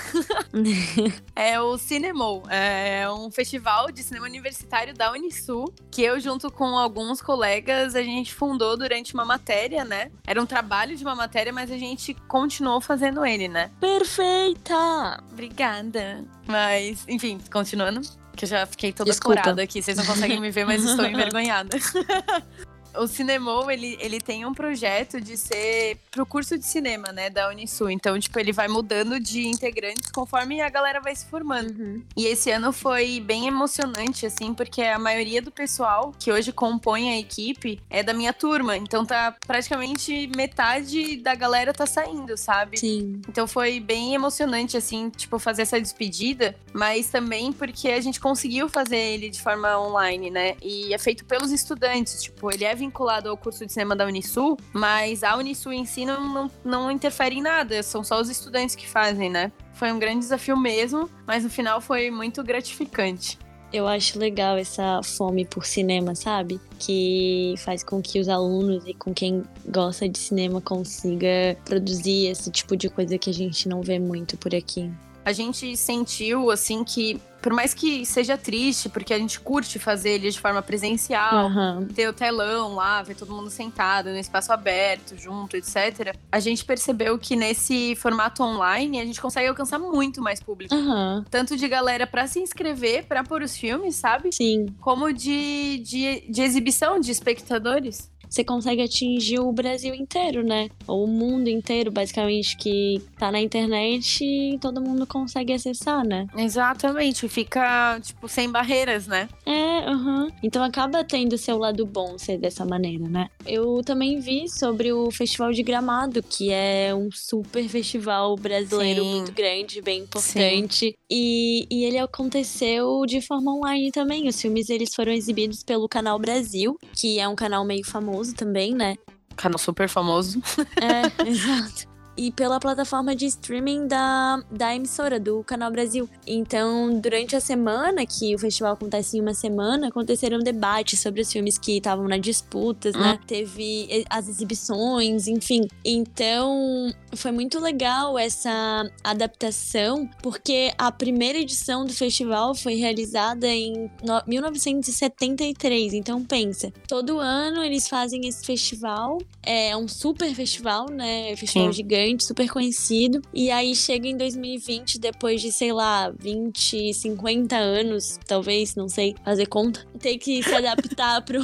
é 1.35 1.59
o 1.59 1.79
Cinemol. 1.79 2.43
É 2.51 3.11
um 3.11 3.31
festival 3.31 3.91
de 3.91 4.03
cinema 4.03 4.27
universitário 4.27 4.93
da 4.93 5.11
Unisul, 5.11 5.73
que 5.91 6.03
eu, 6.03 6.21
junto 6.21 6.53
com 6.53 6.77
alguns 6.77 7.23
colegas, 7.23 7.95
a 7.95 8.03
gente 8.03 8.35
fundou 8.35 8.77
durante 8.77 9.15
uma 9.15 9.25
matéria, 9.25 9.87
né? 9.87 10.11
Era 10.27 10.43
um 10.43 10.45
trabalho 10.45 10.95
de 10.95 11.03
uma 11.03 11.15
matéria, 11.15 11.51
mas 11.51 11.71
a 11.71 11.79
gente 11.79 12.13
continuou 12.29 12.79
fazendo 12.79 13.25
ele, 13.25 13.49
né? 13.49 13.71
Perfeita! 13.81 15.25
Obrigada. 15.33 16.27
Mas, 16.47 17.07
enfim, 17.09 17.39
continuando. 17.51 18.03
Que 18.37 18.45
eu 18.45 18.49
já 18.51 18.67
fiquei 18.67 18.93
toda 18.93 19.11
Desculpa. 19.11 19.41
curada 19.41 19.63
aqui. 19.63 19.83
Vocês 19.83 19.97
não 19.97 20.05
conseguem 20.05 20.39
me 20.39 20.51
ver, 20.51 20.65
mas 20.65 20.85
estou 20.85 21.07
envergonhada. 21.09 21.77
O 22.95 23.07
Cinemol, 23.07 23.71
ele, 23.71 23.97
ele 24.01 24.21
tem 24.21 24.45
um 24.45 24.53
projeto 24.53 25.21
de 25.21 25.37
ser 25.37 25.99
pro 26.11 26.27
curso 26.27 26.59
de 26.59 26.65
cinema, 26.65 27.13
né, 27.13 27.31
da 27.31 27.49
Unisul. 27.49 27.91
Então, 27.91 28.19
tipo, 28.19 28.39
ele 28.39 28.53
vai 28.53 28.67
mudando 28.67 29.21
de 29.21 29.47
integrantes 29.47 30.08
conforme 30.11 30.61
a 30.61 30.69
galera 30.69 31.01
vai 31.01 31.15
se 31.15 31.27
formando. 31.27 31.71
Uhum. 31.71 32.03
E 32.17 32.27
esse 32.27 32.51
ano 32.51 32.73
foi 32.73 33.21
bem 33.21 33.47
emocionante, 33.47 34.27
assim, 34.27 34.55
porque 34.55 34.83
a 34.83 34.99
maioria 34.99 35.41
do 35.43 35.51
pessoal 35.51 36.13
que 36.19 36.33
hoje 36.33 36.53
compõe 36.53 37.11
a 37.11 37.19
equipe 37.19 37.81
é 37.91 38.03
da 38.03 38.15
minha 38.15 38.33
turma. 38.33 38.77
Então 38.77 39.05
tá 39.05 39.35
praticamente 39.47 40.31
metade 40.37 41.17
da 41.19 41.35
galera 41.35 41.73
tá 41.73 41.87
saindo, 41.87 42.37
sabe? 42.37 42.79
Sim. 42.79 43.21
Então 43.29 43.47
foi 43.47 43.81
bem 43.81 44.15
emocionante, 44.15 44.77
assim, 44.77 45.11
tipo, 45.11 45.39
fazer 45.39 45.63
essa 45.63 45.81
despedida, 45.81 46.55
mas 46.73 47.09
também 47.09 47.53
porque 47.53 47.89
a 47.89 48.01
gente 48.01 48.21
conseguiu 48.21 48.69
fazer 48.69 48.97
ele 48.97 49.29
de 49.29 49.41
forma 49.41 49.79
online, 49.79 50.31
né? 50.31 50.57
E 50.63 50.93
é 50.93 50.99
feito 50.99 51.25
pelos 51.25 51.51
estudantes, 51.51 52.23
tipo, 52.23 52.53
ele 52.53 52.65
é 52.65 52.75
vinculado 52.75 53.29
ao 53.29 53.37
curso 53.37 53.65
de 53.65 53.73
cinema 53.73 53.95
da 53.95 54.07
Unisul, 54.07 54.59
mas 54.73 55.23
a 55.23 55.37
Unisul 55.37 55.73
em 55.73 55.85
si 55.85 56.05
não, 56.05 56.29
não, 56.29 56.51
não 56.65 56.91
interfere 56.91 57.37
em 57.37 57.43
nada, 57.43 57.83
são 57.83 58.03
só 58.03 58.21
os 58.21 58.29
estudantes 58.29 58.75
que 58.75 58.89
fazem, 58.89 59.31
né? 59.31 59.53
Foi 59.79 59.93
um 59.93 59.99
grande 59.99 60.19
desafio 60.19 60.57
mesmo, 60.57 61.09
mas 61.25 61.45
no 61.45 61.51
final 61.51 61.81
foi 61.81 62.11
muito 62.11 62.43
gratificante. 62.43 63.39
Eu 63.73 63.87
acho 63.87 64.19
legal 64.19 64.57
essa 64.57 65.01
fome 65.05 65.45
por 65.45 65.65
cinema, 65.65 66.17
sabe? 66.17 66.61
Que 66.81 67.55
faz 67.59 67.85
com 67.85 68.03
que 68.03 68.19
os 68.19 68.29
alunos 68.29 68.83
e 68.87 68.93
com 68.93 69.15
quem 69.15 69.45
gosta 69.69 70.09
de 70.09 70.19
cinema 70.19 70.61
consiga 70.61 71.57
produzir 71.65 72.27
esse 72.27 72.51
tipo 72.51 72.77
de 72.77 72.89
coisa 72.89 73.17
que 73.19 73.31
a 73.31 73.33
gente 73.33 73.69
não 73.69 73.81
vê 73.81 74.01
muito 74.01 74.37
por 74.37 74.53
aqui. 74.53 74.91
A 75.25 75.33
gente 75.33 75.77
sentiu, 75.77 76.51
assim, 76.51 76.83
que 76.83 77.21
por 77.41 77.53
mais 77.53 77.73
que 77.75 78.05
seja 78.05 78.37
triste, 78.37 78.89
porque 78.89 79.15
a 79.15 79.19
gente 79.19 79.39
curte 79.41 79.79
fazer 79.79 80.11
ele 80.11 80.31
de 80.31 80.41
forma 80.41 80.61
presencial, 80.63 81.47
Aham. 81.47 81.87
ter 81.95 82.09
o 82.09 82.13
telão 82.13 82.75
lá, 82.75 83.03
ver 83.03 83.15
todo 83.15 83.33
mundo 83.33 83.51
sentado 83.51 84.11
no 84.11 84.19
espaço 84.19 84.53
aberto, 84.53 85.17
junto, 85.17 85.57
etc. 85.57 86.15
A 86.33 86.41
gente 86.41 86.65
percebeu 86.65 87.19
que 87.19 87.37
nesse 87.37 87.95
formato 87.97 88.43
online 88.43 89.01
a 89.01 89.05
gente 89.05 89.21
consegue 89.21 89.49
alcançar 89.49 89.79
muito 89.79 90.21
mais 90.21 90.41
público. 90.41 90.75
Aham. 90.75 91.25
Tanto 91.31 91.57
de 91.57 91.69
galera 91.69 92.07
pra 92.07 92.27
se 92.27 92.41
inscrever, 92.41 93.07
pra 93.07 93.23
pôr 93.23 93.43
os 93.43 93.57
filmes, 93.57 93.97
sabe? 93.97 94.31
Sim. 94.33 94.67
Como 94.81 95.13
de, 95.13 95.79
de, 95.79 96.31
de 96.31 96.43
exibição 96.43 96.99
de 97.01 97.11
espectadores. 97.11 98.11
Você 98.29 98.45
consegue 98.45 98.83
atingir 98.83 99.41
o 99.41 99.51
Brasil 99.53 99.95
inteiro, 99.95 100.45
né? 100.45 100.69
Ou 100.87 101.05
o 101.05 101.07
mundo 101.07 101.49
inteiro, 101.49 101.91
basicamente, 101.91 102.57
que 102.57 103.03
tá 103.19 103.33
na 103.33 103.41
internet 103.41 104.23
e 104.23 104.59
todo 104.59 104.81
mundo 104.81 105.07
consegue 105.07 105.53
acessar, 105.53 106.05
né? 106.07 106.27
Exatamente, 106.37 107.29
fica, 107.29 107.99
tipo, 108.01 108.29
sem 108.29 108.51
barreiras, 108.51 109.07
né? 109.07 109.29
É, 109.47 109.89
aham. 109.89 110.29
Então 110.43 110.63
acaba 110.63 111.03
tendo 111.03 111.39
seu 111.39 111.59
lado 111.59 111.87
bom 111.87 112.19
ser 112.19 112.39
dessa 112.39 112.65
maneira, 112.65 113.09
né? 113.09 113.29
Eu 113.47 113.81
também 113.85 114.21
vi 114.21 114.49
sobre 114.49 114.93
o 114.93 115.11
Festival 115.11 115.53
de 115.53 115.63
Gramado, 115.63 116.23
que 116.23 116.51
é 116.53 116.95
um 116.95 117.11
super 117.11 117.67
festival 117.69 118.37
brasileiro 118.37 119.03
Sim. 119.03 119.11
muito 119.11 119.33
grande, 119.33 119.81
bem 119.81 120.03
importante. 120.03 120.97
E, 121.11 121.67
e 121.71 121.85
ele 121.85 121.99
aconteceu 121.99 123.05
de 123.07 123.21
forma 123.21 123.55
online 123.55 123.91
também. 123.91 124.29
Os 124.29 124.41
filmes 124.41 124.69
eles 124.69 124.95
foram 124.95 125.13
exibidos 125.13 125.63
pelo 125.63 125.89
Canal 125.89 126.19
Brasil, 126.19 126.77
que 126.93 127.19
é 127.19 127.27
um 127.27 127.35
canal 127.35 127.65
meio 127.65 127.85
famoso 127.85 128.18
também, 128.35 128.75
né? 128.75 128.97
Canal 129.37 129.59
super 129.59 129.89
famoso. 129.89 130.43
É, 130.81 131.03
exato. 131.27 131.88
E 132.19 132.33
pela 132.33 132.59
plataforma 132.59 133.15
de 133.15 133.27
streaming 133.27 133.87
da, 133.87 134.43
da 134.51 134.75
emissora, 134.75 135.21
do 135.21 135.45
Canal 135.45 135.71
Brasil. 135.71 136.11
Então, 136.27 136.99
durante 137.01 137.37
a 137.37 137.41
semana, 137.41 138.05
que 138.05 138.35
o 138.35 138.39
festival 138.39 138.73
acontece 138.73 139.17
em 139.17 139.21
uma 139.21 139.33
semana, 139.35 139.87
aconteceram 139.87 140.41
debates 140.41 140.99
sobre 140.99 141.21
os 141.21 141.33
filmes 141.33 141.57
que 141.57 141.77
estavam 141.77 142.09
na 142.09 142.19
disputas, 142.19 142.97
né? 142.97 143.21
Teve 143.25 143.87
e- 143.89 144.05
as 144.11 144.29
exibições, 144.29 145.29
enfim. 145.29 145.69
Então, 145.85 146.93
foi 147.15 147.31
muito 147.31 147.61
legal 147.61 148.19
essa 148.19 148.91
adaptação, 149.05 150.11
porque 150.21 150.73
a 150.77 150.91
primeira 150.91 151.39
edição 151.39 151.87
do 151.87 151.93
festival 151.93 152.53
foi 152.53 152.75
realizada 152.75 153.47
em 153.47 153.89
no- 154.03 154.23
1973. 154.27 155.95
Então, 155.95 156.25
pensa, 156.25 156.73
todo 156.89 157.19
ano 157.21 157.63
eles 157.63 157.89
fazem 157.89 158.27
esse 158.27 158.45
festival 158.45 159.19
é 159.43 159.77
um 159.77 159.87
super 159.87 160.35
festival, 160.35 160.91
né? 160.91 161.35
Festival 161.37 161.69
Sim. 161.69 161.73
gigante, 161.73 162.08
super 162.21 162.49
conhecido. 162.51 163.21
E 163.33 163.51
aí 163.51 163.75
chega 163.75 164.07
em 164.07 164.17
2020, 164.17 164.99
depois 164.99 165.41
de, 165.41 165.53
sei 165.53 165.73
lá, 165.73 166.13
20, 166.19 166.95
50 166.95 167.57
anos, 167.57 168.19
talvez, 168.27 168.75
não 168.75 168.89
sei, 168.89 169.15
fazer 169.25 169.47
conta, 169.47 169.87
tem 169.99 170.19
que 170.19 170.43
se 170.43 170.55
adaptar 170.55 171.23
pro. 171.27 171.43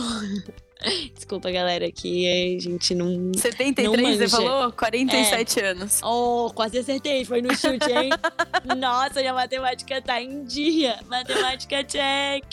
Desculpa, 1.14 1.50
galera, 1.50 1.90
que 1.90 2.26
a 2.28 2.60
gente 2.60 2.94
não. 2.94 3.32
73, 3.34 3.88
Não 4.00 4.16
você 4.16 4.28
falou? 4.28 4.72
47 4.72 5.60
anos. 5.60 6.00
Oh, 6.02 6.50
quase 6.54 6.78
acertei, 6.78 7.24
foi 7.24 7.40
no 7.40 7.54
chute, 7.54 7.90
hein? 7.90 8.10
Nossa, 8.76 9.20
minha 9.20 9.32
matemática 9.32 10.00
tá 10.02 10.20
em 10.20 10.44
dia. 10.44 10.98
Matemática 11.08 11.82
check. 11.84 12.44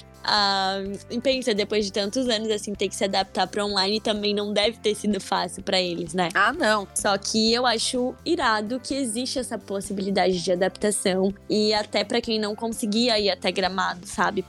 E 1.09 1.19
pensa, 1.19 1.53
depois 1.53 1.85
de 1.85 1.91
tantos 1.91 2.27
anos, 2.27 2.49
assim, 2.49 2.73
ter 2.73 2.87
que 2.87 2.95
se 2.95 3.03
adaptar 3.03 3.47
pra 3.47 3.65
online 3.65 3.99
também 3.99 4.33
não 4.33 4.53
deve 4.53 4.77
ter 4.77 4.95
sido 4.95 5.19
fácil 5.19 5.63
pra 5.63 5.81
eles, 5.81 6.13
né? 6.13 6.29
Ah, 6.33 6.53
não. 6.53 6.87
Só 6.95 7.17
que 7.17 7.53
eu 7.53 7.65
acho 7.65 8.13
irado 8.25 8.79
que 8.79 8.93
existe 8.93 9.39
essa 9.39 9.57
possibilidade 9.57 10.41
de 10.41 10.51
adaptação 10.51 11.33
e 11.49 11.73
até 11.73 12.03
pra 12.03 12.21
quem 12.21 12.39
não 12.39 12.55
conseguia 12.55 13.19
ir 13.19 13.29
até 13.29 13.51
Gramado, 13.51 14.07
sabe, 14.07 14.41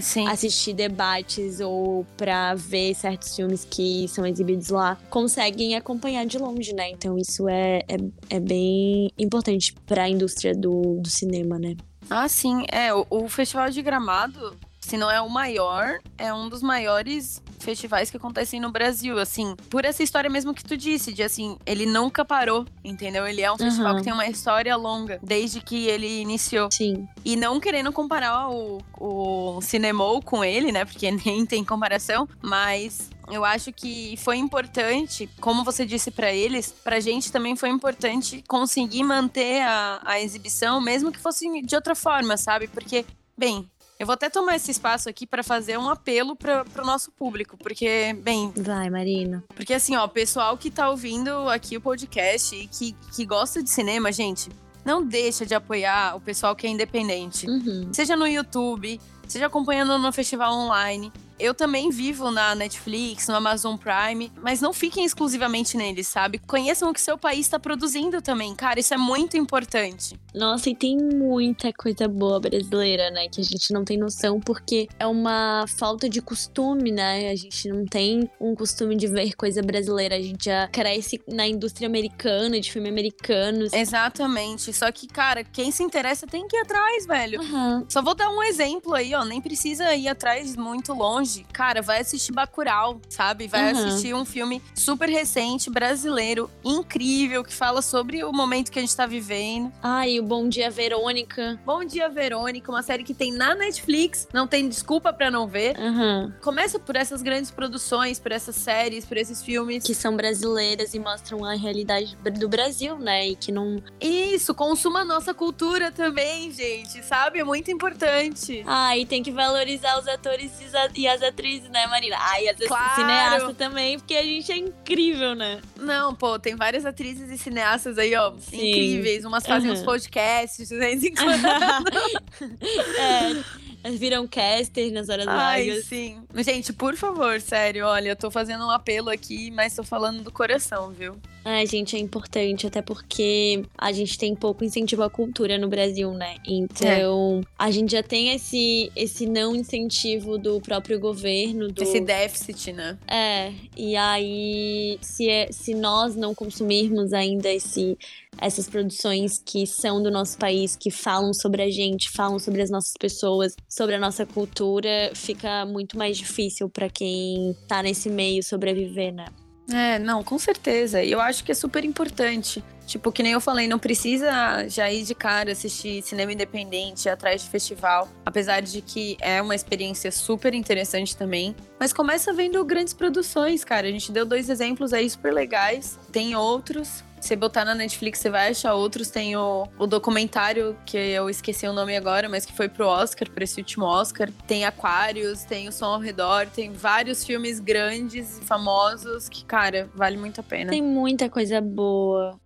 sim. 0.00 0.26
assistir 0.28 0.72
debates 0.72 1.60
ou 1.60 2.06
pra 2.16 2.54
ver 2.54 2.94
certos 2.94 3.34
filmes 3.34 3.66
que 3.68 4.06
são 4.08 4.26
exibidos 4.26 4.68
lá, 4.68 4.98
conseguem 5.10 5.74
acompanhar 5.74 6.24
de 6.26 6.38
longe, 6.38 6.72
né? 6.74 6.90
Então 6.90 7.16
isso 7.18 7.48
é, 7.48 7.80
é, 7.88 7.96
é 8.30 8.40
bem 8.40 9.10
importante 9.18 9.74
pra 9.86 10.08
indústria 10.08 10.54
do, 10.54 11.00
do 11.00 11.08
cinema, 11.08 11.58
né? 11.58 11.76
Ah, 12.10 12.28
sim. 12.28 12.64
É, 12.70 12.92
o, 12.94 13.06
o 13.10 13.28
Festival 13.28 13.70
de 13.70 13.82
Gramado, 13.82 14.56
se 14.88 14.96
não 14.96 15.10
é 15.10 15.20
o 15.20 15.28
maior, 15.28 15.98
é 16.16 16.32
um 16.32 16.48
dos 16.48 16.62
maiores 16.62 17.42
festivais 17.58 18.10
que 18.10 18.16
acontecem 18.16 18.58
no 18.58 18.70
Brasil, 18.72 19.18
assim, 19.18 19.54
por 19.68 19.84
essa 19.84 20.02
história 20.02 20.30
mesmo 20.30 20.54
que 20.54 20.64
tu 20.64 20.78
disse, 20.78 21.12
de 21.12 21.22
assim, 21.22 21.58
ele 21.66 21.84
nunca 21.84 22.24
parou, 22.24 22.64
entendeu? 22.82 23.26
Ele 23.26 23.42
é 23.42 23.52
um 23.52 23.58
festival 23.58 23.88
Aham. 23.88 23.98
que 23.98 24.04
tem 24.04 24.12
uma 24.14 24.26
história 24.26 24.74
longa, 24.76 25.18
desde 25.22 25.60
que 25.60 25.86
ele 25.88 26.22
iniciou. 26.22 26.70
Sim. 26.72 27.06
E 27.22 27.36
não 27.36 27.60
querendo 27.60 27.92
comparar 27.92 28.48
o, 28.48 28.80
o 28.98 29.60
Cinemol 29.60 30.22
com 30.22 30.42
ele, 30.42 30.72
né? 30.72 30.86
Porque 30.86 31.10
nem 31.26 31.44
tem 31.44 31.62
comparação, 31.62 32.26
mas 32.40 33.10
eu 33.30 33.44
acho 33.44 33.70
que 33.70 34.16
foi 34.16 34.38
importante, 34.38 35.28
como 35.38 35.64
você 35.64 35.84
disse 35.84 36.10
pra 36.10 36.32
eles, 36.32 36.72
pra 36.72 36.98
gente 36.98 37.30
também 37.30 37.54
foi 37.56 37.68
importante 37.68 38.42
conseguir 38.48 39.04
manter 39.04 39.60
a, 39.60 40.00
a 40.02 40.18
exibição, 40.18 40.80
mesmo 40.80 41.12
que 41.12 41.18
fosse 41.18 41.60
de 41.60 41.76
outra 41.76 41.94
forma, 41.94 42.38
sabe? 42.38 42.68
Porque, 42.68 43.04
bem. 43.36 43.68
Eu 43.98 44.06
vou 44.06 44.14
até 44.14 44.30
tomar 44.30 44.54
esse 44.54 44.70
espaço 44.70 45.08
aqui 45.08 45.26
pra 45.26 45.42
fazer 45.42 45.76
um 45.76 45.88
apelo 45.88 46.36
para 46.36 46.64
pro 46.64 46.86
nosso 46.86 47.10
público, 47.10 47.56
porque, 47.58 48.16
bem, 48.22 48.52
Vai, 48.54 48.88
Marina. 48.88 49.42
porque 49.56 49.74
assim, 49.74 49.96
ó, 49.96 50.04
o 50.04 50.08
pessoal 50.08 50.56
que 50.56 50.70
tá 50.70 50.88
ouvindo 50.88 51.48
aqui 51.48 51.76
o 51.76 51.80
podcast 51.80 52.54
e 52.54 52.68
que, 52.68 52.94
que 53.14 53.26
gosta 53.26 53.60
de 53.60 53.68
cinema, 53.68 54.12
gente, 54.12 54.50
não 54.84 55.04
deixa 55.04 55.44
de 55.44 55.52
apoiar 55.52 56.14
o 56.16 56.20
pessoal 56.20 56.54
que 56.54 56.64
é 56.66 56.70
independente. 56.70 57.48
Uhum. 57.48 57.88
Seja 57.92 58.14
no 58.14 58.26
YouTube, 58.26 59.00
seja 59.32 59.46
acompanhando 59.46 59.98
no 59.98 60.12
festival 60.12 60.52
online. 60.54 61.12
Eu 61.38 61.54
também 61.54 61.88
vivo 61.88 62.32
na 62.32 62.52
Netflix, 62.54 63.28
no 63.28 63.36
Amazon 63.36 63.76
Prime, 63.76 64.32
mas 64.42 64.60
não 64.60 64.72
fiquem 64.72 65.04
exclusivamente 65.04 65.76
neles, 65.76 66.08
sabe? 66.08 66.38
Conheçam 66.38 66.90
o 66.90 66.92
que 66.92 67.00
seu 67.00 67.16
país 67.16 67.40
está 67.40 67.60
produzindo 67.60 68.20
também, 68.20 68.54
cara, 68.56 68.80
isso 68.80 68.92
é 68.92 68.96
muito 68.96 69.36
importante. 69.36 70.18
Nossa, 70.34 70.68
e 70.68 70.74
tem 70.74 70.96
muita 70.96 71.72
coisa 71.72 72.06
boa 72.06 72.38
brasileira, 72.38 73.10
né? 73.10 73.28
Que 73.28 73.40
a 73.40 73.44
gente 73.44 73.72
não 73.72 73.84
tem 73.84 73.96
noção, 73.96 74.40
porque 74.40 74.88
é 74.98 75.06
uma 75.06 75.64
falta 75.78 76.08
de 76.08 76.20
costume, 76.20 76.90
né? 76.92 77.30
A 77.30 77.36
gente 77.36 77.68
não 77.68 77.84
tem 77.84 78.28
um 78.40 78.54
costume 78.54 78.96
de 78.96 79.06
ver 79.06 79.34
coisa 79.34 79.62
brasileira. 79.62 80.16
A 80.16 80.20
gente 80.20 80.44
já 80.44 80.68
cresce 80.68 81.20
na 81.26 81.46
indústria 81.46 81.88
americana, 81.88 82.60
de 82.60 82.70
filme 82.70 82.88
americanos. 82.88 83.72
Exatamente. 83.72 84.72
Só 84.72 84.92
que, 84.92 85.06
cara, 85.06 85.42
quem 85.42 85.70
se 85.70 85.82
interessa 85.82 86.26
tem 86.26 86.46
que 86.46 86.56
ir 86.56 86.60
atrás, 86.60 87.06
velho. 87.06 87.40
Aham. 87.40 87.86
Só 87.88 88.02
vou 88.02 88.14
dar 88.14 88.30
um 88.30 88.42
exemplo 88.42 88.94
aí, 88.94 89.14
ó, 89.14 89.17
nem 89.24 89.40
precisa 89.40 89.94
ir 89.94 90.08
atrás 90.08 90.56
muito 90.56 90.92
longe. 90.92 91.46
Cara, 91.52 91.80
vai 91.82 92.00
assistir 92.00 92.32
Bacurau, 92.32 93.00
sabe? 93.08 93.46
Vai 93.48 93.72
Uhum. 93.72 93.78
assistir 93.78 94.14
um 94.14 94.24
filme 94.24 94.62
super 94.74 95.08
recente, 95.08 95.70
brasileiro, 95.70 96.50
incrível, 96.64 97.42
que 97.44 97.52
fala 97.52 97.82
sobre 97.82 98.22
o 98.24 98.32
momento 98.32 98.70
que 98.70 98.78
a 98.78 98.82
gente 98.82 98.94
tá 98.96 99.06
vivendo. 99.06 99.72
Ai, 99.82 100.18
o 100.18 100.22
Bom 100.22 100.48
Dia 100.48 100.70
Verônica. 100.70 101.58
Bom 101.64 101.84
Dia, 101.84 102.08
Verônica, 102.08 102.70
uma 102.70 102.82
série 102.82 103.02
que 103.04 103.14
tem 103.14 103.32
na 103.32 103.54
Netflix, 103.54 104.26
não 104.32 104.46
tem 104.46 104.68
desculpa 104.68 105.12
pra 105.12 105.30
não 105.30 105.46
ver. 105.46 105.78
Aham. 105.78 106.34
Começa 106.42 106.78
por 106.78 106.96
essas 106.96 107.22
grandes 107.22 107.50
produções, 107.50 108.18
por 108.18 108.32
essas 108.32 108.56
séries, 108.56 109.04
por 109.04 109.16
esses 109.16 109.42
filmes. 109.42 109.84
Que 109.84 109.94
são 109.94 110.16
brasileiras 110.16 110.94
e 110.94 110.98
mostram 110.98 111.44
a 111.44 111.54
realidade 111.54 112.16
do 112.38 112.48
Brasil, 112.48 112.98
né? 112.98 113.28
E 113.28 113.36
que 113.36 113.50
não. 113.52 113.82
Isso, 114.00 114.54
consuma 114.54 115.00
a 115.00 115.04
nossa 115.04 115.32
cultura 115.34 115.90
também, 115.92 116.50
gente, 116.52 117.02
sabe? 117.04 117.38
É 117.40 117.44
muito 117.44 117.70
importante. 117.70 118.62
Ai, 118.66 119.04
tem 119.08 119.22
que 119.22 119.30
valorizar 119.32 119.98
os 119.98 120.06
atores 120.06 120.52
e 120.60 120.76
as- 121.08 121.22
e 121.22 121.26
atrizes, 121.26 121.68
né, 121.70 121.86
Marina? 121.86 122.16
Ai, 122.18 122.48
as 122.48 122.56
Claro. 122.58 122.94
cineastas 122.94 123.56
também, 123.56 123.98
porque 123.98 124.14
a 124.14 124.22
gente 124.22 124.52
é 124.52 124.56
incrível, 124.56 125.34
né? 125.34 125.60
Não, 125.76 126.14
pô, 126.14 126.38
tem 126.38 126.54
várias 126.54 126.84
atrizes 126.86 127.30
e 127.30 127.38
cineastas 127.38 127.98
aí, 127.98 128.14
ó, 128.14 128.32
Sim. 128.38 128.56
incríveis. 128.68 129.24
Umas 129.24 129.46
fazem 129.46 129.70
Aham. 129.70 129.78
uns 129.80 129.84
podcasts 129.84 130.68
de 130.68 130.76
vez 130.78 131.02
em 131.02 131.14
quando. 131.14 131.44
é, 132.98 133.44
elas 133.82 133.98
viram 133.98 134.26
casters 134.26 134.92
nas 134.92 135.08
horas 135.08 135.26
Ai, 135.26 135.66
vagas. 135.68 135.84
sim. 135.84 136.18
Gente, 136.34 136.72
por 136.72 136.96
favor, 136.96 137.40
sério, 137.40 137.86
olha, 137.86 138.10
eu 138.10 138.16
tô 138.16 138.30
fazendo 138.30 138.64
um 138.64 138.70
apelo 138.70 139.08
aqui, 139.10 139.50
mas 139.50 139.74
tô 139.74 139.82
falando 139.82 140.22
do 140.22 140.32
coração, 140.32 140.90
viu? 140.90 141.16
Ai, 141.44 141.66
gente, 141.66 141.96
é 141.96 141.98
importante, 141.98 142.66
até 142.66 142.82
porque 142.82 143.62
a 143.78 143.90
gente 143.90 144.18
tem 144.18 144.34
pouco 144.34 144.64
incentivo 144.64 145.02
à 145.02 145.08
cultura 145.08 145.56
no 145.56 145.68
Brasil, 145.68 146.12
né? 146.12 146.36
Então, 146.46 147.40
a 147.58 147.70
gente 147.70 147.92
já 147.92 148.02
tem 148.02 148.34
esse, 148.34 148.92
esse 148.94 149.24
não 149.24 149.56
incentivo 149.56 150.36
do 150.36 150.60
próprio 150.60 151.00
governo, 151.00 151.68
do... 151.68 151.82
Esse 151.82 152.00
déficit, 152.00 152.72
né? 152.72 152.98
É, 153.06 153.52
e 153.76 153.96
aí, 153.96 154.98
se, 155.00 155.28
é- 155.28 155.50
se 155.50 155.72
nós 155.72 156.14
não 156.14 156.34
consumirmos 156.34 157.14
ainda 157.14 157.50
esse, 157.50 157.96
essas 158.40 158.68
produções 158.68 159.42
que 159.44 159.66
são 159.66 160.02
do 160.02 160.10
nosso 160.10 160.38
país, 160.38 160.76
que 160.76 160.90
falam 160.90 161.32
sobre 161.34 161.62
a 161.62 161.70
gente, 161.70 162.10
falam 162.10 162.38
sobre 162.38 162.62
as 162.62 162.70
nossas 162.70 162.94
pessoas, 162.98 163.54
sobre 163.68 163.94
a 163.94 163.98
nossa 163.98 164.24
cultura, 164.24 165.10
fica 165.14 165.64
muito 165.66 165.98
mais 165.98 166.16
difícil 166.16 166.68
pra 166.68 166.88
quem 166.88 167.54
tá 167.66 167.82
nesse 167.82 168.08
meio 168.08 168.42
sobreviver, 168.42 169.12
né? 169.12 169.26
É, 169.70 169.98
não, 169.98 170.24
com 170.24 170.38
certeza. 170.38 171.02
E 171.02 171.10
eu 171.12 171.20
acho 171.20 171.44
que 171.44 171.52
é 171.52 171.54
super 171.54 171.84
importante. 171.84 172.62
Tipo, 172.88 173.12
que 173.12 173.22
nem 173.22 173.32
eu 173.32 173.40
falei, 173.40 173.68
não 173.68 173.78
precisa 173.78 174.66
já 174.66 174.90
ir 174.90 175.04
de 175.04 175.14
cara 175.14 175.52
assistir 175.52 176.00
cinema 176.00 176.32
independente, 176.32 177.06
atrás 177.06 177.42
de 177.42 177.50
festival. 177.50 178.08
Apesar 178.24 178.62
de 178.62 178.80
que 178.80 179.18
é 179.20 179.42
uma 179.42 179.54
experiência 179.54 180.10
super 180.10 180.54
interessante 180.54 181.14
também. 181.14 181.54
Mas 181.78 181.92
começa 181.92 182.32
vendo 182.32 182.64
grandes 182.64 182.94
produções, 182.94 183.62
cara. 183.62 183.86
A 183.86 183.90
gente 183.90 184.10
deu 184.10 184.24
dois 184.24 184.48
exemplos 184.48 184.94
aí 184.94 185.08
super 185.10 185.34
legais. 185.34 185.98
Tem 186.10 186.34
outros. 186.34 187.04
Você 187.20 187.36
botar 187.36 187.64
na 187.64 187.74
Netflix, 187.74 188.20
você 188.20 188.30
vai 188.30 188.48
achar 188.52 188.72
outros. 188.72 189.10
Tem 189.10 189.36
o, 189.36 189.68
o 189.78 189.86
documentário, 189.86 190.74
que 190.86 190.96
eu 190.96 191.28
esqueci 191.28 191.66
o 191.66 191.74
nome 191.74 191.94
agora, 191.94 192.26
mas 192.26 192.46
que 192.46 192.54
foi 192.54 192.70
pro 192.70 192.86
Oscar, 192.86 193.28
pra 193.28 193.44
esse 193.44 193.60
último 193.60 193.84
Oscar. 193.84 194.30
Tem 194.46 194.64
Aquários, 194.64 195.44
tem 195.44 195.68
O 195.68 195.72
Som 195.72 195.86
ao 195.86 196.00
Redor, 196.00 196.46
tem 196.46 196.72
vários 196.72 197.22
filmes 197.22 197.60
grandes 197.60 198.38
e 198.38 198.44
famosos 198.46 199.28
que, 199.28 199.44
cara, 199.44 199.90
vale 199.94 200.16
muito 200.16 200.40
a 200.40 200.42
pena. 200.42 200.70
Tem 200.70 200.80
muita 200.82 201.28
coisa 201.28 201.60
boa. 201.60 202.40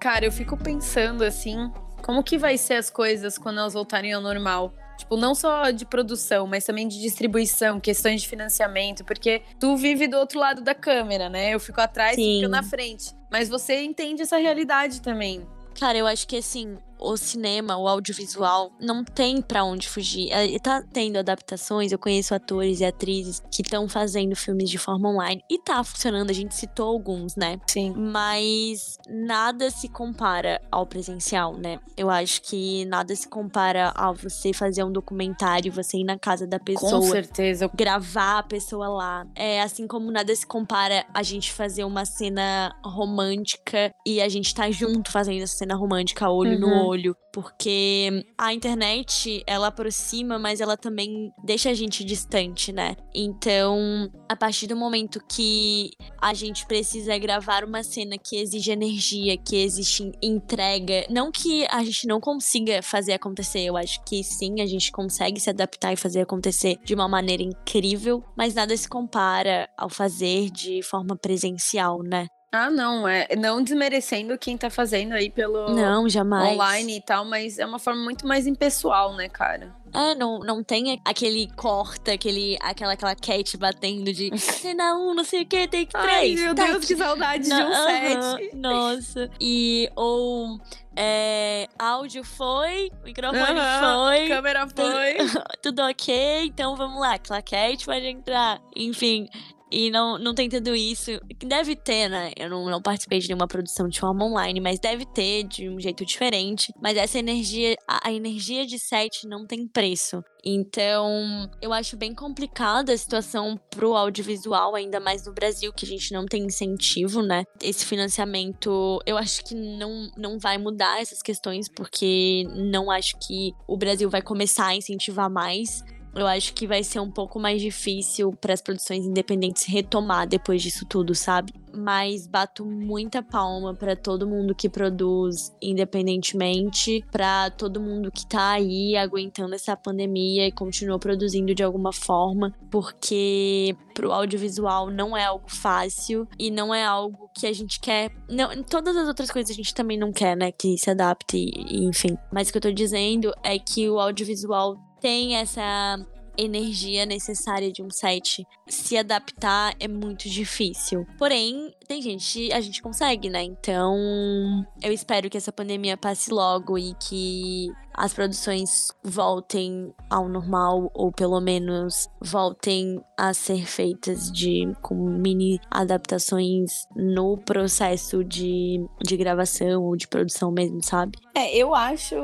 Cara, 0.00 0.24
eu 0.24 0.32
fico 0.32 0.56
pensando 0.56 1.22
assim, 1.22 1.70
como 2.02 2.24
que 2.24 2.38
vai 2.38 2.56
ser 2.56 2.74
as 2.74 2.88
coisas 2.88 3.36
quando 3.36 3.58
elas 3.58 3.74
voltarem 3.74 4.14
ao 4.14 4.22
normal? 4.22 4.72
Tipo, 4.96 5.16
não 5.16 5.34
só 5.34 5.70
de 5.70 5.84
produção, 5.84 6.46
mas 6.46 6.64
também 6.64 6.88
de 6.88 6.98
distribuição, 7.00 7.78
questões 7.78 8.22
de 8.22 8.28
financiamento, 8.28 9.04
porque 9.04 9.42
tu 9.58 9.76
vive 9.76 10.08
do 10.08 10.16
outro 10.16 10.40
lado 10.40 10.62
da 10.62 10.74
câmera, 10.74 11.28
né? 11.28 11.54
Eu 11.54 11.60
fico 11.60 11.80
atrás 11.82 12.16
e 12.16 12.40
fico 12.40 12.48
na 12.48 12.62
frente. 12.62 13.14
Mas 13.30 13.48
você 13.50 13.82
entende 13.82 14.22
essa 14.22 14.38
realidade 14.38 15.02
também. 15.02 15.46
Cara, 15.78 15.98
eu 15.98 16.06
acho 16.06 16.26
que 16.26 16.38
assim, 16.38 16.78
o 17.00 17.16
cinema, 17.16 17.76
o 17.76 17.88
audiovisual, 17.88 18.72
não 18.80 19.04
tem 19.04 19.40
pra 19.42 19.64
onde 19.64 19.88
fugir. 19.88 20.30
É, 20.30 20.58
Tá 20.60 20.82
tendo 20.92 21.16
adaptações, 21.16 21.90
eu 21.90 21.98
conheço 21.98 22.34
atores 22.34 22.80
e 22.80 22.84
atrizes 22.84 23.42
que 23.50 23.62
estão 23.62 23.88
fazendo 23.88 24.36
filmes 24.36 24.68
de 24.68 24.76
forma 24.76 25.08
online 25.08 25.42
e 25.50 25.58
tá 25.58 25.82
funcionando, 25.82 26.28
a 26.30 26.34
gente 26.34 26.54
citou 26.54 26.88
alguns, 26.88 27.34
né? 27.34 27.58
Sim. 27.66 27.94
Mas 27.96 28.98
nada 29.08 29.70
se 29.70 29.88
compara 29.88 30.60
ao 30.70 30.86
presencial, 30.86 31.56
né? 31.56 31.78
Eu 31.96 32.10
acho 32.10 32.42
que 32.42 32.84
nada 32.86 33.14
se 33.16 33.26
compara 33.28 33.90
ao 33.96 34.14
você 34.14 34.52
fazer 34.52 34.84
um 34.84 34.92
documentário, 34.92 35.72
você 35.72 35.98
ir 35.98 36.04
na 36.04 36.18
casa 36.18 36.46
da 36.46 36.58
Com 36.58 36.64
pessoa 36.66 37.00
certeza. 37.02 37.70
gravar 37.74 38.38
a 38.38 38.42
pessoa 38.42 38.88
lá. 38.88 39.26
É 39.34 39.62
assim 39.62 39.86
como 39.86 40.10
nada 40.10 40.34
se 40.34 40.46
compara 40.46 41.06
a 41.14 41.22
gente 41.22 41.52
fazer 41.52 41.84
uma 41.84 42.04
cena 42.04 42.74
romântica 42.84 43.90
e 44.06 44.20
a 44.20 44.28
gente 44.28 44.54
tá 44.54 44.70
junto 44.70 45.10
fazendo 45.10 45.42
essa 45.42 45.56
cena 45.56 45.74
romântica, 45.74 46.28
olho 46.30 46.58
no 46.58 46.66
Uhum. 46.66 46.86
Olho. 46.90 47.16
Porque 47.32 48.24
a 48.36 48.52
internet, 48.52 49.42
ela 49.46 49.68
aproxima, 49.68 50.38
mas 50.38 50.60
ela 50.60 50.76
também 50.76 51.30
deixa 51.44 51.70
a 51.70 51.74
gente 51.74 52.04
distante, 52.04 52.72
né? 52.72 52.96
Então, 53.14 54.10
a 54.28 54.34
partir 54.34 54.66
do 54.66 54.76
momento 54.76 55.22
que 55.28 55.90
a 56.20 56.34
gente 56.34 56.66
precisa 56.66 57.16
gravar 57.18 57.64
uma 57.64 57.82
cena 57.82 58.16
que 58.18 58.36
exige 58.36 58.72
energia, 58.72 59.36
que 59.36 59.56
existe 59.56 60.10
entrega, 60.20 61.06
não 61.08 61.30
que 61.30 61.66
a 61.70 61.84
gente 61.84 62.06
não 62.06 62.20
consiga 62.20 62.82
fazer 62.82 63.12
acontecer, 63.12 63.60
eu 63.60 63.76
acho 63.76 64.02
que 64.04 64.24
sim, 64.24 64.60
a 64.60 64.66
gente 64.66 64.90
consegue 64.90 65.40
se 65.40 65.50
adaptar 65.50 65.92
e 65.92 65.96
fazer 65.96 66.20
acontecer 66.20 66.78
de 66.84 66.94
uma 66.94 67.08
maneira 67.08 67.42
incrível, 67.42 68.24
mas 68.36 68.54
nada 68.54 68.76
se 68.76 68.88
compara 68.88 69.68
ao 69.78 69.88
fazer 69.88 70.50
de 70.50 70.82
forma 70.82 71.16
presencial, 71.16 72.02
né? 72.02 72.26
Ah, 72.52 72.68
não, 72.68 73.06
é 73.06 73.28
não 73.36 73.62
desmerecendo 73.62 74.36
quem 74.36 74.58
tá 74.58 74.68
fazendo 74.68 75.12
aí 75.12 75.30
pelo 75.30 75.70
Não, 75.70 76.08
jamais. 76.08 76.52
online 76.52 76.96
e 76.96 77.00
tal, 77.00 77.24
mas 77.24 77.60
é 77.60 77.64
uma 77.64 77.78
forma 77.78 78.02
muito 78.02 78.26
mais 78.26 78.44
impessoal, 78.44 79.14
né, 79.14 79.28
cara? 79.28 79.72
É, 79.94 80.14
não, 80.16 80.40
não 80.40 80.62
tem 80.62 81.00
aquele 81.04 81.48
corta, 81.56 82.12
aquele, 82.12 82.56
aquela, 82.60 82.92
aquela 82.94 83.14
cat 83.14 83.56
batendo 83.56 84.12
de 84.12 84.30
cena 84.38 84.94
um, 84.96 85.14
não 85.14 85.22
sei 85.22 85.42
o 85.42 85.46
que, 85.46 85.66
take 85.68 85.90
Ai, 85.94 86.02
três. 86.02 86.40
meu 86.40 86.54
take 86.54 86.72
Deus, 86.72 86.84
que 86.86 86.96
saudade 86.96 87.44
de 87.44 87.52
um 87.52 87.56
Não, 87.56 87.72
aham, 87.72 88.36
set. 88.36 88.56
Nossa. 88.56 89.30
E, 89.40 89.88
ou, 89.94 90.58
é, 90.96 91.68
áudio 91.78 92.24
foi, 92.24 92.90
microfone 93.04 93.46
foi, 93.46 94.28
Câmera 94.28 94.66
foi. 94.68 95.16
tudo 95.62 95.82
ok, 95.82 96.46
então 96.46 96.74
vamos 96.74 97.00
lá, 97.00 97.16
claquete 97.16 97.84
pode 97.86 98.06
entrar. 98.06 98.60
Enfim, 98.74 99.28
e 99.70 99.90
não, 99.90 100.18
não 100.18 100.34
tem 100.34 100.48
tudo 100.48 100.74
isso. 100.74 101.12
Deve 101.38 101.76
ter, 101.76 102.08
né? 102.08 102.32
Eu 102.36 102.50
não, 102.50 102.68
não 102.68 102.82
participei 102.82 103.20
de 103.20 103.28
nenhuma 103.28 103.46
produção 103.46 103.88
de 103.88 104.00
forma 104.00 104.24
online, 104.24 104.60
mas 104.60 104.80
deve 104.80 105.06
ter 105.06 105.44
de 105.44 105.68
um 105.68 105.78
jeito 105.78 106.04
diferente. 106.04 106.72
Mas 106.80 106.96
essa 106.96 107.18
energia, 107.18 107.76
a, 107.86 108.08
a 108.08 108.12
energia 108.12 108.66
de 108.66 108.78
set 108.78 109.26
não 109.26 109.46
tem 109.46 109.66
preço. 109.66 110.22
Então, 110.44 111.48
eu 111.60 111.72
acho 111.72 111.96
bem 111.96 112.14
complicada 112.14 112.92
a 112.92 112.98
situação 112.98 113.58
pro 113.70 113.94
audiovisual, 113.94 114.74
ainda 114.74 114.98
mais 114.98 115.26
no 115.26 115.32
Brasil, 115.32 115.72
que 115.72 115.84
a 115.84 115.88
gente 115.88 116.12
não 116.12 116.26
tem 116.26 116.44
incentivo, 116.44 117.22
né? 117.22 117.44
Esse 117.62 117.84
financiamento, 117.84 119.00
eu 119.06 119.16
acho 119.16 119.44
que 119.44 119.54
não, 119.54 120.10
não 120.16 120.38
vai 120.38 120.58
mudar 120.58 121.00
essas 121.00 121.22
questões, 121.22 121.68
porque 121.68 122.44
não 122.56 122.90
acho 122.90 123.18
que 123.18 123.52
o 123.68 123.76
Brasil 123.76 124.08
vai 124.08 124.22
começar 124.22 124.68
a 124.68 124.76
incentivar 124.76 125.30
mais. 125.30 125.82
Eu 126.14 126.26
acho 126.26 126.52
que 126.54 126.66
vai 126.66 126.82
ser 126.82 127.00
um 127.00 127.10
pouco 127.10 127.38
mais 127.38 127.60
difícil 127.60 128.32
para 128.32 128.52
as 128.52 128.60
produções 128.60 129.06
independentes 129.06 129.64
retomar 129.64 130.26
depois 130.26 130.62
disso 130.62 130.84
tudo, 130.86 131.14
sabe? 131.14 131.52
Mas 131.72 132.26
bato 132.26 132.64
muita 132.64 133.22
palma 133.22 133.74
para 133.74 133.94
todo 133.94 134.26
mundo 134.26 134.54
que 134.54 134.68
produz 134.68 135.52
independentemente, 135.62 137.04
para 137.10 137.50
todo 137.50 137.80
mundo 137.80 138.10
que 138.10 138.26
tá 138.26 138.50
aí 138.50 138.96
aguentando 138.96 139.54
essa 139.54 139.76
pandemia 139.76 140.46
e 140.46 140.52
continua 140.52 140.98
produzindo 140.98 141.54
de 141.54 141.62
alguma 141.62 141.92
forma, 141.92 142.54
porque 142.70 143.76
pro 143.94 144.12
audiovisual 144.12 144.90
não 144.90 145.16
é 145.16 145.24
algo 145.24 145.48
fácil 145.48 146.26
e 146.38 146.50
não 146.50 146.74
é 146.74 146.84
algo 146.84 147.30
que 147.34 147.46
a 147.46 147.52
gente 147.52 147.78
quer. 147.78 148.10
Não, 148.28 148.62
todas 148.62 148.96
as 148.96 149.06
outras 149.06 149.30
coisas 149.30 149.50
a 149.50 149.54
gente 149.54 149.74
também 149.74 149.98
não 149.98 150.12
quer, 150.12 150.36
né, 150.36 150.50
que 150.50 150.76
se 150.76 150.90
adapte, 150.90 151.38
enfim. 151.70 152.16
Mas 152.32 152.48
o 152.48 152.52
que 152.52 152.58
eu 152.58 152.62
tô 152.62 152.72
dizendo 152.72 153.32
é 153.42 153.58
que 153.58 153.88
o 153.88 154.00
audiovisual 154.00 154.76
tem 155.00 155.36
essa 155.36 155.98
energia 156.36 157.04
necessária 157.04 157.70
de 157.70 157.82
um 157.82 157.90
set 157.90 158.46
se 158.68 158.96
adaptar 158.96 159.74
é 159.78 159.88
muito 159.88 160.28
difícil. 160.28 161.06
Porém, 161.18 161.74
tem 161.86 162.00
gente, 162.00 162.52
a 162.52 162.60
gente 162.60 162.80
consegue, 162.80 163.28
né? 163.28 163.42
Então, 163.42 164.64
eu 164.82 164.92
espero 164.92 165.28
que 165.28 165.36
essa 165.36 165.52
pandemia 165.52 165.96
passe 165.96 166.30
logo 166.30 166.78
e 166.78 166.94
que 166.94 167.68
as 167.92 168.14
produções 168.14 168.88
voltem 169.02 169.92
ao 170.08 170.28
normal 170.28 170.90
ou 170.94 171.10
pelo 171.10 171.40
menos 171.40 172.08
voltem 172.22 173.02
a 173.18 173.34
ser 173.34 173.66
feitas 173.66 174.30
de 174.30 174.72
com 174.80 174.94
mini 174.94 175.60
adaptações 175.70 176.86
no 176.94 177.36
processo 177.36 178.24
de, 178.24 178.82
de 179.04 179.16
gravação 179.16 179.82
ou 179.82 179.96
de 179.96 180.06
produção 180.06 180.52
mesmo, 180.52 180.82
sabe? 180.82 181.18
É, 181.34 181.54
eu 181.56 181.74
acho, 181.74 182.16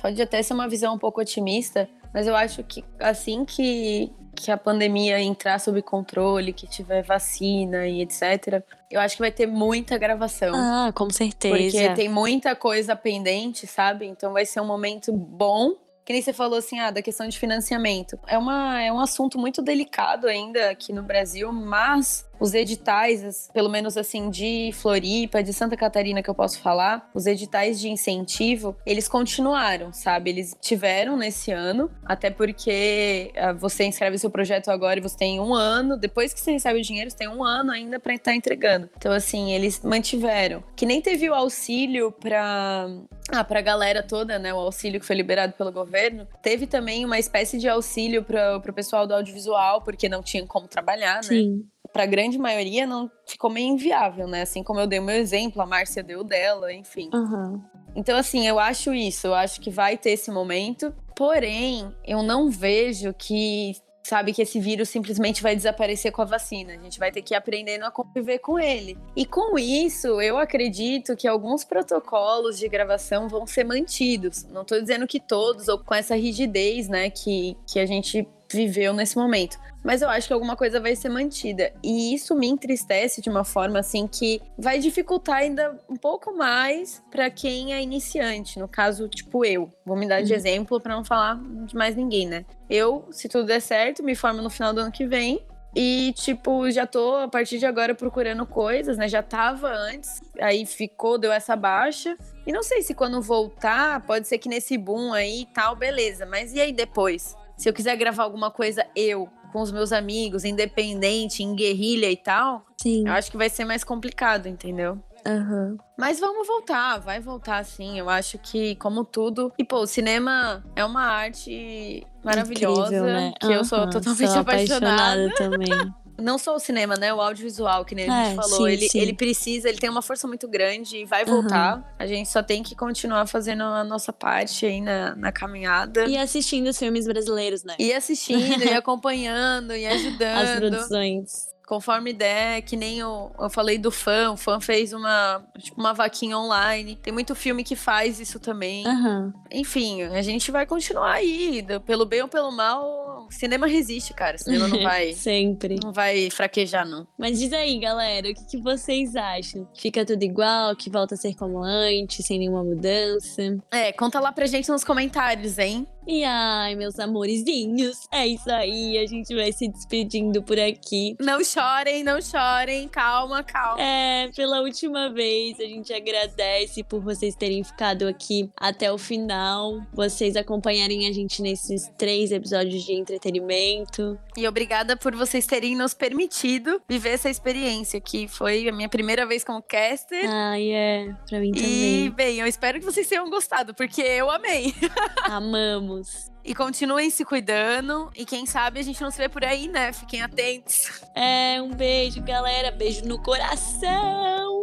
pode 0.00 0.22
até 0.22 0.42
ser 0.42 0.54
uma 0.54 0.68
visão 0.68 0.94
um 0.94 0.98
pouco 0.98 1.20
otimista, 1.20 1.88
mas 2.12 2.26
eu 2.26 2.34
acho 2.36 2.62
que 2.64 2.84
assim 2.98 3.44
que 3.44 4.12
que 4.38 4.52
a 4.52 4.56
pandemia 4.56 5.20
entrar 5.20 5.58
sob 5.58 5.82
controle, 5.82 6.52
que 6.52 6.66
tiver 6.66 7.02
vacina 7.02 7.88
e 7.88 8.00
etc., 8.02 8.62
eu 8.90 9.00
acho 9.00 9.16
que 9.16 9.22
vai 9.22 9.32
ter 9.32 9.46
muita 9.46 9.98
gravação. 9.98 10.54
Ah, 10.54 10.92
com 10.94 11.10
certeza. 11.10 11.56
Porque 11.56 11.94
tem 11.94 12.08
muita 12.08 12.54
coisa 12.54 12.94
pendente, 12.94 13.66
sabe? 13.66 14.06
Então 14.06 14.32
vai 14.32 14.46
ser 14.46 14.60
um 14.60 14.66
momento 14.66 15.12
bom. 15.12 15.72
Que 16.04 16.12
nem 16.12 16.22
você 16.22 16.32
falou 16.32 16.58
assim, 16.58 16.78
ah, 16.78 16.90
da 16.90 17.02
questão 17.02 17.28
de 17.28 17.38
financiamento. 17.38 18.18
É, 18.26 18.38
uma, 18.38 18.80
é 18.80 18.90
um 18.90 19.00
assunto 19.00 19.38
muito 19.38 19.60
delicado 19.60 20.26
ainda 20.26 20.70
aqui 20.70 20.92
no 20.92 21.02
Brasil, 21.02 21.52
mas 21.52 22.26
os 22.40 22.54
editais, 22.54 23.48
pelo 23.52 23.68
menos 23.68 23.96
assim, 23.96 24.30
de 24.30 24.70
Floripa, 24.74 25.42
de 25.42 25.52
Santa 25.52 25.76
Catarina 25.76 26.22
que 26.22 26.30
eu 26.30 26.34
posso 26.34 26.60
falar, 26.60 27.10
os 27.14 27.26
editais 27.26 27.80
de 27.80 27.88
incentivo, 27.88 28.76
eles 28.86 29.08
continuaram, 29.08 29.92
sabe? 29.92 30.30
Eles 30.30 30.56
tiveram 30.60 31.16
nesse 31.16 31.50
ano, 31.50 31.90
até 32.04 32.30
porque 32.30 33.32
uh, 33.36 33.56
você 33.58 33.84
inscreve 33.84 34.18
seu 34.18 34.30
projeto 34.30 34.70
agora 34.70 34.98
e 34.98 35.02
você 35.02 35.16
tem 35.16 35.40
um 35.40 35.54
ano, 35.54 35.96
depois 35.96 36.32
que 36.32 36.40
você 36.40 36.52
recebe 36.52 36.78
o 36.78 36.82
dinheiro, 36.82 37.10
você 37.10 37.16
tem 37.16 37.28
um 37.28 37.44
ano 37.44 37.70
ainda 37.70 37.98
para 37.98 38.14
estar 38.14 38.34
entregando. 38.34 38.88
Então, 38.96 39.12
assim, 39.12 39.52
eles 39.52 39.80
mantiveram. 39.82 40.62
Que 40.76 40.86
nem 40.86 41.00
teve 41.00 41.28
o 41.28 41.34
auxílio 41.34 42.12
para 42.12 42.88
ah, 43.30 43.44
pra 43.44 43.60
galera 43.60 44.02
toda, 44.02 44.38
né? 44.38 44.54
O 44.54 44.58
auxílio 44.58 44.98
que 44.98 45.06
foi 45.06 45.16
liberado 45.16 45.52
pelo 45.52 45.70
governo. 45.70 46.26
Teve 46.42 46.66
também 46.66 47.04
uma 47.04 47.18
espécie 47.18 47.58
de 47.58 47.68
auxílio 47.68 48.22
para 48.22 48.56
o 48.56 48.72
pessoal 48.72 49.06
do 49.06 49.14
audiovisual, 49.14 49.82
porque 49.82 50.08
não 50.08 50.22
tinham 50.22 50.46
como 50.46 50.66
trabalhar, 50.66 51.16
né? 51.16 51.22
Sim 51.22 51.68
para 51.98 52.04
a 52.04 52.06
grande 52.06 52.38
maioria 52.38 52.86
não 52.86 53.10
ficou 53.26 53.50
meio 53.50 53.72
inviável, 53.72 54.28
né? 54.28 54.42
Assim 54.42 54.62
como 54.62 54.78
eu 54.78 54.86
dei 54.86 55.00
o 55.00 55.02
meu 55.02 55.16
exemplo, 55.16 55.60
a 55.60 55.66
Márcia 55.66 56.00
deu 56.00 56.22
dela, 56.22 56.72
enfim. 56.72 57.10
Uhum. 57.12 57.60
Então, 57.96 58.16
assim, 58.16 58.46
eu 58.46 58.56
acho 58.56 58.94
isso, 58.94 59.26
eu 59.26 59.34
acho 59.34 59.60
que 59.60 59.68
vai 59.68 59.98
ter 59.98 60.10
esse 60.10 60.30
momento, 60.30 60.94
porém, 61.16 61.92
eu 62.06 62.22
não 62.22 62.50
vejo 62.50 63.12
que, 63.12 63.72
sabe, 64.04 64.32
que 64.32 64.42
esse 64.42 64.60
vírus 64.60 64.88
simplesmente 64.90 65.42
vai 65.42 65.56
desaparecer 65.56 66.12
com 66.12 66.22
a 66.22 66.24
vacina. 66.24 66.74
A 66.74 66.78
gente 66.78 67.00
vai 67.00 67.10
ter 67.10 67.20
que 67.20 67.34
ir 67.34 67.36
aprendendo 67.36 67.84
a 67.84 67.90
conviver 67.90 68.38
com 68.38 68.60
ele. 68.60 68.96
E 69.16 69.26
com 69.26 69.58
isso, 69.58 70.20
eu 70.20 70.38
acredito 70.38 71.16
que 71.16 71.26
alguns 71.26 71.64
protocolos 71.64 72.60
de 72.60 72.68
gravação 72.68 73.28
vão 73.28 73.44
ser 73.44 73.64
mantidos. 73.64 74.44
Não 74.44 74.62
estou 74.62 74.80
dizendo 74.80 75.04
que 75.04 75.18
todos, 75.18 75.66
ou 75.66 75.80
com 75.80 75.94
essa 75.94 76.14
rigidez, 76.14 76.86
né, 76.86 77.10
que, 77.10 77.56
que 77.66 77.80
a 77.80 77.86
gente 77.86 78.24
viveu 78.50 78.92
nesse 78.92 79.16
momento 79.16 79.58
mas 79.88 80.02
eu 80.02 80.08
acho 80.08 80.26
que 80.26 80.32
alguma 80.32 80.56
coisa 80.56 80.80
vai 80.80 80.94
ser 80.94 81.08
mantida. 81.08 81.72
E 81.82 82.14
isso 82.14 82.34
me 82.34 82.46
entristece 82.46 83.20
de 83.20 83.30
uma 83.30 83.44
forma 83.44 83.78
assim 83.78 84.06
que 84.06 84.40
vai 84.58 84.78
dificultar 84.78 85.36
ainda 85.36 85.78
um 85.88 85.96
pouco 85.96 86.36
mais 86.36 87.02
para 87.10 87.30
quem 87.30 87.72
é 87.72 87.82
iniciante, 87.82 88.58
no 88.58 88.68
caso, 88.68 89.08
tipo 89.08 89.44
eu. 89.44 89.72
Vou 89.86 89.96
me 89.96 90.06
dar 90.06 90.22
de 90.22 90.32
uhum. 90.32 90.38
exemplo 90.38 90.80
para 90.80 90.94
não 90.94 91.04
falar 91.04 91.40
de 91.64 91.74
mais 91.74 91.96
ninguém, 91.96 92.26
né? 92.26 92.44
Eu, 92.68 93.06
se 93.10 93.28
tudo 93.28 93.46
der 93.46 93.60
certo, 93.60 94.02
me 94.02 94.14
formo 94.14 94.42
no 94.42 94.50
final 94.50 94.74
do 94.74 94.80
ano 94.80 94.92
que 94.92 95.06
vem. 95.06 95.42
E, 95.74 96.12
tipo, 96.16 96.70
já 96.70 96.86
tô 96.86 97.16
a 97.16 97.28
partir 97.28 97.58
de 97.58 97.66
agora 97.66 97.94
procurando 97.94 98.44
coisas, 98.44 98.98
né? 98.98 99.06
Já 99.06 99.22
tava 99.22 99.68
antes, 99.68 100.20
aí 100.40 100.66
ficou, 100.66 101.18
deu 101.18 101.30
essa 101.30 101.54
baixa. 101.54 102.16
E 102.46 102.52
não 102.52 102.62
sei 102.62 102.82
se 102.82 102.94
quando 102.94 103.22
voltar, 103.22 104.04
pode 104.04 104.26
ser 104.26 104.38
que 104.38 104.48
nesse 104.48 104.76
boom 104.76 105.12
aí 105.12 105.42
e 105.42 105.46
tal, 105.46 105.76
beleza. 105.76 106.26
Mas 106.26 106.52
e 106.52 106.60
aí 106.60 106.72
depois? 106.72 107.36
Se 107.58 107.68
eu 107.68 107.72
quiser 107.72 107.96
gravar 107.96 108.22
alguma 108.22 108.50
coisa 108.50 108.86
eu, 108.94 109.28
com 109.52 109.60
os 109.60 109.72
meus 109.72 109.92
amigos, 109.92 110.44
independente, 110.44 111.42
em 111.42 111.54
guerrilha 111.54 112.10
e 112.10 112.16
tal, 112.16 112.64
Sim. 112.80 113.06
eu 113.06 113.12
acho 113.12 113.30
que 113.30 113.36
vai 113.36 113.50
ser 113.50 113.64
mais 113.64 113.82
complicado, 113.82 114.46
entendeu? 114.46 114.98
Uhum. 115.26 115.76
Mas 115.98 116.20
vamos 116.20 116.46
voltar, 116.46 116.98
vai 116.98 117.20
voltar 117.20 117.64
sim. 117.64 117.98
Eu 117.98 118.08
acho 118.08 118.38
que, 118.38 118.76
como 118.76 119.04
tudo. 119.04 119.52
E, 119.58 119.64
pô, 119.64 119.80
o 119.80 119.86
cinema 119.86 120.64
é 120.76 120.84
uma 120.84 121.02
arte 121.02 122.06
maravilhosa. 122.24 122.82
Incrível, 122.82 123.04
né? 123.04 123.32
Que 123.40 123.46
uhum. 123.48 123.52
eu 123.52 123.64
sou 123.64 123.90
totalmente 123.90 124.30
sou 124.30 124.40
apaixonada. 124.40 125.26
apaixonada 125.26 125.34
também. 125.34 125.94
Não 126.20 126.36
só 126.38 126.54
o 126.54 126.58
cinema, 126.58 126.96
né? 126.96 127.14
O 127.14 127.20
audiovisual, 127.20 127.84
que 127.84 127.94
nem 127.94 128.08
a 128.10 128.24
gente 128.24 128.32
É, 128.32 128.34
falou. 128.34 128.56
sim, 128.66 128.68
ele, 128.72 128.88
sim. 128.88 128.98
ele 129.00 129.12
precisa, 129.12 129.68
ele 129.68 129.78
tem 129.78 129.88
uma 129.88 130.02
força 130.02 130.26
muito 130.26 130.48
grande 130.48 130.96
e 130.98 131.04
vai 131.04 131.24
voltar. 131.24 131.94
A 131.98 132.06
gente 132.06 132.28
só 132.28 132.42
tem 132.42 132.62
que 132.62 132.74
continuar 132.74 133.26
fazendo 133.26 133.62
a 133.62 133.84
nossa 133.84 134.12
parte 134.12 134.66
aí 134.66 134.80
na, 134.80 135.14
na 135.14 135.30
caminhada. 135.32 136.04
E 136.06 136.16
assistindo 136.16 136.66
os 136.68 136.78
filmes 136.78 137.06
brasileiros, 137.06 137.62
né? 137.64 137.74
E 137.78 137.92
assistindo, 137.92 138.64
e 138.64 138.72
acompanhando, 138.74 139.74
e 139.76 139.86
As 139.86 139.94
ajudando. 139.94 140.56
produções. 140.58 141.48
Conforme 141.68 142.14
der, 142.14 142.62
que 142.62 142.76
nem 142.76 142.98
eu, 142.98 143.30
eu 143.38 143.50
falei 143.50 143.76
do 143.76 143.90
fã, 143.90 144.30
o 144.32 144.38
fã 144.38 144.58
fez 144.58 144.94
uma, 144.94 145.44
tipo, 145.58 145.78
uma 145.78 145.92
vaquinha 145.92 146.38
online. 146.38 146.96
Tem 146.96 147.12
muito 147.12 147.34
filme 147.34 147.62
que 147.62 147.76
faz 147.76 148.18
isso 148.18 148.40
também. 148.40 148.86
Aham. 148.86 149.34
Enfim, 149.52 150.02
a 150.04 150.22
gente 150.22 150.50
vai 150.50 150.64
continuar 150.64 151.12
aí. 151.12 151.62
Pelo 151.84 152.06
bem 152.06 152.22
ou 152.22 152.28
pelo 152.28 152.50
mal, 152.50 153.26
o 153.28 153.30
cinema 153.30 153.66
resiste, 153.66 154.14
cara. 154.14 154.36
O 154.36 154.38
cinema 154.38 154.66
não 154.66 154.80
vai, 154.82 155.12
Sempre. 155.12 155.78
não 155.84 155.92
vai 155.92 156.30
fraquejar, 156.30 156.88
não. 156.88 157.06
Mas 157.18 157.38
diz 157.38 157.52
aí, 157.52 157.78
galera, 157.78 158.30
o 158.30 158.34
que, 158.34 158.46
que 158.46 158.62
vocês 158.62 159.14
acham? 159.14 159.68
Fica 159.76 160.06
tudo 160.06 160.22
igual, 160.22 160.74
que 160.74 160.88
volta 160.88 161.16
a 161.16 161.18
ser 161.18 161.34
como 161.34 161.62
antes, 161.62 162.24
sem 162.24 162.38
nenhuma 162.38 162.64
mudança? 162.64 163.58
É, 163.70 163.92
conta 163.92 164.18
lá 164.20 164.32
pra 164.32 164.46
gente 164.46 164.70
nos 164.70 164.84
comentários, 164.84 165.58
hein? 165.58 165.86
E 166.10 166.24
ai, 166.24 166.74
meus 166.74 166.98
amorzinhos, 166.98 168.08
é 168.10 168.26
isso 168.26 168.50
aí, 168.50 168.96
a 168.96 169.06
gente 169.06 169.34
vai 169.34 169.52
se 169.52 169.68
despedindo 169.68 170.42
por 170.42 170.58
aqui. 170.58 171.14
Não 171.20 171.44
chorem, 171.44 172.02
não 172.02 172.18
chorem. 172.22 172.88
Calma, 172.88 173.42
calma. 173.44 173.78
É, 173.82 174.30
pela 174.34 174.62
última 174.62 175.10
vez, 175.12 175.60
a 175.60 175.64
gente 175.64 175.92
agradece 175.92 176.82
por 176.82 177.00
vocês 177.02 177.34
terem 177.34 177.62
ficado 177.62 178.08
aqui 178.08 178.48
até 178.56 178.90
o 178.90 178.96
final, 178.96 179.82
vocês 179.92 180.34
acompanharem 180.34 181.06
a 181.06 181.12
gente 181.12 181.42
nesses 181.42 181.90
três 181.98 182.32
episódios 182.32 182.82
de 182.84 182.92
entretenimento. 182.94 184.18
E 184.34 184.48
obrigada 184.48 184.96
por 184.96 185.14
vocês 185.14 185.44
terem 185.46 185.76
nos 185.76 185.92
permitido 185.92 186.80
viver 186.88 187.10
essa 187.10 187.28
experiência, 187.28 188.00
que 188.00 188.26
foi 188.28 188.66
a 188.66 188.72
minha 188.72 188.88
primeira 188.88 189.26
vez 189.26 189.44
como 189.44 189.60
caster. 189.60 190.24
Ai, 190.26 190.70
é, 190.72 191.14
pra 191.28 191.38
mim 191.38 191.50
E, 191.50 191.52
também. 191.54 192.10
bem, 192.12 192.38
eu 192.38 192.46
espero 192.46 192.78
que 192.78 192.84
vocês 192.86 193.06
tenham 193.06 193.28
gostado, 193.28 193.74
porque 193.74 194.00
eu 194.00 194.30
amei. 194.30 194.72
Amamos. 195.28 195.97
E 196.44 196.54
continuem 196.54 197.10
se 197.10 197.24
cuidando. 197.24 198.10
E 198.14 198.24
quem 198.24 198.46
sabe 198.46 198.80
a 198.80 198.82
gente 198.82 199.00
não 199.00 199.10
se 199.10 199.18
vê 199.18 199.28
por 199.28 199.44
aí, 199.44 199.68
né? 199.68 199.92
Fiquem 199.92 200.22
atentos. 200.22 201.02
É, 201.14 201.60
um 201.60 201.70
beijo, 201.70 202.22
galera. 202.22 202.70
Beijo 202.70 203.04
no 203.04 203.20
coração. 203.22 204.58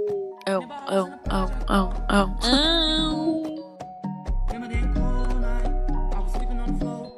I 0.48 0.58
was 6.20 6.32
sleeping 6.34 6.60
on 6.60 6.74
the 6.74 6.80
floor. 6.80 7.12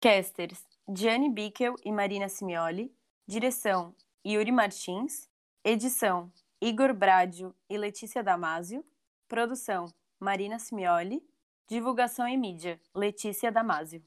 Casters: 0.00 0.64
Gianni 0.88 1.30
Bickel 1.30 1.74
e 1.84 1.90
Marina 1.90 2.28
Simioli. 2.28 2.92
Direção: 3.28 3.94
Yuri 4.26 4.50
Martins. 4.50 5.28
Edição: 5.62 6.32
Igor 6.62 6.94
Bradio 6.94 7.54
e 7.68 7.76
Letícia 7.76 8.22
Damasio. 8.22 8.82
Produção: 9.28 9.92
Marina 10.18 10.58
Simioli. 10.58 11.22
Divulgação 11.68 12.26
e 12.26 12.38
mídia: 12.38 12.80
Letícia 12.94 13.52
Damasio. 13.52 14.02